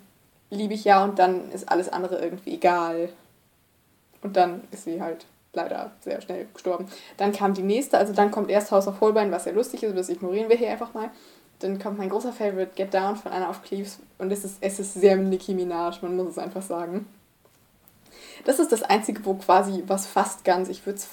liebe 0.51 0.75
ich 0.75 0.85
ja 0.85 1.03
und 1.05 1.19
dann 1.19 1.51
ist 1.51 1.69
alles 1.69 1.89
andere 1.89 2.19
irgendwie 2.21 2.55
egal. 2.55 3.09
Und 4.23 4.37
dann 4.37 4.63
ist 4.71 4.85
sie 4.85 5.01
halt 5.01 5.27
leider 5.53 5.91
sehr 6.01 6.21
schnell 6.21 6.47
gestorben. 6.53 6.87
Dann 7.17 7.33
kam 7.33 7.55
die 7.55 7.63
nächste, 7.63 7.99
also 7.99 8.13
dann 8.13 8.31
kommt 8.31 8.51
erst 8.51 8.71
House 8.71 8.87
of 8.87 9.01
Holbein, 9.01 9.33
was 9.33 9.45
sehr 9.45 9.53
lustig 9.55 9.83
ist, 9.83 9.97
das 9.97 10.09
ignorieren 10.09 10.49
wir 10.49 10.57
hier 10.57 10.71
einfach 10.71 10.95
mal. 10.95 11.11
Dann 11.61 11.79
kommt 11.79 11.99
mein 11.99 12.11
großer 12.11 12.33
Favorite, 12.33 12.73
Get 12.77 12.93
Down 12.93 13.17
von 13.17 13.33
Anna 13.33 13.49
of 13.49 13.63
Cleves 13.63 13.99
und 14.19 14.31
es 14.31 14.45
ist, 14.45 14.59
es 14.61 14.79
ist 14.79 14.95
sehr 14.95 15.17
Nicki 15.17 15.55
Minaj, 15.55 16.03
man 16.03 16.17
muss 16.17 16.29
es 16.29 16.39
einfach 16.39 16.63
sagen. 16.63 17.07
Das 18.45 18.59
ist 18.59 18.73
das 18.73 18.83
Einzige, 18.83 19.25
wo 19.25 19.35
quasi 19.35 19.83
was 19.87 20.07
fast 20.07 20.45
ganz, 20.45 20.69
ich 20.69 20.85
würde 20.87 20.99
es 20.99 21.09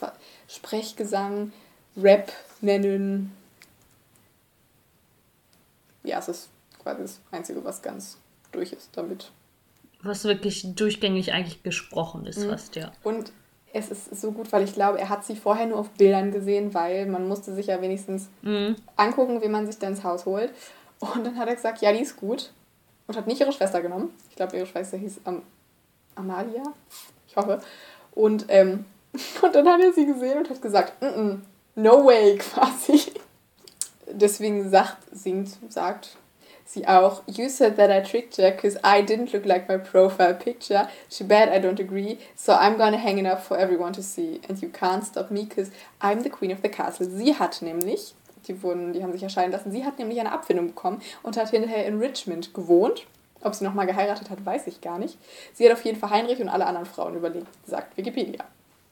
Sprechgesang, 0.47 1.51
Rap 1.97 2.31
nennen. 2.61 3.31
Ja, 6.03 6.19
es 6.19 6.27
ist 6.27 6.49
quasi 6.81 7.01
das 7.01 7.21
Einzige, 7.31 7.63
was 7.63 7.81
ganz 7.81 8.17
durch 8.51 8.73
ist 8.73 8.89
damit. 8.93 9.31
Was 10.01 10.25
wirklich 10.25 10.75
durchgängig 10.75 11.31
eigentlich 11.31 11.63
gesprochen 11.63 12.25
ist, 12.25 12.39
mhm. 12.39 12.49
fast, 12.49 12.75
ja. 12.75 12.91
Und 13.03 13.31
es 13.73 13.89
ist 13.89 14.21
so 14.21 14.31
gut, 14.31 14.51
weil 14.51 14.63
ich 14.63 14.73
glaube, 14.73 14.99
er 14.99 15.09
hat 15.09 15.25
sie 15.25 15.35
vorher 15.35 15.65
nur 15.65 15.79
auf 15.79 15.89
Bildern 15.91 16.31
gesehen, 16.31 16.73
weil 16.73 17.07
man 17.07 17.27
musste 17.27 17.53
sich 17.55 17.67
ja 17.67 17.81
wenigstens 17.81 18.29
mhm. 18.41 18.75
angucken, 18.95 19.41
wie 19.41 19.47
man 19.47 19.65
sich 19.65 19.79
dann 19.79 19.93
ins 19.93 20.03
Haus 20.03 20.25
holt. 20.25 20.53
Und 20.99 21.25
dann 21.25 21.37
hat 21.37 21.47
er 21.47 21.55
gesagt, 21.55 21.81
ja, 21.81 21.91
die 21.91 22.01
ist 22.01 22.17
gut. 22.17 22.51
Und 23.07 23.17
hat 23.17 23.27
nicht 23.27 23.41
ihre 23.41 23.51
Schwester 23.51 23.81
genommen. 23.81 24.11
Ich 24.29 24.35
glaube, 24.35 24.55
ihre 24.55 24.65
Schwester 24.65 24.97
hieß 24.97 25.21
Am 25.25 25.41
Amalia. 26.15 26.63
Ich 27.27 27.35
hoffe. 27.35 27.61
Und, 28.13 28.45
ähm, 28.49 28.85
und 29.41 29.55
dann 29.55 29.67
hat 29.67 29.81
er 29.81 29.93
sie 29.93 30.05
gesehen 30.05 30.39
und 30.39 30.49
hat 30.49 30.61
gesagt, 30.61 31.01
mm 31.01 31.05
-mm, 31.05 31.39
no 31.75 32.05
way 32.05 32.37
quasi. 32.37 33.11
Deswegen 34.07 34.69
sagt, 34.69 34.97
singt, 35.11 35.49
sagt 35.69 36.17
sie 36.65 36.87
auch, 36.87 37.21
You 37.27 37.49
said 37.49 37.77
that 37.77 37.89
I 37.89 38.01
tricked 38.01 38.37
her 38.37 38.51
because 38.51 38.77
I 38.83 39.01
didn't 39.01 39.33
look 39.33 39.45
like 39.45 39.67
my 39.67 39.77
profile 39.77 40.33
picture. 40.33 40.87
She 41.09 41.23
bet 41.23 41.49
I 41.49 41.59
don't 41.59 41.79
agree, 41.79 42.19
so 42.35 42.53
I'm 42.53 42.77
gonna 42.77 42.97
hang 42.97 43.17
it 43.17 43.25
up 43.25 43.43
for 43.43 43.57
everyone 43.57 43.93
to 43.93 44.01
see. 44.01 44.41
And 44.47 44.61
you 44.61 44.69
can't 44.69 45.03
stop 45.03 45.31
me 45.31 45.45
because 45.45 45.71
I'm 46.01 46.23
the 46.23 46.29
queen 46.29 46.51
of 46.51 46.61
the 46.61 46.69
castle. 46.69 47.07
Sie 47.09 47.37
hat 47.37 47.61
nämlich, 47.61 48.13
die, 48.47 48.61
wurden, 48.61 48.93
die 48.93 49.03
haben 49.03 49.13
sich 49.13 49.23
erscheinen 49.23 49.51
lassen, 49.51 49.71
sie 49.71 49.85
hat 49.85 49.99
nämlich 49.99 50.19
eine 50.19 50.31
Abfindung 50.31 50.67
bekommen 50.67 51.01
und 51.21 51.37
hat 51.37 51.49
hinterher 51.49 51.85
in 51.85 51.99
Richmond 51.99 52.53
gewohnt. 52.53 53.05
Ob 53.43 53.55
sie 53.55 53.63
nochmal 53.63 53.85
geheiratet 53.85 54.29
hat, 54.29 54.45
weiß 54.45 54.67
ich 54.67 54.81
gar 54.81 54.99
nicht. 54.99 55.17
Sie 55.53 55.65
hat 55.65 55.73
auf 55.73 55.83
jeden 55.83 55.99
Fall 55.99 56.11
Heinrich 56.11 56.41
und 56.41 56.49
alle 56.49 56.65
anderen 56.65 56.85
Frauen 56.85 57.15
überlebt, 57.15 57.47
sagt 57.65 57.97
Wikipedia. 57.97 58.43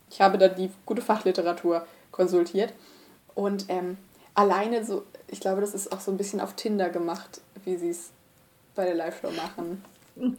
Ich 0.10 0.22
habe 0.22 0.38
da 0.38 0.48
die 0.48 0.70
gute 0.86 1.02
Fachliteratur 1.02 1.86
konsultiert. 2.12 2.74
Und 3.34 3.66
ähm, 3.70 3.98
alleine 4.36 4.84
so, 4.84 5.04
ich 5.28 5.40
glaube, 5.40 5.62
das 5.62 5.74
ist 5.74 5.92
auch 5.92 6.00
so 6.00 6.12
ein 6.12 6.18
bisschen 6.18 6.42
auf 6.42 6.54
Tinder 6.56 6.90
gemacht, 6.90 7.42
wie 7.64 7.78
sie 7.78 7.90
es 7.90 8.12
bei 8.76 8.86
der 8.86 8.96
Live-Show 8.96 9.32
machen. 9.32 9.84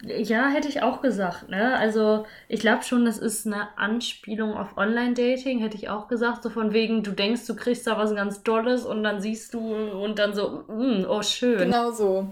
Ja, 0.05 0.49
hätte 0.49 0.67
ich 0.67 0.83
auch 0.83 1.01
gesagt. 1.01 1.49
Ne? 1.49 1.75
Also 1.75 2.25
ich 2.47 2.59
glaube 2.59 2.83
schon, 2.83 3.05
das 3.05 3.17
ist 3.17 3.47
eine 3.47 3.75
Anspielung 3.75 4.53
auf 4.53 4.77
Online-Dating, 4.77 5.59
hätte 5.59 5.75
ich 5.75 5.89
auch 5.89 6.07
gesagt. 6.07 6.43
So 6.43 6.51
von 6.51 6.73
wegen, 6.73 7.01
du 7.01 7.11
denkst, 7.11 7.47
du 7.47 7.55
kriegst 7.55 7.87
da 7.87 7.97
was 7.97 8.13
ganz 8.13 8.43
Tolles 8.43 8.85
und 8.85 9.03
dann 9.03 9.19
siehst 9.19 9.53
du 9.55 9.59
und 9.59 10.19
dann 10.19 10.35
so, 10.35 10.63
mm, 10.67 11.05
oh 11.09 11.23
schön. 11.23 11.57
Genau 11.57 11.91
so. 11.91 12.27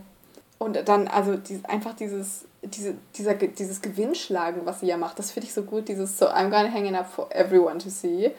Und 0.61 0.87
dann, 0.87 1.07
also 1.07 1.37
die, 1.37 1.59
einfach 1.63 1.95
dieses, 1.95 2.45
diese, 2.61 2.93
dieser, 3.15 3.33
dieses 3.33 3.81
Gewinnschlagen, 3.81 4.63
was 4.63 4.81
sie 4.81 4.85
ja 4.85 4.95
macht, 4.95 5.17
das 5.17 5.31
finde 5.31 5.47
ich 5.47 5.55
so 5.55 5.63
gut, 5.63 5.87
dieses 5.87 6.19
so, 6.19 6.27
I'm 6.27 6.51
gonna 6.51 6.71
hang 6.71 6.85
it 6.85 6.93
up 6.93 7.11
for 7.11 7.27
everyone 7.31 7.79
to 7.79 7.89
see. 7.89 8.29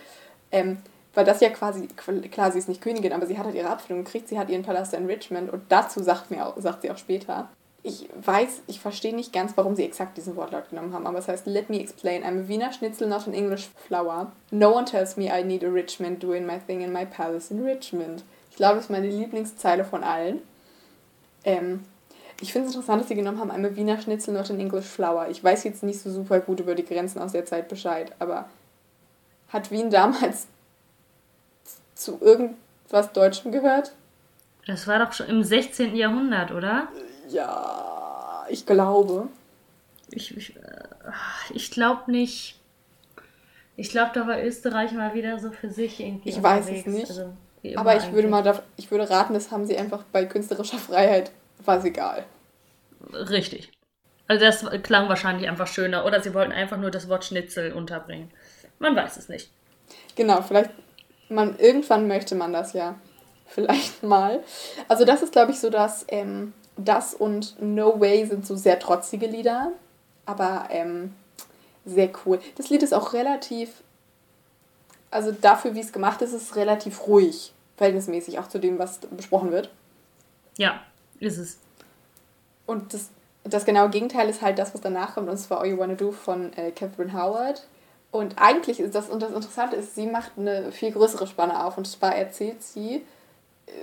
Ähm, 0.53 0.79
weil 1.15 1.25
das 1.25 1.41
ja 1.41 1.49
quasi, 1.51 1.89
klar, 1.89 2.53
sie 2.53 2.61
ist 2.61 2.69
nicht 2.69 2.81
Königin, 2.81 3.13
aber 3.13 3.27
sie 3.27 3.37
hat 3.37 3.47
halt 3.47 3.57
ihre 3.57 3.71
Abfindung 3.71 4.05
gekriegt, 4.05 4.29
sie 4.29 4.39
hat 4.39 4.51
ihren 4.51 4.63
Palast 4.63 4.95
in 4.95 5.07
Richmond 5.07 5.53
und 5.53 5.65
dazu 5.69 6.01
sagt, 6.01 6.31
mir 6.31 6.47
auch, 6.47 6.55
sagt 6.59 6.83
sie 6.83 6.93
auch 6.93 6.97
später, 6.97 7.49
ich 7.83 8.09
weiß, 8.25 8.63
ich 8.69 8.79
verstehe 8.79 9.17
nicht 9.17 9.33
ganz, 9.33 9.57
warum 9.57 9.75
sie 9.75 9.85
exakt 9.85 10.17
diesen 10.17 10.37
Wortlaut 10.37 10.71
genommen 10.71 10.95
haben, 10.95 11.09
aber 11.09 11.19
es 11.19 11.27
heißt, 11.27 11.47
let 11.47 11.71
me 11.71 11.81
explain, 11.81 12.23
I'm 12.23 12.45
a 12.45 12.47
Wiener 12.47 12.73
Schnitzel, 12.73 13.09
not 13.09 13.27
an 13.27 13.35
English 13.35 13.69
flower. 13.89 14.31
No 14.53 14.73
one 14.73 14.85
tells 14.85 15.17
me 15.17 15.25
I 15.25 15.43
need 15.43 15.65
a 15.65 15.69
Richmond 15.69 16.23
doing 16.23 16.47
my 16.47 16.61
thing 16.61 16.83
in 16.83 16.93
my 16.93 17.05
palace 17.05 17.51
in 17.51 17.65
Richmond. 17.65 18.23
Ich 18.49 18.59
glaube, 18.59 18.77
das 18.77 18.85
ist 18.85 18.91
meine 18.91 19.09
Lieblingszeile 19.09 19.85
von 19.85 20.05
allen. 20.05 20.41
Ähm, 21.45 21.81
ich 22.43 22.53
finde 22.53 22.69
es 22.69 22.75
interessant, 22.75 23.01
dass 23.01 23.09
sie 23.09 23.15
genommen 23.15 23.39
haben, 23.39 23.53
einmal 23.53 23.77
Wiener 23.77 24.01
Schnitzel, 24.01 24.35
not 24.35 24.51
an 24.51 24.59
English 24.59 24.87
Flower. 24.87 25.29
Ich 25.31 25.43
weiß 25.43 25.63
jetzt 25.63 25.85
nicht 25.85 26.01
so 26.01 26.11
super 26.11 26.41
gut 26.41 26.59
über 26.59 26.75
die 26.75 26.85
Grenzen 26.85 27.21
aus 27.21 27.33
der 27.33 27.47
Zeit 27.47 27.69
Bescheid, 27.69 28.13
aber 28.19 28.49
hat 29.49 29.71
Wien 29.71 29.91
damals 29.91 30.49
zu 31.95 32.19
irgendwas 32.21 33.13
Deutschem 33.13 33.53
gehört? 33.53 33.93
Das 34.67 34.89
war 34.89 34.99
doch 34.99 35.13
schon 35.13 35.29
im 35.29 35.45
16. 35.45 35.95
Jahrhundert, 35.95 36.51
oder? 36.51 36.89
Ja, 37.29 38.45
ich 38.49 38.67
glaube. 38.67 39.29
Ich, 40.11 40.37
ich, 40.37 40.57
äh, 40.57 40.61
ich 41.55 41.71
glaube 41.71 42.11
nicht. 42.11 42.59
Ich 43.77 43.91
glaube, 43.91 44.11
da 44.15 44.27
war 44.27 44.43
Österreich 44.43 44.93
mal 44.93 45.15
wieder 45.15 45.39
so 45.39 45.53
für 45.53 45.71
sich 45.71 46.01
irgendwie. 46.01 46.29
Ich 46.29 46.43
weiß 46.43 46.69
es 46.69 46.87
nicht. 46.87 47.09
Also, 47.09 47.33
aber 47.77 47.97
ich 47.97 48.11
würde 48.13 48.27
mal, 48.27 48.63
ich 48.77 48.91
würde 48.91 49.09
raten, 49.09 49.33
das 49.33 49.53
haben 49.53 49.65
sie 49.65 49.79
einfach 49.79 50.03
bei 50.11 50.25
künstlerischer 50.25 50.79
Freiheit 50.79 51.31
war 51.65 51.79
es 51.79 51.85
egal. 51.85 52.25
Richtig. 53.13 53.73
Also 54.29 54.45
das 54.45 54.83
klang 54.83 55.09
wahrscheinlich 55.09 55.49
einfach 55.49 55.67
schöner. 55.67 56.05
Oder 56.05 56.21
sie 56.21 56.35
wollten 56.35 56.53
einfach 56.53 56.79
nur 56.79 56.91
das 56.91 57.09
Wort 57.09 57.25
Schnitzel 57.25 57.73
unterbringen. 57.73 58.31
Man 58.79 58.97
weiß 58.97 59.17
es 59.17 59.29
nicht. 59.29 59.51
Genau, 60.17 60.43
vielleicht, 60.43 60.71
man, 61.29 61.59
irgendwann 61.59 62.09
möchte 62.09 62.35
man 62.35 62.53
das 62.53 62.73
ja. 62.73 62.97
Vielleicht 63.47 64.03
mal. 64.03 64.43
Also 64.89 65.05
das 65.05 65.23
ist, 65.23 65.33
glaube 65.33 65.53
ich, 65.53 65.61
so, 65.61 65.69
dass 65.69 66.07
ähm, 66.09 66.55
das 66.79 67.13
und 67.13 67.61
No 67.61 68.01
Way 68.01 68.25
sind 68.25 68.47
so 68.47 68.57
sehr 68.57 68.79
trotzige 68.79 69.27
Lieder. 69.27 69.73
Aber 70.25 70.69
ähm, 70.71 71.15
sehr 71.85 72.11
cool. 72.25 72.41
Das 72.57 72.71
Lied 72.71 72.83
ist 72.83 72.95
auch 72.95 73.13
relativ, 73.13 73.83
also 75.11 75.33
dafür, 75.33 75.75
wie 75.75 75.81
es 75.81 75.93
gemacht 75.93 76.23
ist, 76.23 76.33
ist 76.33 76.43
es 76.43 76.57
relativ 76.57 77.07
ruhig. 77.07 77.53
Verhältnismäßig 77.77 78.39
auch 78.39 78.49
zu 78.49 78.59
dem, 78.59 78.79
was 78.79 78.99
besprochen 78.99 79.53
wird. 79.53 79.71
Ja, 80.57 80.81
ist 81.23 81.39
es. 81.39 81.59
Und 82.67 82.95
das, 82.95 83.09
das 83.45 83.65
genaue 83.65 83.91
Gegenteil 83.91 84.29
ist 84.29 84.43
halt 84.43 84.59
das, 84.59 84.75
was 84.75 84.81
danach 84.81 85.15
kommt, 85.15 85.29
und 85.29 85.37
zwar 85.37 85.61
All 85.61 85.69
You 85.69 85.79
Wanna 85.79 85.95
Do 85.95 86.13
von 86.13 86.53
äh, 86.55 86.71
Catherine 86.71 87.13
Howard. 87.13 87.67
Und 88.11 88.39
eigentlich 88.39 88.79
ist 88.79 88.95
das, 88.95 89.09
und 89.09 89.23
das 89.23 89.33
Interessante 89.33 89.77
ist, 89.77 89.95
sie 89.95 90.07
macht 90.07 90.33
eine 90.37 90.71
viel 90.71 90.93
größere 90.93 91.27
Spanne 91.27 91.65
auf. 91.65 91.79
Und 91.79 91.87
zwar 91.87 92.15
erzählt 92.15 92.63
sie, 92.63 93.05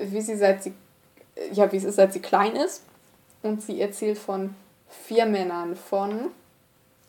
wie 0.01 0.21
sie 0.21 0.37
seit 0.37 0.63
sie, 0.63 0.73
ja, 1.51 1.71
wie 1.71 1.77
es 1.77 1.83
ist, 1.83 1.95
seit 1.95 2.13
sie 2.13 2.19
klein 2.19 2.55
ist. 2.55 2.83
Und 3.41 3.63
sie 3.63 3.81
erzählt 3.81 4.19
von 4.19 4.53
vier 4.87 5.25
Männern, 5.25 5.75
von 5.75 6.31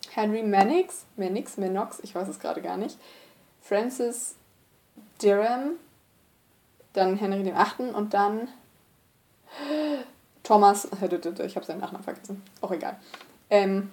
Henry 0.09 0.43
Mannix, 0.43 1.05
Mannix, 1.15 1.57
Manox, 1.57 1.99
ich 2.01 2.15
weiß 2.15 2.27
es 2.27 2.39
gerade 2.39 2.61
gar 2.61 2.77
nicht, 2.77 2.97
Francis 3.61 4.35
Durham, 5.21 5.73
dann 6.93 7.17
Henry 7.17 7.45
VIII. 7.45 7.91
und 7.91 8.13
dann 8.13 8.47
Thomas, 10.43 10.85
ich 11.45 11.55
habe 11.55 11.65
seinen 11.65 11.79
Nachnamen 11.79 12.03
vergessen, 12.03 12.41
auch 12.61 12.71
egal. 12.71 12.97
Ähm, 13.49 13.89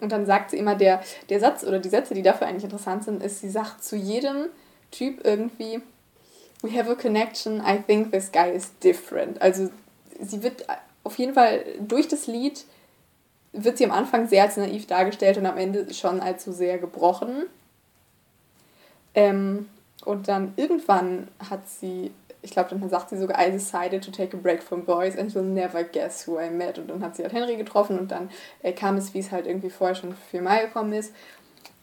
und 0.00 0.10
dann 0.10 0.24
sagt 0.24 0.50
sie 0.50 0.56
immer, 0.56 0.74
der, 0.74 1.02
der 1.28 1.40
Satz 1.40 1.62
oder 1.62 1.78
die 1.78 1.90
Sätze, 1.90 2.14
die 2.14 2.22
dafür 2.22 2.46
eigentlich 2.46 2.64
interessant 2.64 3.04
sind, 3.04 3.22
ist, 3.22 3.40
sie 3.40 3.50
sagt 3.50 3.84
zu 3.84 3.96
jedem 3.96 4.46
Typ 4.90 5.24
irgendwie, 5.24 5.82
we 6.62 6.76
have 6.76 6.90
a 6.90 6.94
connection, 6.94 7.60
I 7.60 7.78
think 7.78 8.12
this 8.12 8.32
guy 8.32 8.50
is 8.50 8.70
different. 8.82 9.40
Also 9.42 9.70
sie 10.18 10.42
wird 10.42 10.64
auf 11.04 11.18
jeden 11.18 11.34
Fall 11.34 11.64
durch 11.80 12.08
das 12.08 12.26
Lied, 12.26 12.64
wird 13.52 13.78
sie 13.78 13.84
am 13.84 13.92
Anfang 13.92 14.28
sehr 14.28 14.44
als 14.44 14.56
naiv 14.56 14.86
dargestellt 14.86 15.36
und 15.36 15.46
am 15.46 15.58
Ende 15.58 15.92
schon 15.92 16.22
so 16.38 16.52
sehr 16.52 16.78
gebrochen. 16.78 17.46
Ähm, 19.14 19.68
und 20.04 20.28
dann 20.28 20.52
irgendwann 20.56 21.28
hat 21.50 21.68
sie 21.68 22.12
ich 22.42 22.52
glaube, 22.52 22.70
dann 22.70 22.88
sagt 22.88 23.10
sie 23.10 23.18
sogar, 23.18 23.38
I 23.46 23.50
decided 23.50 24.04
to 24.04 24.10
take 24.10 24.36
a 24.36 24.40
break 24.40 24.62
from 24.62 24.84
boys 24.84 25.16
and 25.16 25.32
you'll 25.32 25.42
never 25.42 25.84
guess 25.84 26.26
who 26.26 26.40
I 26.40 26.50
met. 26.50 26.78
Und 26.78 26.88
dann 26.88 27.02
hat 27.02 27.16
sie 27.16 27.22
halt 27.22 27.32
Henry 27.32 27.56
getroffen 27.56 27.98
und 27.98 28.10
dann 28.10 28.30
äh, 28.62 28.72
kam 28.72 28.96
es, 28.96 29.14
wie 29.14 29.18
es 29.18 29.30
halt 29.30 29.46
irgendwie 29.46 29.70
vorher 29.70 29.94
schon 29.94 30.14
für 30.14 30.40
Mai 30.40 30.64
gekommen 30.64 30.92
ist. 30.92 31.14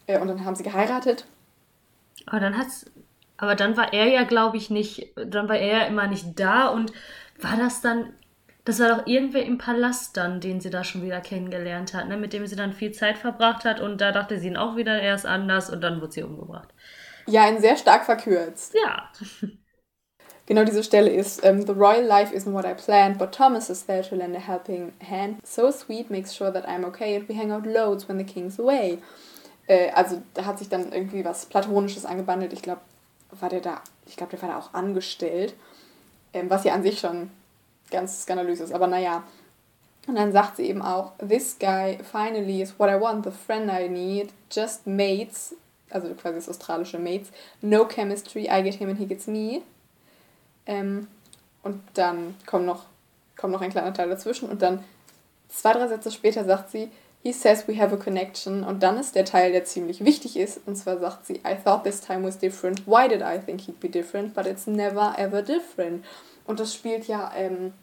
Äh, 0.08 0.20
und 0.20 0.28
dann 0.28 0.44
haben 0.46 0.56
sie 0.56 0.64
geheiratet. 0.64 1.26
Aber 2.26 2.40
dann 2.40 2.58
hat's, 2.58 2.86
aber 3.38 3.56
dann 3.56 3.78
war 3.78 3.94
er 3.94 4.08
ja, 4.08 4.24
glaube 4.24 4.58
ich, 4.58 4.70
nicht, 4.70 5.14
dann 5.16 5.48
war 5.48 5.58
er 5.58 5.80
ja 5.82 5.86
immer 5.86 6.08
nicht 6.08 6.40
da 6.40 6.68
und 6.70 6.92
war 7.40 7.56
das 7.58 7.82
dann, 7.82 8.14
das 8.66 8.80
war 8.80 8.90
doch 8.90 9.08
irgendwer 9.08 9.44
im 9.44 9.58
Palast 9.60 10.18
dann, 10.18 10.42
den 10.42 10.60
sie 10.60 10.70
da 10.70 10.84
schon 10.84 11.04
wieder 11.04 11.22
kennengelernt 11.22 11.94
hat, 11.94 12.08
ne? 12.08 12.18
mit 12.18 12.34
dem 12.34 12.48
sie 12.48 12.56
dann 12.56 12.74
viel 12.74 12.92
Zeit 12.92 13.18
verbracht 13.18 13.64
hat 13.64 13.80
und 13.80 14.02
da 14.02 14.12
dachte 14.12 14.40
sie 14.40 14.48
ihn 14.48 14.58
auch 14.58 14.76
wieder, 14.76 15.00
er 15.02 15.16
ist 15.16 15.26
anders 15.26 15.70
und 15.70 15.82
dann 15.82 16.02
wurde 16.02 16.14
sie 16.14 16.24
umgebracht. 16.24 16.74
Ja, 17.28 17.44
ein 17.44 17.60
sehr 17.62 17.78
stark 17.78 18.06
verkürzt. 18.06 18.74
Ja. 18.74 19.12
Genau 20.48 20.64
diese 20.64 20.82
Stelle 20.82 21.10
ist, 21.10 21.44
um, 21.44 21.50
ähm, 21.50 21.68
The 21.68 21.74
royal 21.74 22.06
life 22.06 22.34
isn't 22.34 22.54
what 22.54 22.66
I 22.66 22.74
planned, 22.74 23.18
but 23.18 23.34
Thomas 23.34 23.70
is 23.70 23.86
there 23.86 24.02
to 24.02 24.16
lend 24.16 24.36
a 24.36 24.40
helping 24.40 24.94
hand. 25.02 25.46
So 25.46 25.72
sweet 25.72 26.10
makes 26.10 26.34
sure 26.34 26.52
that 26.52 26.66
I'm 26.66 26.86
okay 26.86 27.18
and 27.18 27.28
we 27.28 27.36
hang 27.36 27.52
out 27.52 27.66
loads 27.66 28.08
when 28.08 28.18
the 28.18 28.24
king's 28.24 28.58
away. 28.58 29.00
Äh, 29.68 29.92
also 29.92 30.22
da 30.34 30.46
hat 30.46 30.58
sich 30.58 30.70
dann 30.70 30.94
irgendwie 30.94 31.26
was 31.26 31.46
Platonisches 31.46 32.06
angebandelt. 32.06 32.54
Ich 32.54 32.62
glaube, 32.62 32.80
war 33.40 33.50
der 33.50 33.60
da, 33.60 33.82
ich 34.06 34.16
glaube, 34.16 34.32
der 34.32 34.42
war 34.42 34.50
da 34.50 34.58
auch 34.58 34.74
angestellt. 34.74 35.54
Ähm, 36.34 36.50
was 36.50 36.64
ja 36.64 36.74
an 36.74 36.84
sich 36.84 37.00
schon 37.00 37.30
ganz 37.92 38.24
skandalös 38.24 38.62
ist, 38.62 38.74
aber 38.74 38.88
naja. 38.88 39.24
Und 40.08 40.16
dann 40.16 40.32
sagt 40.32 40.56
sie 40.56 40.70
eben 40.70 40.82
auch, 40.82 41.12
This 41.18 41.58
guy 41.60 42.00
finally 42.10 42.62
is 42.62 42.80
what 42.80 42.90
I 42.90 43.00
want, 43.00 43.26
the 43.26 43.32
friend 43.32 43.70
I 43.70 43.90
need, 43.90 44.30
just 44.50 44.88
mates, 44.88 45.54
also 45.90 46.08
quasi 46.14 46.36
das 46.36 46.48
australische 46.48 47.00
Mates, 47.00 47.32
no 47.62 47.86
chemistry, 47.86 48.48
I 48.50 48.64
get 48.64 48.76
him 48.76 48.88
and 48.88 48.98
he 48.98 49.06
gets 49.06 49.28
me. 49.28 49.64
Ähm, 50.68 51.08
und 51.64 51.82
dann 51.96 52.36
kommt 52.46 52.66
noch, 52.66 52.86
kommt 53.36 53.54
noch 53.54 53.62
ein 53.62 53.72
kleiner 53.72 53.94
Teil 53.94 54.10
dazwischen 54.10 54.50
und 54.50 54.62
dann 54.62 54.84
zwei, 55.50 55.74
drei 55.74 55.88
Sätze 55.88 56.12
später 56.12 56.46
sagt 56.46 56.70
sie, 56.70 56.92
He 57.24 57.34
says 57.34 57.68
we 57.68 57.78
have 57.78 57.94
a 57.94 57.98
connection. 57.98 58.64
Und 58.64 58.84
dann 58.84 58.98
ist 58.98 59.16
der 59.16 59.26
Teil, 59.26 59.52
der 59.52 59.66
ziemlich 59.66 60.06
wichtig 60.06 60.38
ist. 60.38 60.62
Und 60.66 60.78
zwar 60.78 60.98
sagt 60.98 61.26
sie, 61.26 61.42
I 61.46 61.58
thought 61.62 61.84
this 61.84 62.00
time 62.00 62.26
was 62.26 62.38
different. 62.38 62.88
Why 62.88 63.10
did 63.10 63.22
I 63.22 63.38
think 63.44 63.62
he'd 63.62 63.80
be 63.82 63.90
different? 63.90 64.34
But 64.34 64.46
it's 64.46 64.68
never 64.68 65.14
ever 65.18 65.42
different. 65.42 66.06
Und 66.46 66.60
das 66.60 66.74
spielt 66.74 67.08
ja, 67.08 67.32
ähm, 67.36 67.74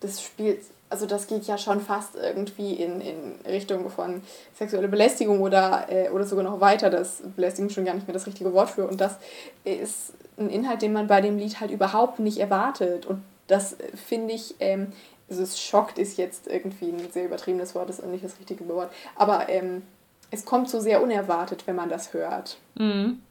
das 0.00 0.22
spielt, 0.22 0.62
also 0.92 1.06
das 1.06 1.26
geht 1.26 1.44
ja 1.44 1.56
schon 1.56 1.80
fast 1.80 2.16
irgendwie 2.16 2.74
in, 2.74 3.00
in 3.00 3.34
Richtung 3.46 3.88
von 3.88 4.22
sexuelle 4.54 4.88
Belästigung 4.88 5.40
oder, 5.40 5.86
äh, 5.88 6.10
oder 6.10 6.24
sogar 6.24 6.44
noch 6.44 6.60
weiter. 6.60 6.90
Das 6.90 7.22
Belästigung 7.34 7.70
schon 7.70 7.86
gar 7.86 7.94
nicht 7.94 8.06
mehr 8.06 8.12
das 8.12 8.26
richtige 8.26 8.52
Wort 8.52 8.68
für. 8.68 8.86
Und 8.86 9.00
das 9.00 9.16
ist 9.64 10.12
ein 10.36 10.50
Inhalt, 10.50 10.82
den 10.82 10.92
man 10.92 11.06
bei 11.06 11.22
dem 11.22 11.38
Lied 11.38 11.60
halt 11.60 11.70
überhaupt 11.70 12.18
nicht 12.18 12.36
erwartet. 12.38 13.06
Und 13.06 13.24
das 13.46 13.72
äh, 13.72 13.96
finde 13.96 14.34
ich, 14.34 14.54
ähm, 14.60 14.92
also 15.30 15.42
es 15.42 15.58
schockt 15.58 15.98
ist 15.98 16.18
jetzt 16.18 16.46
irgendwie 16.46 16.90
ein 16.90 17.10
sehr 17.10 17.24
übertriebenes 17.24 17.74
Wort, 17.74 17.88
ist 17.88 18.04
nicht 18.04 18.22
das 18.22 18.38
richtige 18.38 18.68
Wort. 18.68 18.92
Aber 19.16 19.48
ähm, 19.48 19.82
es 20.30 20.44
kommt 20.44 20.68
so 20.68 20.78
sehr 20.78 21.02
unerwartet, 21.02 21.66
wenn 21.66 21.76
man 21.76 21.88
das 21.88 22.12
hört. 22.12 22.58
Mhm. 22.74 23.22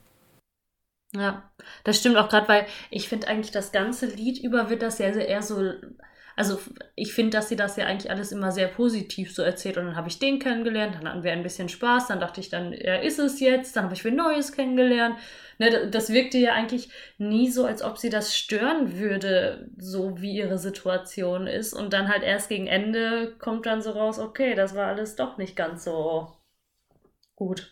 Ja, 1.14 1.44
das 1.84 1.98
stimmt 1.98 2.18
auch 2.18 2.30
gerade, 2.30 2.48
weil 2.48 2.66
ich 2.90 3.08
finde 3.08 3.28
eigentlich 3.28 3.52
das 3.52 3.72
ganze 3.72 4.08
Lied 4.08 4.42
über 4.44 4.72
wird 4.72 4.82
das 4.82 4.98
ja 4.98 5.14
sehr 5.14 5.28
eher 5.28 5.44
so 5.44 5.74
also 6.36 6.60
ich 6.96 7.14
finde, 7.14 7.32
dass 7.32 7.50
sie 7.50 7.56
das 7.56 7.76
ja 7.76 7.86
eigentlich 7.86 8.10
alles 8.10 8.32
immer 8.32 8.52
sehr 8.52 8.68
positiv 8.68 9.34
so 9.34 9.42
erzählt. 9.42 9.78
Und 9.78 9.86
dann 9.86 9.96
habe 9.96 10.08
ich 10.08 10.20
den 10.20 10.40
kennengelernt, 10.40 10.96
dann 10.96 11.08
hatten 11.08 11.24
wir 11.24 11.32
ein 11.32 11.44
bisschen 11.44 11.70
Spaß, 11.70 12.08
dann 12.08 12.20
dachte 12.20 12.40
ich 12.40 12.50
dann, 12.50 12.74
er 12.74 13.04
ist 13.04 13.20
es 13.20 13.40
jetzt, 13.40 13.76
dann 13.76 13.84
habe 13.86 13.94
ich 13.94 14.06
wieder 14.06 14.16
Neues 14.16 14.52
kennengelernt. 14.52 15.18
Ne, 15.58 15.90
das 15.90 16.12
wirkte 16.12 16.38
ja 16.38 16.54
eigentlich 16.54 16.90
nie 17.18 17.50
so, 17.52 17.66
als 17.66 17.84
ob 17.84 17.98
sie 17.98 18.10
das 18.10 18.36
stören 18.36 18.98
würde, 18.98 19.70
so 19.78 20.22
wie 20.22 20.34
ihre 20.34 20.58
Situation 20.58 21.48
ist. 21.48 21.74
Und 21.74 21.94
dann 21.94 22.08
halt 22.08 22.24
erst 22.24 22.50
gegen 22.50 22.68
Ende 22.68 23.36
kommt 23.38 23.66
dann 23.66 23.82
so 23.82 23.92
raus, 23.92 24.18
okay, 24.18 24.56
das 24.56 24.74
war 24.74 24.88
alles 24.88 25.16
doch 25.16 25.38
nicht 25.38 25.56
ganz 25.56 25.84
so 25.84 26.32
gut. 27.36 27.72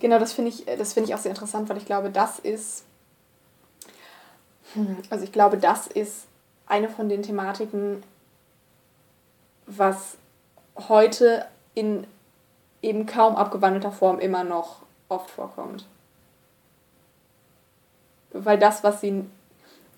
Genau, 0.00 0.18
das 0.18 0.32
finde 0.32 0.50
ich, 0.50 0.64
das 0.64 0.92
finde 0.92 1.08
ich 1.08 1.14
auch 1.14 1.20
sehr 1.20 1.30
interessant, 1.30 1.68
weil 1.68 1.76
ich 1.76 1.86
glaube, 1.86 2.10
das 2.10 2.38
ist, 2.38 2.84
hm, 4.74 4.98
also 5.10 5.24
ich 5.24 5.32
glaube, 5.32 5.58
das 5.58 5.86
ist 5.86 6.28
eine 6.66 6.88
von 6.88 7.08
den 7.08 7.22
Thematiken, 7.22 8.02
was 9.66 10.16
heute 10.88 11.46
in 11.74 12.06
eben 12.82 13.06
kaum 13.06 13.36
abgewandelter 13.36 13.92
Form 13.92 14.18
immer 14.18 14.44
noch 14.44 14.82
oft 15.08 15.30
vorkommt. 15.30 15.86
Weil 18.32 18.58
das, 18.58 18.84
was 18.84 19.00
sie 19.00 19.24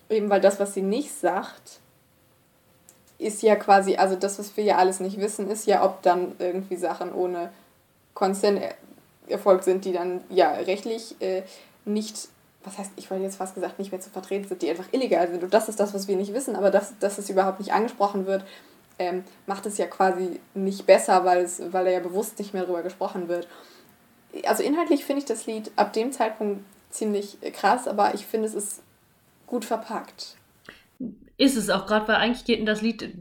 eben 0.09 0.29
weil 0.29 0.41
das, 0.41 0.59
was 0.59 0.73
sie 0.73 0.81
nicht 0.81 1.13
sagt, 1.13 1.79
ist 3.17 3.41
ja 3.41 3.55
quasi, 3.55 3.95
also 3.97 4.15
das, 4.15 4.39
was 4.39 4.55
wir 4.55 4.63
ja 4.63 4.77
alles 4.77 4.99
nicht 4.99 5.19
wissen, 5.19 5.49
ist 5.49 5.67
ja, 5.67 5.83
ob 5.83 6.01
dann 6.01 6.35
irgendwie 6.39 6.77
Sachen 6.77 7.13
ohne 7.13 7.51
Consent 8.13 8.61
erfolgt 9.27 9.65
sind, 9.65 9.85
die 9.85 9.91
dann 9.91 10.21
ja 10.29 10.51
rechtlich 10.51 11.21
äh, 11.21 11.43
nicht 11.85 12.29
was 12.63 12.77
heißt, 12.77 12.91
ich 12.97 13.09
wollte 13.09 13.23
jetzt 13.23 13.37
fast 13.37 13.55
gesagt, 13.55 13.79
nicht 13.79 13.91
mehr 13.91 14.01
zu 14.01 14.09
vertreten 14.09 14.47
sind, 14.47 14.61
die 14.61 14.69
einfach 14.69 14.91
illegal 14.91 15.29
sind. 15.29 15.43
Und 15.43 15.53
das 15.53 15.69
ist 15.69 15.79
das, 15.79 15.93
was 15.93 16.07
wir 16.07 16.15
nicht 16.15 16.33
wissen, 16.33 16.55
aber 16.55 16.71
dass, 16.71 16.97
dass 16.99 17.17
es 17.17 17.29
überhaupt 17.29 17.59
nicht 17.59 17.73
angesprochen 17.73 18.25
wird, 18.25 18.43
ähm, 18.97 19.23
macht 19.47 19.65
es 19.65 19.77
ja 19.77 19.87
quasi 19.87 20.41
nicht 20.53 20.85
besser, 20.85 21.23
weil, 21.23 21.43
es, 21.43 21.61
weil 21.71 21.85
da 21.85 21.91
ja 21.91 22.01
bewusst 22.01 22.37
nicht 22.37 22.53
mehr 22.53 22.65
drüber 22.65 22.83
gesprochen 22.83 23.29
wird. 23.29 23.47
Also 24.45 24.61
inhaltlich 24.61 25.05
finde 25.05 25.19
ich 25.19 25.25
das 25.25 25.47
Lied 25.47 25.71
ab 25.77 25.93
dem 25.93 26.11
Zeitpunkt 26.11 26.63
ziemlich 26.89 27.37
krass, 27.53 27.87
aber 27.87 28.13
ich 28.13 28.25
finde, 28.25 28.47
es 28.47 28.53
ist 28.53 28.83
gut 29.47 29.63
verpackt. 29.63 30.35
Ist 31.37 31.55
es 31.55 31.69
auch 31.69 31.87
gerade, 31.87 32.07
weil 32.09 32.15
eigentlich 32.15 32.45
geht 32.45 32.59
in 32.59 32.65
das 32.65 32.81
Lied, 32.81 33.17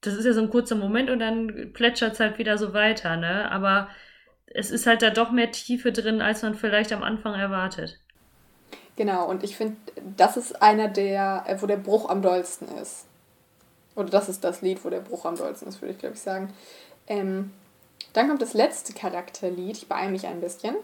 das 0.00 0.14
ist 0.14 0.24
ja 0.24 0.32
so 0.32 0.40
ein 0.40 0.50
kurzer 0.50 0.74
Moment 0.74 1.10
und 1.10 1.18
dann 1.18 1.72
plätschert 1.74 2.14
es 2.14 2.20
halt 2.20 2.38
wieder 2.38 2.56
so 2.56 2.72
weiter, 2.72 3.16
ne? 3.16 3.50
Aber 3.50 3.88
es 4.46 4.70
ist 4.70 4.86
halt 4.86 5.02
da 5.02 5.10
doch 5.10 5.30
mehr 5.30 5.50
Tiefe 5.50 5.92
drin, 5.92 6.22
als 6.22 6.42
man 6.42 6.54
vielleicht 6.54 6.92
am 6.92 7.02
Anfang 7.02 7.34
erwartet. 7.34 7.98
Genau, 8.96 9.28
und 9.28 9.42
ich 9.42 9.56
finde, 9.56 9.76
das 10.16 10.36
ist 10.36 10.60
einer 10.60 10.88
der, 10.88 11.44
äh, 11.46 11.60
wo 11.60 11.66
der 11.66 11.76
Bruch 11.76 12.08
am 12.10 12.22
dollsten 12.22 12.68
ist. 12.76 13.06
Oder 13.94 14.10
das 14.10 14.28
ist 14.28 14.44
das 14.44 14.62
Lied, 14.62 14.84
wo 14.84 14.90
der 14.90 15.00
Bruch 15.00 15.24
am 15.24 15.36
dollsten 15.36 15.68
ist, 15.68 15.80
würde 15.80 15.92
ich 15.92 15.98
glaube 15.98 16.14
ich 16.14 16.20
sagen. 16.20 16.52
Ähm, 17.06 17.52
dann 18.12 18.28
kommt 18.28 18.42
das 18.42 18.54
letzte 18.54 18.92
Charakterlied, 18.92 19.76
ich 19.76 19.88
beeile 19.88 20.10
mich 20.10 20.26
ein 20.26 20.40
bisschen, 20.40 20.76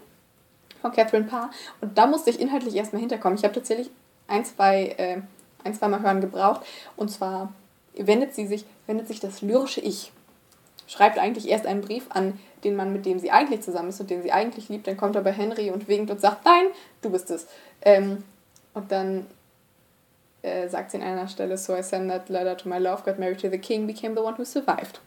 von 0.81 0.91
Catherine 0.91 1.25
Parr. 1.25 1.51
Und 1.81 1.97
da 1.97 2.07
musste 2.07 2.29
ich 2.29 2.39
inhaltlich 2.39 2.75
erstmal 2.75 3.01
hinterkommen. 3.01 3.37
Ich 3.37 3.43
habe 3.43 3.53
tatsächlich 3.53 3.89
ein, 4.27 4.45
zwei, 4.45 4.95
äh, 4.97 5.21
ein, 5.63 5.73
zwei 5.73 5.87
Mal 5.87 6.01
hören 6.01 6.21
gebraucht. 6.21 6.61
Und 6.95 7.09
zwar 7.09 7.53
wendet 7.95 8.33
sie 8.33 8.47
sich, 8.47 8.65
wendet 8.87 9.07
sich 9.07 9.19
das 9.19 9.41
lyrische 9.41 9.81
Ich. 9.81 10.11
Schreibt 10.87 11.19
eigentlich 11.19 11.47
erst 11.49 11.67
einen 11.67 11.81
Brief 11.81 12.07
an 12.09 12.39
den 12.63 12.75
Mann, 12.75 12.91
mit 12.91 13.05
dem 13.05 13.19
sie 13.19 13.31
eigentlich 13.31 13.61
zusammen 13.61 13.89
ist 13.89 13.99
und 14.01 14.09
den 14.09 14.23
sie 14.23 14.31
eigentlich 14.31 14.69
liebt. 14.69 14.87
Dann 14.87 14.97
kommt 14.97 15.15
aber 15.15 15.31
Henry 15.31 15.69
und 15.69 15.87
winkt 15.87 16.09
und 16.09 16.19
sagt, 16.19 16.45
nein, 16.45 16.65
du 17.01 17.09
bist 17.09 17.29
es. 17.29 17.47
Ähm, 17.81 18.23
und 18.73 18.91
dann 18.91 19.25
äh, 20.41 20.67
sagt 20.67 20.91
sie 20.91 20.97
an 20.97 21.03
einer 21.03 21.27
Stelle, 21.27 21.57
so 21.57 21.75
I 21.75 21.83
send 21.83 22.09
that 22.09 22.29
letter 22.29 22.55
to 22.55 22.69
my 22.69 22.77
love, 22.77 23.03
got 23.03 23.19
married 23.19 23.41
to 23.41 23.49
the 23.49 23.57
king, 23.57 23.87
became 23.87 24.15
the 24.15 24.21
one 24.21 24.37
who 24.37 24.45
survived. 24.45 25.01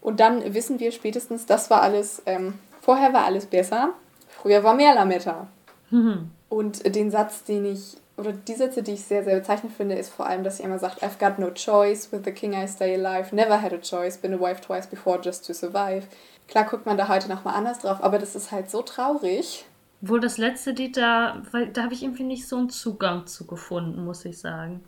Und 0.00 0.20
dann 0.20 0.54
wissen 0.54 0.80
wir 0.80 0.92
spätestens, 0.92 1.46
das 1.46 1.70
war 1.70 1.82
alles, 1.82 2.22
ähm, 2.26 2.54
vorher 2.80 3.12
war 3.12 3.24
alles 3.24 3.46
besser, 3.46 3.94
früher 4.28 4.64
war 4.64 4.74
mehr 4.74 4.94
Lametta. 4.94 5.48
Mhm. 5.90 6.30
Und 6.48 6.94
den 6.96 7.10
Satz, 7.10 7.44
den 7.44 7.64
ich, 7.66 7.96
oder 8.16 8.32
die 8.32 8.54
Sätze, 8.54 8.82
die 8.82 8.92
ich 8.92 9.04
sehr, 9.04 9.24
sehr 9.24 9.36
bezeichnend 9.36 9.74
finde, 9.74 9.94
ist 9.94 10.10
vor 10.10 10.26
allem, 10.26 10.44
dass 10.44 10.56
sie 10.56 10.62
immer 10.62 10.78
sagt, 10.78 11.02
I've 11.02 11.18
got 11.18 11.38
no 11.38 11.50
choice, 11.50 12.10
with 12.12 12.22
the 12.24 12.32
king 12.32 12.54
I 12.54 12.66
stay 12.66 12.94
alive, 12.94 13.34
never 13.34 13.60
had 13.60 13.72
a 13.72 13.78
choice, 13.78 14.16
been 14.16 14.34
a 14.34 14.40
wife 14.40 14.60
twice 14.60 14.86
before 14.86 15.20
just 15.22 15.46
to 15.46 15.52
survive. 15.52 16.04
Klar 16.48 16.64
guckt 16.64 16.86
man 16.86 16.96
da 16.96 17.08
heute 17.08 17.28
nochmal 17.28 17.54
anders 17.54 17.78
drauf, 17.80 18.02
aber 18.02 18.18
das 18.18 18.34
ist 18.34 18.50
halt 18.50 18.70
so 18.70 18.82
traurig. 18.82 19.64
Wohl 20.02 20.20
das 20.20 20.38
letzte 20.38 20.70
Lied, 20.70 20.96
da, 20.96 21.42
weil, 21.50 21.68
da 21.68 21.82
habe 21.82 21.94
ich 21.94 22.02
irgendwie 22.02 22.22
nicht 22.22 22.48
so 22.48 22.56
einen 22.56 22.70
Zugang 22.70 23.26
zu 23.26 23.46
gefunden, 23.46 24.04
muss 24.04 24.24
ich 24.24 24.38
sagen. 24.38 24.82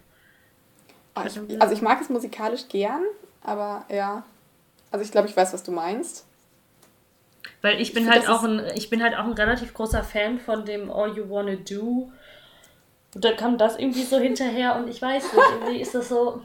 Ah, 1.15 1.27
ich, 1.27 1.39
also 1.61 1.75
ich 1.75 1.83
mag 1.83 2.01
es 2.01 2.09
musikalisch 2.09 2.69
gern, 2.69 3.03
aber 3.43 3.85
ja. 3.91 4.25
Also 4.91 5.05
ich 5.05 5.13
glaube, 5.13 5.29
ich 5.29 5.37
weiß, 5.37 5.53
was 5.53 5.63
du 5.63 5.73
meinst. 5.73 6.27
Weil 7.61 7.81
ich 7.81 7.93
bin 7.93 8.05
ich 8.05 8.11
halt 8.11 8.29
auch 8.29 8.43
ein, 8.43 8.63
ich 8.75 8.91
bin 8.91 9.03
halt 9.03 9.15
auch 9.15 9.25
ein 9.25 9.33
relativ 9.33 9.75
großer 9.75 10.03
Fan 10.03 10.39
von 10.39 10.65
dem 10.65 10.91
All 10.91 11.17
You 11.17 11.29
Wanna 11.29 11.57
Do. 11.57 12.11
Und 13.15 13.25
dann 13.25 13.37
kam 13.37 13.59
das 13.59 13.79
irgendwie 13.79 14.05
so 14.05 14.19
hinterher 14.19 14.77
und 14.77 14.89
ich 14.89 15.03
weiß 15.03 15.23
nicht, 15.23 15.45
irgendwie 15.53 15.81
ist 15.81 15.95
das 15.95 16.09
so. 16.09 16.43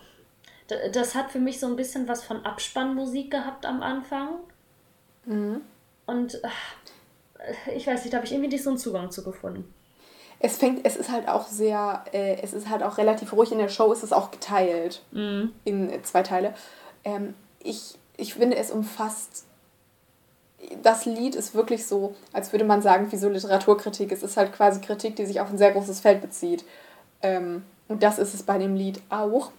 Das 0.92 1.16
hat 1.16 1.32
für 1.32 1.40
mich 1.40 1.62
so 1.62 1.68
ein 1.68 1.78
bisschen 1.78 2.10
was 2.10 2.24
von 2.26 2.46
Abspannmusik 2.46 3.32
gehabt 3.32 3.66
am 3.66 3.82
Anfang. 3.82 4.30
Mhm. 5.26 5.62
Und 6.06 6.42
ich 7.76 7.88
weiß 7.88 8.02
nicht, 8.02 8.14
da 8.14 8.18
habe 8.18 8.26
ich 8.26 8.34
irgendwie 8.34 8.50
nicht 8.50 8.64
so 8.64 8.70
einen 8.70 8.80
Zugang 8.80 9.12
zu 9.12 9.24
gefunden. 9.24 9.74
Es 10.40 10.58
fängt, 10.58 10.86
es 10.86 10.96
ist 10.96 11.12
halt 11.12 11.28
auch 11.28 11.48
sehr, 11.48 12.04
äh, 12.12 12.38
es 12.42 12.54
ist 12.54 12.70
halt 12.70 12.84
auch 12.84 12.98
relativ 12.98 13.34
ruhig. 13.34 13.52
In 13.52 13.58
der 13.58 13.70
Show 13.70 13.92
ist 13.92 14.04
es 14.04 14.14
auch 14.14 14.30
geteilt 14.32 15.02
mhm. 15.12 15.52
in 15.64 16.04
zwei 16.04 16.22
Teile. 16.22 16.54
Ähm, 17.04 17.34
ich, 17.64 17.96
ich 18.18 18.36
finde, 18.36 18.58
es 18.58 18.70
umfasst. 18.70 19.46
Das 20.84 21.06
Lied 21.06 21.36
ist 21.36 21.56
wirklich 21.56 21.88
so, 21.88 22.16
als 22.34 22.52
würde 22.52 22.66
man 22.66 22.82
sagen, 22.82 23.12
wie 23.12 23.18
so 23.18 23.30
Literaturkritik. 23.30 24.12
Es 24.12 24.24
ist 24.24 24.38
halt 24.38 24.54
quasi 24.54 24.80
Kritik, 24.82 25.16
die 25.16 25.26
sich 25.26 25.40
auf 25.40 25.50
ein 25.50 25.58
sehr 25.58 25.72
großes 25.72 26.02
Feld 26.02 26.22
bezieht. 26.22 26.66
Ähm, 27.22 27.64
und 27.88 28.04
das 28.04 28.20
ist 28.20 28.34
es 28.34 28.44
bei 28.44 28.58
dem 28.58 28.76
Lied 28.76 29.02
auch 29.10 29.52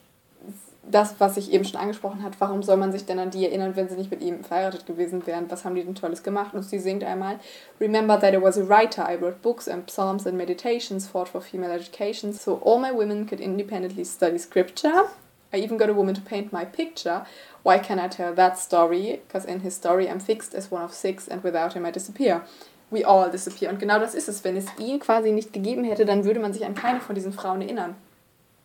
das, 0.90 1.16
was 1.18 1.36
ich 1.36 1.52
eben 1.52 1.64
schon 1.64 1.80
angesprochen 1.80 2.22
habe, 2.22 2.34
warum 2.38 2.62
soll 2.62 2.76
man 2.76 2.92
sich 2.92 3.04
denn 3.04 3.18
an 3.18 3.30
die 3.30 3.44
erinnern, 3.44 3.76
wenn 3.76 3.88
sie 3.88 3.96
nicht 3.96 4.10
mit 4.10 4.22
ihm 4.22 4.42
verheiratet 4.42 4.86
gewesen 4.86 5.26
wären? 5.26 5.50
Was 5.50 5.64
haben 5.64 5.74
die 5.74 5.84
denn 5.84 5.94
Tolles 5.94 6.22
gemacht? 6.22 6.54
Und 6.54 6.62
sie 6.62 6.78
singt 6.78 7.04
einmal, 7.04 7.38
Remember 7.80 8.18
that 8.18 8.34
I 8.34 8.42
was 8.42 8.58
a 8.58 8.68
writer, 8.68 9.06
I 9.08 9.16
wrote 9.16 9.42
books 9.42 9.68
and 9.68 9.86
psalms 9.86 10.26
and 10.26 10.36
meditations, 10.36 11.06
fought 11.06 11.28
for 11.28 11.40
female 11.40 11.72
education, 11.72 12.32
so 12.32 12.60
all 12.64 12.78
my 12.78 12.90
women 12.90 13.26
could 13.26 13.40
independently 13.40 14.04
study 14.04 14.38
scripture. 14.38 15.08
I 15.52 15.58
even 15.58 15.78
got 15.78 15.88
a 15.88 15.94
woman 15.94 16.14
to 16.14 16.20
paint 16.20 16.52
my 16.52 16.64
picture. 16.64 17.24
Why 17.62 17.78
can 17.78 17.98
I 17.98 18.08
tell 18.08 18.34
that 18.34 18.58
story? 18.58 19.20
Because 19.26 19.46
in 19.46 19.60
his 19.60 19.74
story 19.74 20.08
I'm 20.08 20.20
fixed 20.20 20.54
as 20.54 20.70
one 20.70 20.82
of 20.82 20.92
six 20.92 21.28
and 21.28 21.42
without 21.42 21.74
him 21.74 21.86
I 21.86 21.90
disappear. 21.90 22.42
We 22.90 23.04
all 23.04 23.30
disappear. 23.30 23.70
Und 23.70 23.78
genau 23.78 23.98
das 23.98 24.14
ist 24.14 24.28
es. 24.28 24.44
Wenn 24.44 24.56
es 24.56 24.66
ihn 24.78 24.98
quasi 24.98 25.32
nicht 25.32 25.52
gegeben 25.52 25.84
hätte, 25.84 26.04
dann 26.04 26.24
würde 26.24 26.40
man 26.40 26.52
sich 26.52 26.64
an 26.64 26.74
keine 26.74 27.00
von 27.00 27.14
diesen 27.14 27.32
Frauen 27.32 27.60
erinnern. 27.60 27.96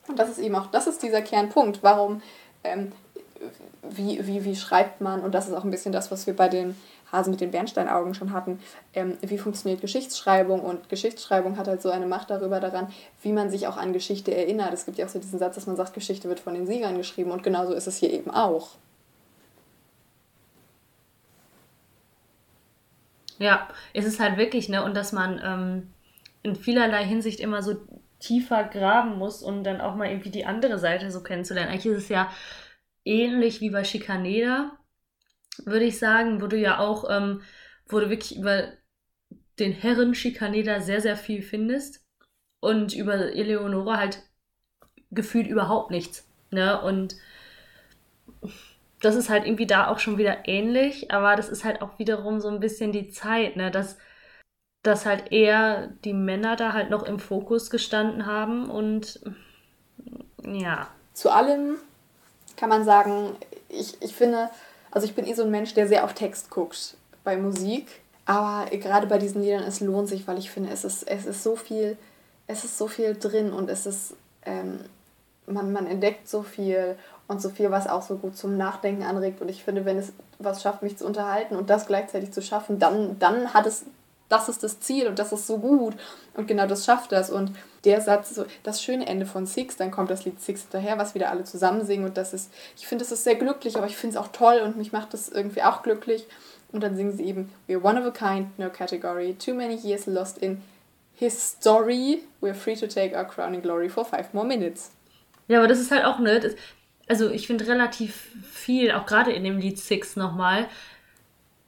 Und 0.07 0.19
das 0.19 0.29
ist 0.29 0.39
eben 0.39 0.55
auch, 0.55 0.67
das 0.67 0.87
ist 0.87 1.01
dieser 1.01 1.21
Kernpunkt. 1.21 1.81
Warum, 1.81 2.21
ähm, 2.63 2.91
wie, 3.81 4.25
wie, 4.25 4.43
wie 4.45 4.55
schreibt 4.55 5.01
man, 5.01 5.21
und 5.21 5.33
das 5.33 5.47
ist 5.47 5.53
auch 5.53 5.63
ein 5.63 5.71
bisschen 5.71 5.91
das, 5.91 6.11
was 6.11 6.27
wir 6.27 6.35
bei 6.35 6.49
den 6.49 6.75
Hasen 7.11 7.31
mit 7.31 7.41
den 7.41 7.51
Bernsteinaugen 7.51 8.15
schon 8.15 8.33
hatten, 8.33 8.59
ähm, 8.93 9.17
wie 9.21 9.37
funktioniert 9.37 9.81
Geschichtsschreibung 9.81 10.61
und 10.61 10.89
Geschichtsschreibung 10.89 11.57
hat 11.57 11.67
halt 11.67 11.81
so 11.81 11.91
eine 11.91 12.07
Macht 12.07 12.31
darüber 12.31 12.59
daran, 12.59 12.87
wie 13.21 13.31
man 13.31 13.49
sich 13.49 13.67
auch 13.67 13.77
an 13.77 13.93
Geschichte 13.93 14.35
erinnert. 14.35 14.73
Es 14.73 14.85
gibt 14.85 14.97
ja 14.97 15.05
auch 15.05 15.09
so 15.09 15.19
diesen 15.19 15.39
Satz, 15.39 15.55
dass 15.55 15.67
man 15.67 15.75
sagt, 15.75 15.93
Geschichte 15.93 16.27
wird 16.27 16.39
von 16.39 16.55
den 16.55 16.65
Siegern 16.65 16.97
geschrieben 16.97 17.31
und 17.31 17.43
genauso 17.43 17.73
ist 17.73 17.87
es 17.87 17.97
hier 17.97 18.11
eben 18.11 18.31
auch. 18.31 18.71
Ja, 23.37 23.67
es 23.93 24.05
ist 24.05 24.19
halt 24.19 24.37
wirklich, 24.37 24.69
ne, 24.69 24.83
und 24.83 24.95
dass 24.95 25.11
man 25.11 25.39
ähm, 25.43 25.93
in 26.43 26.55
vielerlei 26.55 27.03
Hinsicht 27.05 27.39
immer 27.39 27.61
so 27.61 27.75
tiefer 28.23 28.63
graben 28.63 29.17
muss 29.17 29.43
und 29.43 29.63
dann 29.65 29.81
auch 29.81 29.95
mal 29.95 30.09
irgendwie 30.09 30.29
die 30.29 30.45
andere 30.45 30.79
Seite 30.79 31.11
so 31.11 31.21
kennenzulernen. 31.21 31.69
Eigentlich 31.69 31.87
ist 31.87 32.03
es 32.03 32.09
ja 32.09 32.31
ähnlich 33.03 33.59
wie 33.59 33.69
bei 33.69 33.83
Schikaneda, 33.83 34.71
würde 35.65 35.85
ich 35.85 35.99
sagen, 35.99 36.41
wo 36.41 36.47
du 36.47 36.57
ja 36.57 36.79
auch, 36.79 37.09
ähm, 37.09 37.41
wo 37.87 37.99
du 37.99 38.09
wirklich 38.09 38.37
über 38.37 38.69
den 39.59 39.73
Herren 39.73 40.15
Schikaneda 40.15 40.79
sehr, 40.79 41.01
sehr 41.01 41.17
viel 41.17 41.41
findest 41.41 42.05
und 42.61 42.95
über 42.95 43.33
Eleonora 43.35 43.97
halt 43.97 44.23
gefühlt 45.11 45.47
überhaupt 45.47 45.91
nichts. 45.91 46.25
Ne? 46.49 46.81
Und 46.81 47.17
das 49.01 49.15
ist 49.15 49.29
halt 49.29 49.45
irgendwie 49.45 49.67
da 49.67 49.89
auch 49.89 49.99
schon 49.99 50.17
wieder 50.17 50.47
ähnlich, 50.47 51.11
aber 51.11 51.35
das 51.35 51.49
ist 51.49 51.65
halt 51.65 51.81
auch 51.81 51.99
wiederum 51.99 52.39
so 52.39 52.47
ein 52.47 52.61
bisschen 52.61 52.93
die 52.93 53.09
Zeit, 53.09 53.57
ne? 53.57 53.69
dass 53.69 53.97
dass 54.83 55.05
halt 55.05 55.31
eher 55.31 55.87
die 56.03 56.13
Männer 56.13 56.55
da 56.55 56.73
halt 56.73 56.89
noch 56.89 57.03
im 57.03 57.19
Fokus 57.19 57.69
gestanden 57.69 58.25
haben 58.25 58.69
und 58.69 59.19
ja. 60.45 60.87
Zu 61.13 61.29
allem 61.29 61.77
kann 62.57 62.69
man 62.69 62.83
sagen, 62.83 63.35
ich, 63.69 64.01
ich 64.01 64.13
finde, 64.13 64.49
also 64.91 65.05
ich 65.07 65.15
bin 65.15 65.25
eh 65.25 65.33
so 65.33 65.43
ein 65.43 65.51
Mensch, 65.51 65.73
der 65.73 65.87
sehr 65.87 66.03
auf 66.03 66.13
Text 66.13 66.49
guckt 66.49 66.95
bei 67.23 67.37
Musik, 67.37 67.87
aber 68.25 68.69
gerade 68.77 69.07
bei 69.07 69.17
diesen 69.17 69.41
Liedern, 69.41 69.63
es 69.63 69.79
lohnt 69.79 70.09
sich, 70.09 70.27
weil 70.27 70.37
ich 70.37 70.51
finde, 70.51 70.69
es 70.71 70.83
ist, 70.83 71.03
es 71.03 71.25
ist 71.25 71.43
so 71.43 71.55
viel 71.55 71.97
es 72.47 72.63
ist 72.63 72.77
so 72.77 72.87
viel 72.87 73.15
drin 73.15 73.51
und 73.53 73.69
es 73.69 73.85
ist, 73.85 74.15
ähm, 74.45 74.79
man, 75.45 75.71
man 75.71 75.87
entdeckt 75.87 76.27
so 76.27 76.43
viel 76.43 76.95
und 77.27 77.41
so 77.41 77.49
viel, 77.49 77.71
was 77.71 77.87
auch 77.87 78.01
so 78.01 78.17
gut 78.17 78.37
zum 78.37 78.57
Nachdenken 78.57 79.03
anregt. 79.03 79.41
Und 79.41 79.49
ich 79.49 79.63
finde, 79.63 79.85
wenn 79.85 79.97
es 79.97 80.11
was 80.39 80.61
schafft, 80.61 80.83
mich 80.83 80.97
zu 80.97 81.05
unterhalten 81.05 81.55
und 81.55 81.69
das 81.69 81.87
gleichzeitig 81.87 82.31
zu 82.31 82.41
schaffen, 82.41 82.79
dann, 82.79 83.17
dann 83.19 83.53
hat 83.53 83.65
es, 83.65 83.85
das 84.29 84.49
ist 84.49 84.63
das 84.63 84.79
Ziel 84.79 85.07
und 85.07 85.19
das 85.19 85.31
ist 85.31 85.47
so 85.47 85.57
gut. 85.57 85.95
Und 86.33 86.47
genau 86.47 86.65
das 86.65 86.85
schafft 86.85 87.11
das. 87.11 87.29
Und 87.29 87.51
der 87.83 88.01
Satz, 88.01 88.33
so 88.33 88.45
das 88.63 88.81
schöne 88.81 89.05
Ende 89.05 89.25
von 89.25 89.45
Six, 89.45 89.77
dann 89.77 89.91
kommt 89.91 90.09
das 90.09 90.25
Lied 90.25 90.41
Six 90.41 90.63
hinterher, 90.63 90.97
was 90.97 91.15
wieder 91.15 91.29
alle 91.29 91.43
zusammen 91.43 91.85
singen. 91.85 92.05
Und 92.05 92.17
das 92.17 92.33
ist, 92.33 92.51
ich 92.77 92.87
finde, 92.87 93.03
das 93.03 93.11
ist 93.11 93.23
sehr 93.23 93.35
glücklich, 93.35 93.77
aber 93.77 93.87
ich 93.87 93.97
finde 93.97 94.17
es 94.17 94.23
auch 94.23 94.29
toll 94.31 94.61
und 94.63 94.77
mich 94.77 94.91
macht 94.91 95.13
das 95.13 95.29
irgendwie 95.29 95.63
auch 95.63 95.83
glücklich. 95.83 96.25
Und 96.71 96.81
dann 96.81 96.95
singen 96.95 97.15
sie 97.15 97.25
eben, 97.25 97.51
We're 97.67 97.83
one 97.83 97.99
of 97.99 98.07
a 98.07 98.11
kind, 98.11 98.57
no 98.57 98.69
category, 98.69 99.35
too 99.35 99.53
many 99.53 99.75
years 99.75 100.07
lost 100.07 100.39
in 100.39 100.61
his 101.15 101.39
story, 101.39 102.23
we're 102.41 102.55
free 102.55 102.75
to 102.75 102.87
take 102.87 103.15
our 103.15 103.25
crowning 103.25 103.61
glory 103.61 103.89
for 103.89 104.03
five 104.03 104.33
more 104.33 104.45
minutes. 104.45 104.91
Ja, 105.47 105.59
aber 105.59 105.67
das 105.67 105.79
ist 105.79 105.91
halt 105.91 106.05
auch, 106.05 106.19
ne, 106.19 106.55
also 107.07 107.29
ich 107.29 107.47
finde 107.47 107.67
relativ 107.67 108.31
viel, 108.43 108.91
auch 108.91 109.05
gerade 109.05 109.31
in 109.31 109.43
dem 109.43 109.59
Lied 109.59 109.77
Six 109.77 110.15
nochmal, 110.15 110.67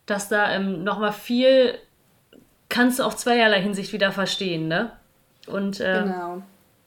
dass 0.06 0.30
da 0.30 0.52
ähm, 0.52 0.84
nochmal 0.84 1.14
viel 1.14 1.78
kannst 2.76 3.00
du 3.00 3.04
auf 3.04 3.16
zweierlei 3.16 3.62
Hinsicht 3.62 3.94
wieder 3.94 4.12
verstehen, 4.12 4.68
ne? 4.68 4.92
Und 5.48 5.80
äh, 5.80 6.04
genau. 6.04 6.42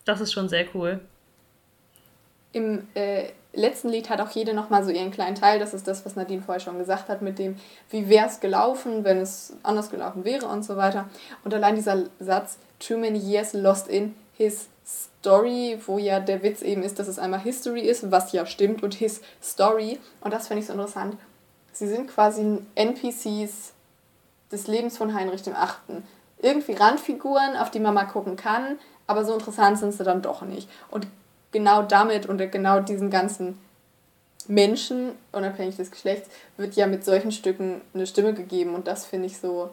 das 0.04 0.20
ist 0.20 0.32
schon 0.32 0.48
sehr 0.48 0.66
cool. 0.74 1.00
Im 2.52 2.86
äh, 2.94 3.30
letzten 3.54 3.88
Lied 3.88 4.10
hat 4.10 4.20
auch 4.20 4.30
jede 4.30 4.52
nochmal 4.52 4.84
so 4.84 4.90
ihren 4.90 5.10
kleinen 5.10 5.34
Teil. 5.34 5.58
Das 5.58 5.72
ist 5.72 5.88
das, 5.88 6.04
was 6.04 6.14
Nadine 6.14 6.42
vorher 6.42 6.60
schon 6.60 6.78
gesagt 6.78 7.08
hat, 7.08 7.22
mit 7.22 7.38
dem, 7.38 7.56
wie 7.88 8.08
wäre 8.10 8.26
es 8.26 8.40
gelaufen, 8.40 9.04
wenn 9.04 9.18
es 9.18 9.56
anders 9.62 9.90
gelaufen 9.90 10.24
wäre 10.24 10.46
und 10.46 10.62
so 10.62 10.76
weiter. 10.76 11.08
Und 11.42 11.54
allein 11.54 11.74
dieser 11.74 12.04
Satz, 12.18 12.58
Too 12.80 12.98
many 12.98 13.18
years 13.18 13.54
lost 13.54 13.88
in 13.88 14.14
his 14.36 14.68
Story, 14.86 15.78
wo 15.86 15.98
ja 15.98 16.20
der 16.20 16.42
Witz 16.42 16.62
eben 16.62 16.82
ist, 16.82 16.98
dass 16.98 17.08
es 17.08 17.18
einmal 17.18 17.40
History 17.40 17.80
ist, 17.80 18.10
was 18.10 18.32
ja 18.32 18.44
stimmt, 18.44 18.82
und 18.82 18.94
his 18.94 19.22
Story. 19.42 19.98
Und 20.20 20.32
das 20.34 20.48
finde 20.48 20.60
ich 20.60 20.66
so 20.66 20.74
interessant. 20.74 21.16
Sie 21.72 21.88
sind 21.88 22.08
quasi 22.08 22.58
NPCs 22.74 23.72
des 24.52 24.66
Lebens 24.66 24.96
von 24.96 25.14
Heinrich 25.14 25.42
dem 25.42 25.54
Achten. 25.54 26.04
Irgendwie 26.40 26.72
Randfiguren, 26.72 27.56
auf 27.56 27.70
die 27.70 27.80
man 27.80 27.94
mal 27.94 28.04
gucken 28.04 28.36
kann, 28.36 28.78
aber 29.06 29.24
so 29.24 29.34
interessant 29.34 29.78
sind 29.78 29.92
sie 29.92 30.04
dann 30.04 30.22
doch 30.22 30.42
nicht. 30.42 30.68
Und 30.90 31.06
genau 31.50 31.82
damit 31.82 32.26
und 32.26 32.38
genau 32.52 32.80
diesen 32.80 33.10
ganzen 33.10 33.58
Menschen, 34.46 35.12
unabhängig 35.32 35.76
des 35.76 35.90
Geschlechts, 35.90 36.28
wird 36.56 36.74
ja 36.74 36.86
mit 36.86 37.04
solchen 37.04 37.32
Stücken 37.32 37.80
eine 37.92 38.06
Stimme 38.06 38.34
gegeben. 38.34 38.74
Und 38.74 38.86
das 38.86 39.04
finde 39.04 39.26
ich 39.26 39.38
so 39.38 39.70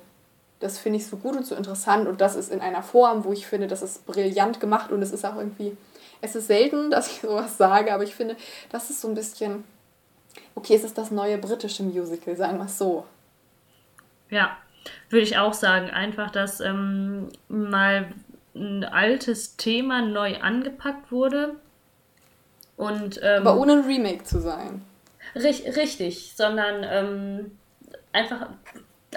das 0.59 0.77
finde 0.77 0.97
ich 0.97 1.07
so 1.07 1.17
gut 1.17 1.35
und 1.35 1.45
so 1.45 1.55
interessant 1.55 2.07
und 2.07 2.21
das 2.21 2.35
ist 2.35 2.51
in 2.51 2.61
einer 2.61 2.83
Form, 2.83 3.25
wo 3.25 3.33
ich 3.33 3.45
finde, 3.45 3.67
das 3.67 3.81
ist 3.81 4.05
brillant 4.05 4.59
gemacht 4.59 4.91
und 4.91 5.01
es 5.01 5.11
ist 5.11 5.25
auch 5.25 5.35
irgendwie, 5.35 5.75
es 6.21 6.35
ist 6.35 6.47
selten, 6.47 6.91
dass 6.91 7.07
ich 7.07 7.21
sowas 7.21 7.57
sage, 7.57 7.93
aber 7.93 8.03
ich 8.03 8.15
finde, 8.15 8.35
das 8.71 8.89
ist 8.89 9.01
so 9.01 9.07
ein 9.07 9.15
bisschen, 9.15 9.63
okay, 10.55 10.75
es 10.75 10.83
ist 10.83 10.97
das 10.97 11.11
neue 11.11 11.37
britische 11.37 11.83
Musical, 11.83 12.35
sagen 12.35 12.57
wir 12.57 12.65
es 12.65 12.77
so. 12.77 13.05
Ja, 14.29 14.57
würde 15.09 15.23
ich 15.23 15.37
auch 15.37 15.53
sagen. 15.53 15.89
Einfach, 15.89 16.31
dass 16.31 16.59
ähm, 16.59 17.29
mal 17.47 18.07
ein 18.55 18.83
altes 18.83 19.57
Thema 19.57 20.01
neu 20.01 20.37
angepackt 20.37 21.11
wurde. 21.11 21.55
Und, 22.77 23.19
ähm, 23.23 23.47
aber 23.47 23.59
ohne 23.59 23.73
ein 23.73 23.85
Remake 23.85 24.23
zu 24.23 24.39
sein. 24.39 24.81
Richtig, 25.35 26.33
sondern 26.35 26.85
ähm, 26.87 27.51
einfach 28.13 28.47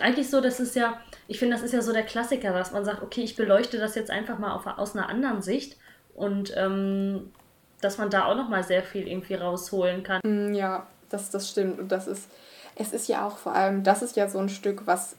eigentlich 0.01 0.31
so, 0.31 0.41
das 0.41 0.61
ist 0.61 0.77
ja, 0.77 1.01
ich 1.27 1.39
finde, 1.39 1.57
das 1.57 1.65
ist 1.65 1.73
ja 1.73 1.83
so 1.83 1.93
der 1.93 2.05
Klassiker, 2.05 2.53
dass 2.53 2.73
man 2.73 2.85
sagt, 2.85 3.03
okay, 3.03 3.23
ich 3.23 3.37
beleuchte 3.37 3.79
das 3.79 3.95
jetzt 3.95 4.11
einfach 4.11 4.39
mal 4.39 4.53
auf, 4.53 4.67
aus 4.67 4.97
einer 4.97 5.09
anderen 5.09 5.43
Sicht 5.43 5.77
und 6.15 6.53
ähm, 6.57 7.33
dass 7.81 7.99
man 7.99 8.11
da 8.11 8.25
auch 8.25 8.37
nochmal 8.37 8.65
sehr 8.65 8.83
viel 8.83 9.07
irgendwie 9.07 9.35
rausholen 9.35 10.03
kann. 10.03 10.21
Mm, 10.25 10.55
ja, 10.55 10.87
das, 11.11 11.31
das 11.31 11.49
stimmt. 11.49 11.79
Und 11.79 11.93
das 11.93 12.07
ist, 12.07 12.29
es 12.75 12.93
ist 12.93 13.09
ja 13.09 13.27
auch 13.27 13.39
vor 13.39 13.55
allem, 13.55 13.85
das 13.85 14.03
ist 14.03 14.17
ja 14.17 14.29
so 14.29 14.39
ein 14.39 14.49
Stück, 14.49 14.87
was, 14.87 15.17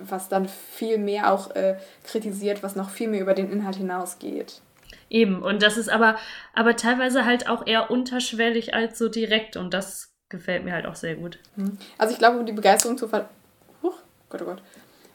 was 0.00 0.28
dann 0.28 0.48
viel 0.48 0.98
mehr 0.98 1.32
auch 1.32 1.54
äh, 1.54 1.76
kritisiert, 2.04 2.62
was 2.62 2.76
noch 2.76 2.90
viel 2.90 3.08
mehr 3.08 3.20
über 3.20 3.34
den 3.34 3.50
Inhalt 3.50 3.76
hinausgeht. 3.76 4.60
Eben, 5.10 5.42
und 5.42 5.62
das 5.62 5.76
ist 5.76 5.88
aber, 5.88 6.16
aber 6.54 6.76
teilweise 6.76 7.24
halt 7.24 7.48
auch 7.48 7.66
eher 7.66 7.90
unterschwellig 7.90 8.74
als 8.74 8.98
so 8.98 9.08
direkt 9.08 9.56
und 9.56 9.72
das 9.72 10.12
gefällt 10.28 10.64
mir 10.64 10.72
halt 10.72 10.86
auch 10.86 10.96
sehr 10.96 11.14
gut. 11.14 11.38
Mhm. 11.56 11.78
Also 11.96 12.12
ich 12.12 12.18
glaube, 12.18 12.38
um 12.38 12.46
die 12.46 12.52
Begeisterung 12.52 12.98
zu 12.98 13.08
ver 13.08 13.28
Huch, 13.82 13.96
Gott, 14.28 14.42
oh 14.42 14.46
Gott 14.46 14.62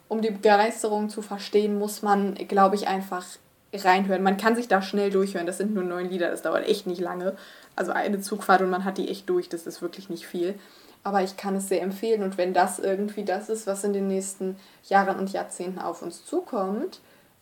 um 0.08 0.22
die 0.22 0.30
Begeisterung 0.30 1.08
zu 1.08 1.22
verstehen, 1.22 1.78
muss 1.78 2.02
man, 2.02 2.34
glaube 2.34 2.76
ich, 2.76 2.86
einfach 2.86 3.24
reinhören. 3.72 4.22
Man 4.22 4.36
kann 4.36 4.54
sich 4.54 4.68
da 4.68 4.82
schnell 4.82 5.10
durchhören. 5.10 5.46
Das 5.46 5.58
sind 5.58 5.74
nur 5.74 5.82
neun 5.82 6.08
Lieder, 6.08 6.30
das 6.30 6.42
dauert 6.42 6.68
echt 6.68 6.86
nicht 6.86 7.00
lange. 7.00 7.36
Also 7.74 7.92
eine 7.92 8.20
Zugfahrt 8.20 8.62
und 8.62 8.70
man 8.70 8.84
hat 8.84 8.98
die 8.98 9.08
echt 9.08 9.28
durch, 9.28 9.48
das 9.48 9.66
ist 9.66 9.82
wirklich 9.82 10.08
nicht 10.08 10.26
viel. 10.26 10.54
Aber 11.04 11.22
ich 11.22 11.36
kann 11.36 11.54
es 11.56 11.68
sehr 11.68 11.82
empfehlen 11.82 12.22
und 12.22 12.38
wenn 12.38 12.54
das 12.54 12.78
irgendwie 12.78 13.24
das 13.24 13.48
ist, 13.48 13.66
was 13.66 13.84
in 13.84 13.92
den 13.92 14.08
nächsten 14.08 14.56
Jahren 14.88 15.18
und 15.18 15.32
Jahrzehnten 15.32 15.78
auf 15.78 16.02
uns 16.02 16.24
zukommt, 16.24 17.00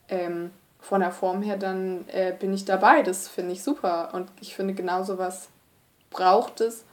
ähm, 0.09 0.51
von 0.81 1.01
der 1.01 1.13
Form 1.13 1.43
her, 1.43 1.57
dann 1.57 2.05
äh, 2.09 2.35
bin 2.39 2.53
ich 2.53 2.65
dabei. 2.65 3.03
Das 3.03 3.29
finde 3.29 3.53
ich 3.53 3.63
super 3.63 4.11
und 4.13 4.29
ich 4.41 4.55
finde 4.55 4.75
genau 4.75 5.05
sowas 5.05 5.49
braucht 6.11 6.61
es 6.61 6.85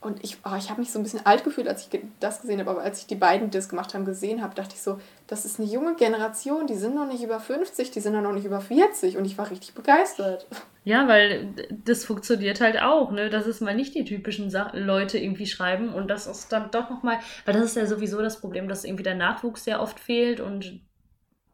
und 0.00 0.22
ich, 0.22 0.38
oh, 0.44 0.54
ich 0.56 0.70
habe 0.70 0.80
mich 0.80 0.92
so 0.92 1.00
ein 1.00 1.02
bisschen 1.02 1.26
alt 1.26 1.42
gefühlt, 1.42 1.66
als 1.66 1.88
ich 1.88 2.00
das 2.20 2.40
gesehen 2.40 2.60
habe, 2.60 2.70
aber 2.70 2.82
als 2.82 3.00
ich 3.00 3.06
die 3.06 3.16
beiden, 3.16 3.50
die 3.50 3.58
das 3.58 3.68
gemacht 3.68 3.94
haben, 3.94 4.04
gesehen 4.04 4.42
habe, 4.42 4.54
dachte 4.54 4.74
ich 4.76 4.80
so, 4.80 5.00
das 5.26 5.44
ist 5.44 5.58
eine 5.58 5.68
junge 5.68 5.96
Generation, 5.96 6.68
die 6.68 6.76
sind 6.76 6.94
noch 6.94 7.08
nicht 7.08 7.22
über 7.22 7.40
50, 7.40 7.90
die 7.90 7.98
sind 7.98 8.12
noch 8.20 8.32
nicht 8.32 8.44
über 8.44 8.60
40 8.60 9.16
und 9.16 9.24
ich 9.24 9.36
war 9.38 9.50
richtig 9.50 9.74
begeistert. 9.74 10.46
Ja, 10.84 11.08
weil 11.08 11.52
das 11.84 12.04
funktioniert 12.04 12.60
halt 12.60 12.80
auch, 12.80 13.10
ne? 13.10 13.28
Dass 13.28 13.46
es 13.46 13.60
mal 13.60 13.74
nicht 13.74 13.94
die 13.94 14.04
typischen 14.04 14.50
Sa 14.50 14.70
Leute 14.72 15.18
irgendwie 15.18 15.46
schreiben 15.46 15.92
und 15.92 16.08
das 16.08 16.28
ist 16.28 16.52
dann 16.52 16.70
doch 16.70 16.90
nochmal, 16.90 17.18
weil 17.44 17.54
das 17.54 17.64
ist 17.64 17.76
ja 17.76 17.86
sowieso 17.86 18.22
das 18.22 18.40
Problem, 18.40 18.68
dass 18.68 18.84
irgendwie 18.84 19.02
der 19.02 19.16
Nachwuchs 19.16 19.64
sehr 19.64 19.82
oft 19.82 19.98
fehlt 19.98 20.40
und 20.40 20.80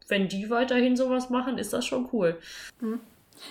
wenn 0.07 0.27
die 0.29 0.51
weiterhin 0.51 0.95
sowas 0.95 1.31
machen, 1.31 1.57
ist 1.57 1.73
das 1.73 1.83
schon 1.83 2.09
cool. 2.13 2.39
Hm. 2.79 2.99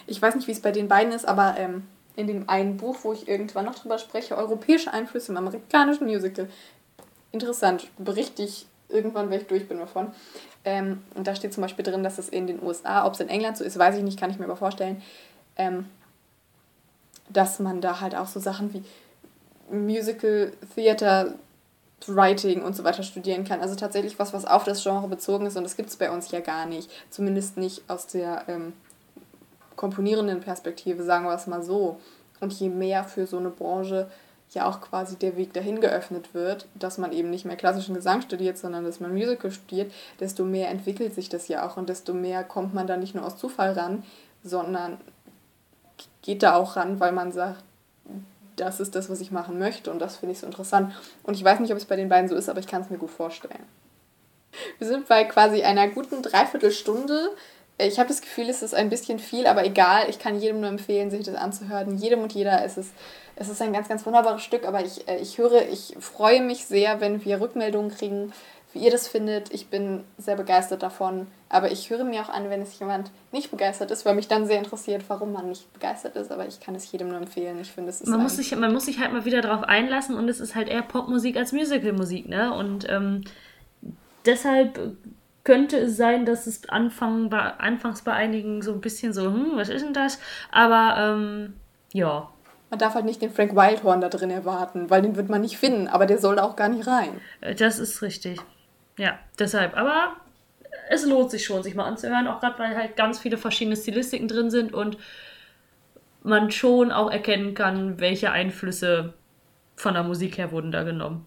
Ich 0.06 0.22
weiß 0.22 0.36
nicht, 0.36 0.46
wie 0.46 0.52
es 0.52 0.62
bei 0.62 0.72
den 0.72 0.88
beiden 0.88 1.12
ist, 1.12 1.26
aber 1.26 1.56
ähm, 1.58 1.82
in 2.16 2.26
dem 2.26 2.48
einen 2.48 2.76
Buch, 2.76 2.98
wo 3.02 3.12
ich 3.12 3.28
irgendwann 3.28 3.64
noch 3.64 3.74
drüber 3.74 3.98
spreche, 3.98 4.36
europäische 4.36 4.92
Einflüsse 4.92 5.32
im 5.32 5.38
amerikanischen 5.38 6.06
Musical. 6.06 6.48
Interessant, 7.32 7.88
berichte 7.98 8.42
ich 8.42 8.66
irgendwann, 8.88 9.30
wenn 9.30 9.40
ich 9.40 9.46
durch 9.46 9.68
bin 9.68 9.78
davon. 9.78 10.12
Ähm, 10.64 11.02
und 11.14 11.26
da 11.26 11.34
steht 11.34 11.52
zum 11.52 11.62
Beispiel 11.62 11.84
drin, 11.84 12.02
dass 12.02 12.18
es 12.18 12.28
in 12.28 12.46
den 12.46 12.62
USA, 12.62 13.06
ob 13.06 13.14
es 13.14 13.20
in 13.20 13.28
England 13.28 13.56
so 13.56 13.64
ist, 13.64 13.78
weiß 13.78 13.96
ich 13.96 14.02
nicht, 14.02 14.18
kann 14.18 14.30
ich 14.30 14.38
mir 14.38 14.44
aber 14.44 14.56
vorstellen, 14.56 15.02
ähm, 15.56 15.86
dass 17.28 17.58
man 17.58 17.80
da 17.80 18.00
halt 18.00 18.14
auch 18.14 18.28
so 18.28 18.40
Sachen 18.40 18.72
wie 18.72 18.84
Musical, 19.70 20.52
Theater, 20.74 21.34
Writing 22.06 22.62
und 22.62 22.76
so 22.76 22.84
weiter 22.84 23.02
studieren 23.02 23.44
kann. 23.44 23.60
Also 23.60 23.74
tatsächlich 23.74 24.18
was, 24.18 24.32
was 24.32 24.44
auf 24.44 24.64
das 24.64 24.82
Genre 24.82 25.08
bezogen 25.08 25.46
ist 25.46 25.56
und 25.56 25.64
das 25.64 25.76
gibt 25.76 25.88
es 25.88 25.96
bei 25.96 26.10
uns 26.10 26.30
ja 26.30 26.40
gar 26.40 26.66
nicht. 26.66 26.90
Zumindest 27.10 27.56
nicht 27.56 27.82
aus 27.88 28.06
der 28.06 28.44
ähm, 28.48 28.74
komponierenden 29.76 30.40
Perspektive, 30.40 31.02
sagen 31.02 31.24
wir 31.24 31.34
es 31.34 31.46
mal 31.46 31.62
so. 31.62 32.00
Und 32.40 32.52
je 32.52 32.68
mehr 32.68 33.04
für 33.04 33.26
so 33.26 33.38
eine 33.38 33.50
Branche 33.50 34.08
ja 34.50 34.68
auch 34.68 34.80
quasi 34.80 35.16
der 35.16 35.36
Weg 35.36 35.52
dahin 35.52 35.80
geöffnet 35.80 36.34
wird, 36.34 36.66
dass 36.74 36.98
man 36.98 37.12
eben 37.12 37.30
nicht 37.30 37.44
mehr 37.44 37.56
klassischen 37.56 37.94
Gesang 37.94 38.22
studiert, 38.22 38.58
sondern 38.58 38.84
dass 38.84 39.00
man 39.00 39.12
Musical 39.12 39.50
studiert, 39.50 39.92
desto 40.20 40.44
mehr 40.44 40.68
entwickelt 40.68 41.14
sich 41.14 41.28
das 41.28 41.48
ja 41.48 41.66
auch 41.66 41.76
und 41.76 41.88
desto 41.88 42.14
mehr 42.14 42.44
kommt 42.44 42.74
man 42.74 42.86
da 42.86 42.96
nicht 42.96 43.14
nur 43.14 43.24
aus 43.24 43.36
Zufall 43.36 43.72
ran, 43.72 44.04
sondern 44.42 44.98
geht 46.22 46.42
da 46.42 46.54
auch 46.54 46.76
ran, 46.76 47.00
weil 47.00 47.12
man 47.12 47.32
sagt, 47.32 47.62
das 48.56 48.80
ist 48.80 48.94
das, 48.94 49.10
was 49.10 49.20
ich 49.20 49.32
machen 49.32 49.58
möchte 49.58 49.90
und 49.90 49.98
das 49.98 50.16
finde 50.16 50.32
ich 50.32 50.38
so 50.38 50.46
interessant. 50.46 50.94
Und 51.24 51.34
ich 51.34 51.44
weiß 51.44 51.60
nicht, 51.60 51.72
ob 51.72 51.78
es 51.78 51.86
bei 51.86 51.96
den 51.96 52.08
beiden 52.08 52.28
so 52.28 52.36
ist, 52.36 52.48
aber 52.48 52.60
ich 52.60 52.66
kann 52.66 52.82
es 52.82 52.90
mir 52.90 52.98
gut 52.98 53.10
vorstellen. 53.10 53.64
Wir 54.78 54.86
sind 54.86 55.08
bei 55.08 55.24
quasi 55.24 55.62
einer 55.62 55.88
guten 55.88 56.22
Dreiviertelstunde 56.22 57.30
ich 57.78 57.98
habe 57.98 58.08
das 58.08 58.20
Gefühl, 58.20 58.48
es 58.48 58.62
ist 58.62 58.74
ein 58.74 58.88
bisschen 58.88 59.18
viel, 59.18 59.46
aber 59.46 59.64
egal, 59.64 60.08
ich 60.08 60.18
kann 60.18 60.38
jedem 60.38 60.60
nur 60.60 60.68
empfehlen, 60.68 61.10
sich 61.10 61.24
das 61.24 61.34
anzuhören. 61.34 61.98
Jedem 61.98 62.20
und 62.20 62.32
jeder 62.32 62.64
ist 62.64 62.78
es. 62.78 62.92
Es 63.36 63.48
ist 63.48 63.60
ein 63.60 63.72
ganz, 63.72 63.88
ganz 63.88 64.06
wunderbares 64.06 64.42
Stück, 64.42 64.64
aber 64.64 64.84
ich, 64.84 65.08
äh, 65.08 65.18
ich 65.18 65.38
höre, 65.38 65.68
ich 65.68 65.96
freue 65.98 66.40
mich 66.40 66.66
sehr, 66.66 67.00
wenn 67.00 67.24
wir 67.24 67.40
Rückmeldungen 67.40 67.90
kriegen, 67.90 68.32
wie 68.72 68.78
ihr 68.78 68.92
das 68.92 69.08
findet. 69.08 69.52
Ich 69.52 69.66
bin 69.66 70.04
sehr 70.18 70.36
begeistert 70.36 70.84
davon, 70.84 71.26
aber 71.48 71.72
ich 71.72 71.90
höre 71.90 72.04
mir 72.04 72.22
auch 72.22 72.28
an, 72.28 72.48
wenn 72.48 72.62
es 72.62 72.78
jemand 72.78 73.10
nicht 73.32 73.50
begeistert 73.50 73.90
ist, 73.90 74.04
weil 74.04 74.14
mich 74.14 74.28
dann 74.28 74.46
sehr 74.46 74.58
interessiert, 74.58 75.02
warum 75.08 75.32
man 75.32 75.48
nicht 75.48 75.72
begeistert 75.72 76.14
ist, 76.14 76.30
aber 76.30 76.46
ich 76.46 76.60
kann 76.60 76.76
es 76.76 76.90
jedem 76.92 77.08
nur 77.08 77.16
empfehlen. 77.16 77.58
Ich 77.60 77.72
finde, 77.72 77.90
es 77.90 78.00
ist 78.00 78.08
man 78.08 78.22
muss 78.22 78.36
sich 78.36 78.54
Man 78.54 78.72
muss 78.72 78.86
sich 78.86 79.00
halt 79.00 79.12
mal 79.12 79.24
wieder 79.24 79.40
darauf 79.40 79.64
einlassen 79.64 80.14
und 80.16 80.28
es 80.28 80.38
ist 80.38 80.54
halt 80.54 80.68
eher 80.68 80.82
Popmusik 80.82 81.36
als 81.36 81.52
Musicalmusik, 81.52 82.28
ne? 82.28 82.54
Und 82.54 82.88
ähm, 82.88 83.24
deshalb 84.26 84.78
könnte 85.44 85.76
es 85.76 85.96
sein, 85.96 86.24
dass 86.24 86.46
es 86.46 86.68
Anfang 86.68 87.28
bei, 87.28 87.38
anfangs 87.38 88.02
bei 88.02 88.12
einigen 88.12 88.62
so 88.62 88.72
ein 88.72 88.80
bisschen 88.80 89.12
so, 89.12 89.24
hm, 89.24 89.52
was 89.54 89.68
ist 89.68 89.84
denn 89.84 89.92
das? 89.92 90.18
Aber 90.50 90.96
ähm, 90.98 91.54
ja. 91.92 92.30
Man 92.70 92.78
darf 92.78 92.94
halt 92.94 93.04
nicht 93.04 93.22
den 93.22 93.30
Frank 93.30 93.54
Wildhorn 93.54 94.00
da 94.00 94.08
drin 94.08 94.30
erwarten, 94.30 94.90
weil 94.90 95.02
den 95.02 95.16
wird 95.16 95.28
man 95.28 95.42
nicht 95.42 95.58
finden, 95.58 95.86
aber 95.86 96.06
der 96.06 96.18
soll 96.18 96.38
auch 96.38 96.56
gar 96.56 96.68
nicht 96.68 96.86
rein. 96.86 97.20
Äh, 97.40 97.54
das 97.54 97.78
ist 97.78 98.00
richtig. 98.02 98.40
Ja, 98.96 99.18
deshalb. 99.38 99.76
Aber 99.76 100.16
es 100.88 101.04
lohnt 101.04 101.30
sich 101.30 101.44
schon, 101.44 101.62
sich 101.62 101.74
mal 101.74 101.84
anzuhören, 101.84 102.26
auch 102.26 102.40
gerade 102.40 102.58
weil 102.58 102.76
halt 102.76 102.96
ganz 102.96 103.18
viele 103.18 103.36
verschiedene 103.36 103.76
Stilistiken 103.76 104.28
drin 104.28 104.50
sind 104.50 104.72
und 104.72 104.96
man 106.22 106.50
schon 106.50 106.90
auch 106.90 107.10
erkennen 107.10 107.54
kann, 107.54 108.00
welche 108.00 108.32
Einflüsse 108.32 109.12
von 109.76 109.94
der 109.94 110.04
Musik 110.04 110.38
her 110.38 110.52
wurden 110.52 110.72
da 110.72 110.84
genommen. 110.84 111.26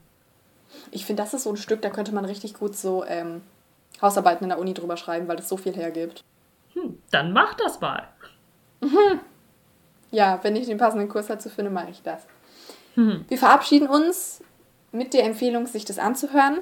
Ich 0.91 1.05
finde, 1.05 1.21
das 1.21 1.33
ist 1.33 1.43
so 1.43 1.51
ein 1.51 1.57
Stück, 1.57 1.81
da 1.81 1.89
könnte 1.89 2.13
man 2.13 2.25
richtig 2.25 2.55
gut 2.55 2.75
so 2.75 3.05
ähm, 3.05 3.41
Hausarbeiten 4.01 4.43
in 4.43 4.49
der 4.49 4.59
Uni 4.59 4.73
drüber 4.73 4.97
schreiben, 4.97 5.27
weil 5.27 5.37
das 5.37 5.49
so 5.49 5.57
viel 5.57 5.75
hergibt. 5.75 6.23
Hm, 6.73 7.01
dann 7.11 7.33
mach 7.33 7.53
das 7.55 7.81
mal. 7.81 8.07
Ja, 10.11 10.39
wenn 10.43 10.55
ich 10.55 10.67
den 10.67 10.77
passenden 10.77 11.09
Kurs 11.09 11.27
dazu 11.27 11.49
finde, 11.49 11.71
mache 11.71 11.89
ich 11.91 12.01
das. 12.01 12.25
Mhm. 12.95 13.25
Wir 13.27 13.37
verabschieden 13.37 13.87
uns 13.87 14.41
mit 14.91 15.13
der 15.13 15.25
Empfehlung, 15.25 15.67
sich 15.67 15.85
das 15.85 15.99
anzuhören 15.99 16.59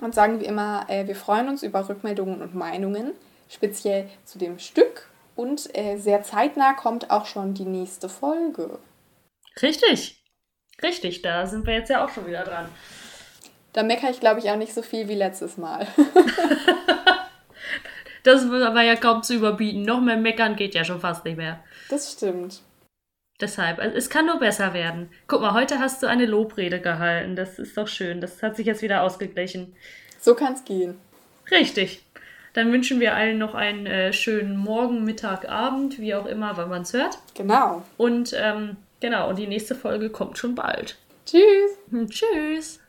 und 0.00 0.14
sagen 0.14 0.40
wie 0.40 0.44
immer, 0.44 0.84
äh, 0.88 1.06
wir 1.06 1.16
freuen 1.16 1.48
uns 1.48 1.62
über 1.62 1.88
Rückmeldungen 1.88 2.42
und 2.42 2.54
Meinungen, 2.54 3.12
speziell 3.48 4.08
zu 4.24 4.38
dem 4.38 4.58
Stück. 4.58 5.08
Und 5.36 5.74
äh, 5.76 5.96
sehr 5.96 6.22
zeitnah 6.22 6.74
kommt 6.74 7.10
auch 7.10 7.26
schon 7.26 7.54
die 7.54 7.64
nächste 7.64 8.08
Folge. 8.08 8.78
Richtig. 9.62 10.22
Richtig, 10.82 11.22
da 11.22 11.46
sind 11.46 11.66
wir 11.66 11.74
jetzt 11.74 11.90
ja 11.90 12.04
auch 12.04 12.10
schon 12.10 12.26
wieder 12.26 12.44
dran. 12.44 12.68
Da 13.72 13.82
meckere 13.82 14.10
ich, 14.10 14.20
glaube 14.20 14.40
ich, 14.40 14.50
auch 14.50 14.56
nicht 14.56 14.74
so 14.74 14.82
viel 14.82 15.08
wie 15.08 15.14
letztes 15.14 15.56
Mal. 15.56 15.86
das 18.24 18.50
war 18.50 18.82
ja 18.82 18.96
kaum 18.96 19.22
zu 19.22 19.34
überbieten. 19.34 19.82
Noch 19.82 20.00
mehr 20.00 20.16
meckern 20.16 20.56
geht 20.56 20.74
ja 20.74 20.84
schon 20.84 21.00
fast 21.00 21.24
nicht 21.24 21.36
mehr. 21.36 21.62
Das 21.88 22.12
stimmt. 22.12 22.62
Deshalb, 23.40 23.78
also 23.78 23.96
es 23.96 24.10
kann 24.10 24.26
nur 24.26 24.38
besser 24.38 24.74
werden. 24.74 25.08
Guck 25.26 25.40
mal, 25.40 25.54
heute 25.54 25.78
hast 25.78 26.02
du 26.02 26.06
eine 26.06 26.26
Lobrede 26.26 26.80
gehalten. 26.80 27.36
Das 27.36 27.58
ist 27.58 27.76
doch 27.76 27.88
schön. 27.88 28.20
Das 28.20 28.42
hat 28.42 28.56
sich 28.56 28.66
jetzt 28.66 28.82
wieder 28.82 29.02
ausgeglichen. 29.02 29.74
So 30.20 30.34
kann 30.34 30.52
es 30.52 30.64
gehen. 30.64 30.98
Richtig. 31.50 32.04
Dann 32.52 32.72
wünschen 32.72 33.00
wir 33.00 33.14
allen 33.14 33.38
noch 33.38 33.54
einen 33.54 33.86
äh, 33.86 34.12
schönen 34.12 34.56
Morgen, 34.56 35.04
Mittag, 35.04 35.48
Abend, 35.48 36.00
wie 36.00 36.14
auch 36.14 36.26
immer, 36.26 36.56
wann 36.56 36.68
man 36.68 36.82
es 36.82 36.92
hört. 36.92 37.18
Genau. 37.34 37.84
Und 37.96 38.34
ähm, 38.36 38.76
genau, 38.98 39.28
und 39.28 39.38
die 39.38 39.46
nächste 39.46 39.76
Folge 39.76 40.10
kommt 40.10 40.36
schon 40.36 40.56
bald. 40.56 40.98
Tschüss. 41.24 42.10
Tschüss. 42.10 42.79